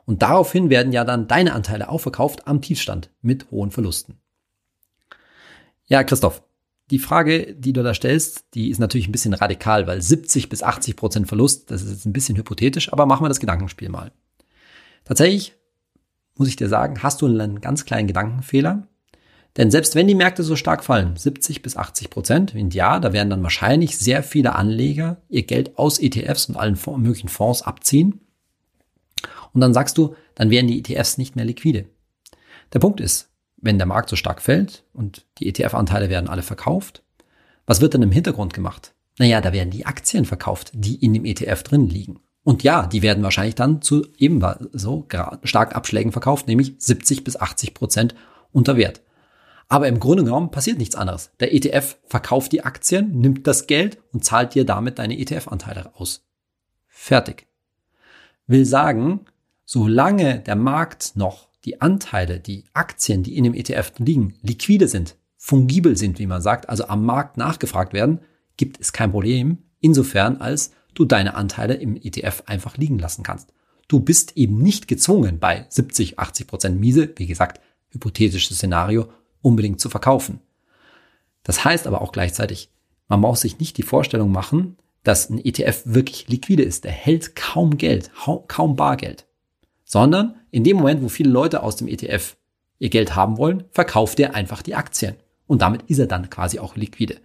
Und 0.05 0.21
daraufhin 0.21 0.69
werden 0.69 0.93
ja 0.93 1.03
dann 1.05 1.27
deine 1.27 1.53
Anteile 1.53 1.89
auch 1.89 2.01
verkauft 2.01 2.47
am 2.47 2.61
Tiefstand 2.61 3.09
mit 3.23 3.49
hohen 3.49 3.71
Verlusten. 3.71 4.20
Ja, 5.91 6.05
Christoph, 6.05 6.41
die 6.89 6.99
Frage, 6.99 7.53
die 7.53 7.73
du 7.73 7.83
da 7.83 7.93
stellst, 7.93 8.45
die 8.53 8.69
ist 8.69 8.79
natürlich 8.79 9.09
ein 9.09 9.11
bisschen 9.11 9.33
radikal, 9.33 9.87
weil 9.87 10.01
70 10.01 10.47
bis 10.47 10.63
80 10.63 10.95
Prozent 10.95 11.27
Verlust, 11.27 11.69
das 11.69 11.81
ist 11.81 11.91
jetzt 11.91 12.05
ein 12.05 12.13
bisschen 12.13 12.37
hypothetisch, 12.37 12.93
aber 12.93 13.05
machen 13.05 13.25
wir 13.25 13.27
das 13.27 13.41
Gedankenspiel 13.41 13.89
mal. 13.89 14.13
Tatsächlich 15.03 15.53
muss 16.37 16.47
ich 16.47 16.55
dir 16.55 16.69
sagen, 16.69 17.03
hast 17.03 17.21
du 17.21 17.25
einen 17.25 17.59
ganz 17.59 17.83
kleinen 17.83 18.07
Gedankenfehler. 18.07 18.87
Denn 19.57 19.69
selbst 19.69 19.95
wenn 19.95 20.07
die 20.07 20.15
Märkte 20.15 20.43
so 20.43 20.55
stark 20.55 20.81
fallen, 20.85 21.17
70 21.17 21.61
bis 21.61 21.75
80 21.75 22.09
Prozent 22.09 22.73
Jahr, 22.73 23.01
da 23.01 23.11
werden 23.11 23.29
dann 23.29 23.43
wahrscheinlich 23.43 23.97
sehr 23.97 24.23
viele 24.23 24.55
Anleger 24.55 25.21
ihr 25.27 25.43
Geld 25.43 25.77
aus 25.77 25.99
ETFs 25.99 26.45
und 26.45 26.55
allen 26.55 26.79
möglichen 26.99 27.27
Fonds 27.27 27.63
abziehen. 27.63 28.21
Und 29.51 29.59
dann 29.59 29.73
sagst 29.73 29.97
du, 29.97 30.15
dann 30.35 30.51
werden 30.51 30.67
die 30.67 30.79
ETFs 30.79 31.17
nicht 31.17 31.35
mehr 31.35 31.43
liquide. 31.43 31.89
Der 32.71 32.79
Punkt 32.79 33.01
ist, 33.01 33.30
wenn 33.61 33.77
der 33.77 33.87
Markt 33.87 34.09
so 34.09 34.15
stark 34.15 34.41
fällt 34.41 34.83
und 34.93 35.25
die 35.37 35.47
ETF-Anteile 35.47 36.09
werden 36.09 36.29
alle 36.29 36.41
verkauft, 36.41 37.03
was 37.65 37.81
wird 37.81 37.93
dann 37.93 38.01
im 38.01 38.11
Hintergrund 38.11 38.53
gemacht? 38.53 38.93
Naja, 39.17 39.39
da 39.41 39.53
werden 39.53 39.69
die 39.69 39.85
Aktien 39.85 40.25
verkauft, 40.25 40.71
die 40.73 40.95
in 40.95 41.13
dem 41.13 41.25
ETF 41.25 41.63
drin 41.63 41.87
liegen. 41.87 42.19
Und 42.43 42.63
ja, 42.63 42.87
die 42.87 43.03
werden 43.03 43.23
wahrscheinlich 43.23 43.55
dann 43.55 43.81
zu 43.81 44.07
ebenso 44.17 45.07
starken 45.43 45.75
Abschlägen 45.75 46.11
verkauft, 46.11 46.47
nämlich 46.47 46.73
70 46.79 47.23
bis 47.23 47.39
80 47.39 47.73
Prozent 47.73 48.15
unter 48.51 48.77
Wert. 48.77 49.01
Aber 49.67 49.87
im 49.87 49.99
Grunde 49.99 50.23
genommen 50.23 50.51
passiert 50.51 50.79
nichts 50.79 50.95
anderes. 50.95 51.31
Der 51.39 51.53
ETF 51.53 51.97
verkauft 52.05 52.51
die 52.51 52.65
Aktien, 52.65 53.21
nimmt 53.21 53.47
das 53.47 53.67
Geld 53.67 53.99
und 54.11 54.25
zahlt 54.25 54.55
dir 54.55 54.65
damit 54.65 54.99
deine 54.99 55.17
ETF-Anteile 55.17 55.91
aus. 55.95 56.25
Fertig. 56.87 57.47
Will 58.47 58.65
sagen, 58.65 59.21
solange 59.63 60.39
der 60.39 60.57
Markt 60.57 61.15
noch 61.15 61.47
die 61.65 61.81
Anteile, 61.81 62.39
die 62.39 62.65
Aktien, 62.73 63.23
die 63.23 63.37
in 63.37 63.43
dem 63.43 63.53
ETF 63.53 63.93
liegen, 63.99 64.35
liquide 64.41 64.87
sind, 64.87 65.15
fungibel 65.37 65.97
sind, 65.97 66.19
wie 66.19 66.27
man 66.27 66.41
sagt, 66.41 66.69
also 66.69 66.87
am 66.87 67.05
Markt 67.05 67.37
nachgefragt 67.37 67.93
werden, 67.93 68.19
gibt 68.57 68.79
es 68.79 68.93
kein 68.93 69.11
Problem, 69.11 69.59
insofern 69.79 70.37
als 70.37 70.71
du 70.93 71.05
deine 71.05 71.35
Anteile 71.35 71.75
im 71.75 71.95
ETF 71.95 72.43
einfach 72.45 72.77
liegen 72.77 72.99
lassen 72.99 73.23
kannst. 73.23 73.53
Du 73.87 73.99
bist 73.99 74.37
eben 74.37 74.61
nicht 74.61 74.87
gezwungen, 74.87 75.39
bei 75.39 75.65
70, 75.69 76.19
80 76.19 76.47
Prozent 76.47 76.79
Miese, 76.79 77.11
wie 77.17 77.27
gesagt, 77.27 77.61
hypothetisches 77.89 78.57
Szenario, 78.57 79.09
unbedingt 79.41 79.81
zu 79.81 79.89
verkaufen. 79.89 80.39
Das 81.43 81.65
heißt 81.65 81.87
aber 81.87 82.01
auch 82.01 82.11
gleichzeitig, 82.11 82.71
man 83.07 83.19
muss 83.19 83.41
sich 83.41 83.59
nicht 83.59 83.77
die 83.77 83.83
Vorstellung 83.83 84.31
machen, 84.31 84.77
dass 85.03 85.29
ein 85.29 85.43
ETF 85.43 85.81
wirklich 85.85 86.27
liquide 86.29 86.63
ist. 86.63 86.83
Der 86.83 86.91
hält 86.91 87.35
kaum 87.35 87.77
Geld, 87.77 88.11
kaum 88.47 88.75
Bargeld. 88.75 89.25
Sondern 89.83 90.35
in 90.51 90.63
dem 90.63 90.77
Moment, 90.77 91.01
wo 91.01 91.09
viele 91.09 91.29
Leute 91.29 91.63
aus 91.63 91.77
dem 91.77 91.87
ETF 91.87 92.35
ihr 92.79 92.89
Geld 92.89 93.15
haben 93.15 93.37
wollen, 93.37 93.63
verkauft 93.71 94.19
er 94.19 94.35
einfach 94.35 94.61
die 94.61 94.75
Aktien. 94.75 95.15
Und 95.47 95.61
damit 95.61 95.83
ist 95.83 95.99
er 95.99 96.07
dann 96.07 96.29
quasi 96.29 96.59
auch 96.59 96.75
liquide. 96.75 97.17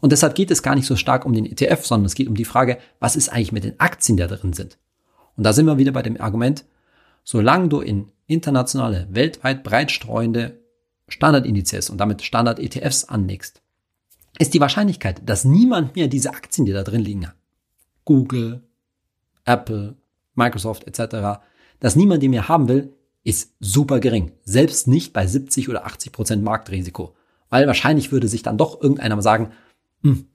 Und 0.00 0.10
deshalb 0.10 0.34
geht 0.34 0.50
es 0.50 0.62
gar 0.62 0.74
nicht 0.74 0.86
so 0.86 0.96
stark 0.96 1.24
um 1.24 1.32
den 1.32 1.46
ETF, 1.46 1.86
sondern 1.86 2.06
es 2.06 2.14
geht 2.14 2.28
um 2.28 2.34
die 2.34 2.44
Frage, 2.44 2.78
was 2.98 3.14
ist 3.14 3.28
eigentlich 3.28 3.52
mit 3.52 3.64
den 3.64 3.78
Aktien, 3.78 4.16
die 4.16 4.22
da 4.22 4.34
drin 4.34 4.52
sind. 4.52 4.78
Und 5.36 5.44
da 5.44 5.52
sind 5.52 5.66
wir 5.66 5.78
wieder 5.78 5.92
bei 5.92 6.02
dem 6.02 6.20
Argument, 6.20 6.64
solange 7.24 7.68
du 7.68 7.80
in 7.80 8.10
internationale, 8.26 9.06
weltweit 9.10 9.62
breitstreuende 9.62 10.58
Standardindizes 11.08 11.90
und 11.90 11.98
damit 11.98 12.22
Standard-ETFs 12.22 13.04
anlegst, 13.04 13.62
ist 14.38 14.54
die 14.54 14.60
Wahrscheinlichkeit, 14.60 15.22
dass 15.24 15.44
niemand 15.44 15.94
mehr 15.94 16.08
diese 16.08 16.30
Aktien, 16.30 16.64
die 16.64 16.72
da 16.72 16.82
drin 16.82 17.02
liegen, 17.02 17.28
Google, 18.04 18.62
Apple, 19.44 19.96
Microsoft 20.34 20.86
etc., 20.86 21.40
dass 21.82 21.96
niemand 21.96 22.22
die 22.22 22.28
mehr 22.28 22.48
haben 22.48 22.68
will, 22.68 22.92
ist 23.24 23.56
super 23.58 23.98
gering. 23.98 24.30
Selbst 24.44 24.86
nicht 24.86 25.12
bei 25.12 25.26
70 25.26 25.68
oder 25.68 25.84
80 25.84 26.12
Prozent 26.12 26.44
Marktrisiko. 26.44 27.16
Weil 27.50 27.66
wahrscheinlich 27.66 28.12
würde 28.12 28.28
sich 28.28 28.44
dann 28.44 28.56
doch 28.56 28.80
irgendeiner 28.80 29.16
mal 29.16 29.22
sagen, 29.22 29.50
hm, 30.02 30.26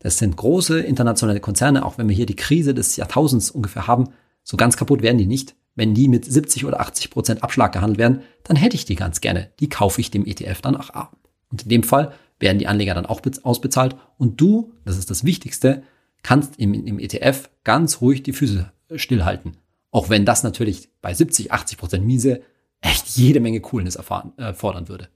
das 0.00 0.18
sind 0.18 0.36
große 0.36 0.80
internationale 0.80 1.38
Konzerne, 1.38 1.84
auch 1.84 1.96
wenn 1.96 2.08
wir 2.08 2.16
hier 2.16 2.26
die 2.26 2.34
Krise 2.34 2.74
des 2.74 2.96
Jahrtausends 2.96 3.52
ungefähr 3.52 3.86
haben, 3.86 4.08
so 4.42 4.56
ganz 4.56 4.76
kaputt 4.76 5.00
werden 5.00 5.16
die 5.16 5.26
nicht. 5.26 5.54
Wenn 5.76 5.94
die 5.94 6.08
mit 6.08 6.24
70 6.24 6.64
oder 6.64 6.80
80 6.80 7.10
Prozent 7.10 7.44
Abschlag 7.44 7.72
gehandelt 7.72 8.00
werden, 8.00 8.22
dann 8.42 8.56
hätte 8.56 8.74
ich 8.74 8.84
die 8.84 8.96
ganz 8.96 9.20
gerne. 9.20 9.52
Die 9.60 9.68
kaufe 9.68 10.00
ich 10.00 10.10
dem 10.10 10.26
ETF 10.26 10.60
dann 10.60 10.76
auch 10.76 10.90
ab. 10.90 11.16
Und 11.52 11.62
in 11.62 11.68
dem 11.68 11.82
Fall 11.84 12.14
werden 12.40 12.58
die 12.58 12.66
Anleger 12.66 12.94
dann 12.94 13.06
auch 13.06 13.20
ausbezahlt 13.44 13.94
und 14.18 14.40
du, 14.40 14.72
das 14.84 14.98
ist 14.98 15.08
das 15.08 15.22
Wichtigste, 15.22 15.84
kannst 16.24 16.58
im, 16.58 16.74
im 16.74 16.98
ETF 16.98 17.48
ganz 17.62 18.00
ruhig 18.00 18.24
die 18.24 18.32
Füße 18.32 18.72
stillhalten. 18.96 19.56
Auch 19.96 20.10
wenn 20.10 20.26
das 20.26 20.42
natürlich 20.42 20.90
bei 21.00 21.14
70, 21.14 21.52
80 21.52 21.78
Prozent 21.78 22.04
Miese 22.04 22.42
echt 22.82 23.08
jede 23.16 23.40
Menge 23.40 23.60
Coolness 23.60 23.96
erfahren, 23.96 24.34
äh, 24.36 24.52
fordern 24.52 24.90
würde. 24.90 25.08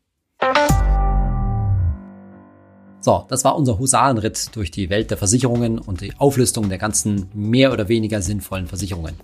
So, 3.02 3.26
das 3.28 3.44
war 3.44 3.58
unser 3.58 3.78
Husarenritt 3.78 4.56
durch 4.56 4.70
die 4.70 4.88
Welt 4.88 5.10
der 5.10 5.18
Versicherungen 5.18 5.78
und 5.78 6.00
die 6.00 6.14
Auflistung 6.16 6.70
der 6.70 6.78
ganzen 6.78 7.28
mehr 7.34 7.74
oder 7.74 7.88
weniger 7.90 8.22
sinnvollen 8.22 8.68
Versicherungen. 8.68 9.16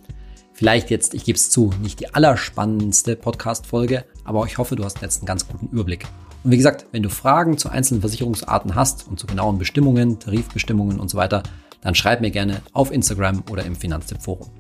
Vielleicht 0.52 0.90
jetzt, 0.90 1.14
ich 1.14 1.24
gebe 1.24 1.36
es 1.36 1.48
zu, 1.48 1.72
nicht 1.80 2.00
die 2.00 2.12
allerspannendste 2.12 3.16
Podcast-Folge, 3.16 4.04
aber 4.24 4.44
ich 4.44 4.58
hoffe, 4.58 4.76
du 4.76 4.84
hast 4.84 5.00
jetzt 5.00 5.20
einen 5.20 5.26
ganz 5.26 5.48
guten 5.48 5.68
Überblick. 5.68 6.04
Und 6.44 6.50
wie 6.50 6.58
gesagt, 6.58 6.84
wenn 6.92 7.02
du 7.02 7.08
Fragen 7.08 7.56
zu 7.56 7.70
einzelnen 7.70 8.02
Versicherungsarten 8.02 8.74
hast 8.74 9.08
und 9.08 9.18
zu 9.18 9.26
genauen 9.26 9.56
Bestimmungen, 9.56 10.18
Tarifbestimmungen 10.18 11.00
und 11.00 11.08
so 11.08 11.16
weiter, 11.16 11.42
dann 11.80 11.94
schreib 11.94 12.20
mir 12.20 12.30
gerne 12.30 12.60
auf 12.74 12.92
Instagram 12.92 13.42
oder 13.50 13.64
im 13.64 13.74
Finanztipp-Forum. 13.74 14.50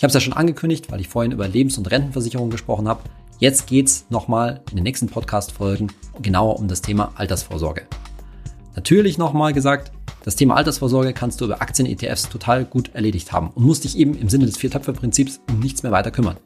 Ich 0.00 0.02
habe 0.02 0.08
es 0.08 0.14
ja 0.14 0.20
schon 0.20 0.32
angekündigt, 0.32 0.90
weil 0.90 1.02
ich 1.02 1.08
vorhin 1.08 1.30
über 1.30 1.46
Lebens- 1.46 1.76
und 1.76 1.90
Rentenversicherung 1.90 2.48
gesprochen 2.48 2.88
habe. 2.88 3.02
Jetzt 3.38 3.66
geht's 3.66 4.06
nochmal 4.08 4.62
in 4.70 4.76
den 4.76 4.84
nächsten 4.84 5.08
Podcast-Folgen 5.08 5.92
genauer 6.22 6.58
um 6.58 6.68
das 6.68 6.80
Thema 6.80 7.12
Altersvorsorge. 7.16 7.82
Natürlich 8.74 9.18
nochmal 9.18 9.52
gesagt, 9.52 9.92
das 10.24 10.36
Thema 10.36 10.56
Altersvorsorge 10.56 11.12
kannst 11.12 11.38
du 11.38 11.44
über 11.44 11.60
Aktien-ETFs 11.60 12.30
total 12.30 12.64
gut 12.64 12.94
erledigt 12.94 13.30
haben 13.32 13.50
und 13.50 13.62
musst 13.62 13.84
dich 13.84 13.98
eben 13.98 14.14
im 14.14 14.30
Sinne 14.30 14.46
des 14.46 14.56
Viertöpfe-Prinzips 14.56 15.42
um 15.50 15.60
nichts 15.60 15.82
mehr 15.82 15.92
weiter 15.92 16.10
kümmern. 16.10 16.38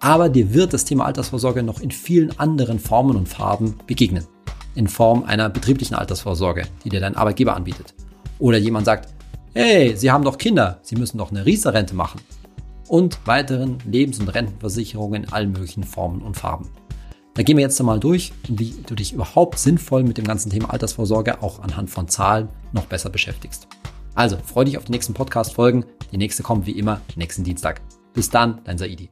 Aber 0.00 0.28
dir 0.28 0.52
wird 0.52 0.74
das 0.74 0.84
Thema 0.84 1.06
Altersvorsorge 1.06 1.62
noch 1.62 1.80
in 1.80 1.90
vielen 1.90 2.38
anderen 2.38 2.78
Formen 2.78 3.16
und 3.16 3.30
Farben 3.30 3.76
begegnen. 3.86 4.26
In 4.74 4.88
Form 4.88 5.22
einer 5.22 5.48
betrieblichen 5.48 5.94
Altersvorsorge, 5.96 6.66
die 6.84 6.90
dir 6.90 7.00
dein 7.00 7.16
Arbeitgeber 7.16 7.56
anbietet. 7.56 7.94
Oder 8.38 8.58
jemand 8.58 8.84
sagt, 8.84 9.08
hey, 9.54 9.96
Sie 9.96 10.10
haben 10.10 10.24
doch 10.24 10.36
Kinder, 10.36 10.80
Sie 10.82 10.96
müssen 10.96 11.16
doch 11.16 11.30
eine 11.30 11.46
Riester-Rente 11.46 11.94
machen. 11.94 12.20
Und 12.88 13.26
weiteren 13.26 13.78
Lebens- 13.86 14.20
und 14.20 14.28
Rentenversicherungen 14.28 15.24
in 15.24 15.32
allen 15.32 15.52
möglichen 15.52 15.84
Formen 15.84 16.22
und 16.22 16.36
Farben. 16.36 16.70
Da 17.34 17.42
gehen 17.42 17.56
wir 17.56 17.62
jetzt 17.62 17.80
einmal 17.80 17.98
durch, 17.98 18.32
wie 18.48 18.74
du 18.86 18.94
dich 18.94 19.12
überhaupt 19.12 19.58
sinnvoll 19.58 20.04
mit 20.04 20.18
dem 20.18 20.26
ganzen 20.26 20.50
Thema 20.50 20.70
Altersvorsorge 20.70 21.42
auch 21.42 21.60
anhand 21.60 21.90
von 21.90 22.06
Zahlen 22.08 22.48
noch 22.72 22.86
besser 22.86 23.10
beschäftigst. 23.10 23.66
Also, 24.14 24.36
freu 24.36 24.64
dich 24.64 24.78
auf 24.78 24.84
die 24.84 24.92
nächsten 24.92 25.14
Podcast-Folgen. 25.14 25.84
Die 26.12 26.18
nächste 26.18 26.44
kommt 26.44 26.66
wie 26.66 26.78
immer 26.78 27.00
nächsten 27.16 27.42
Dienstag. 27.42 27.80
Bis 28.12 28.30
dann, 28.30 28.60
dein 28.64 28.78
Saidi. 28.78 29.10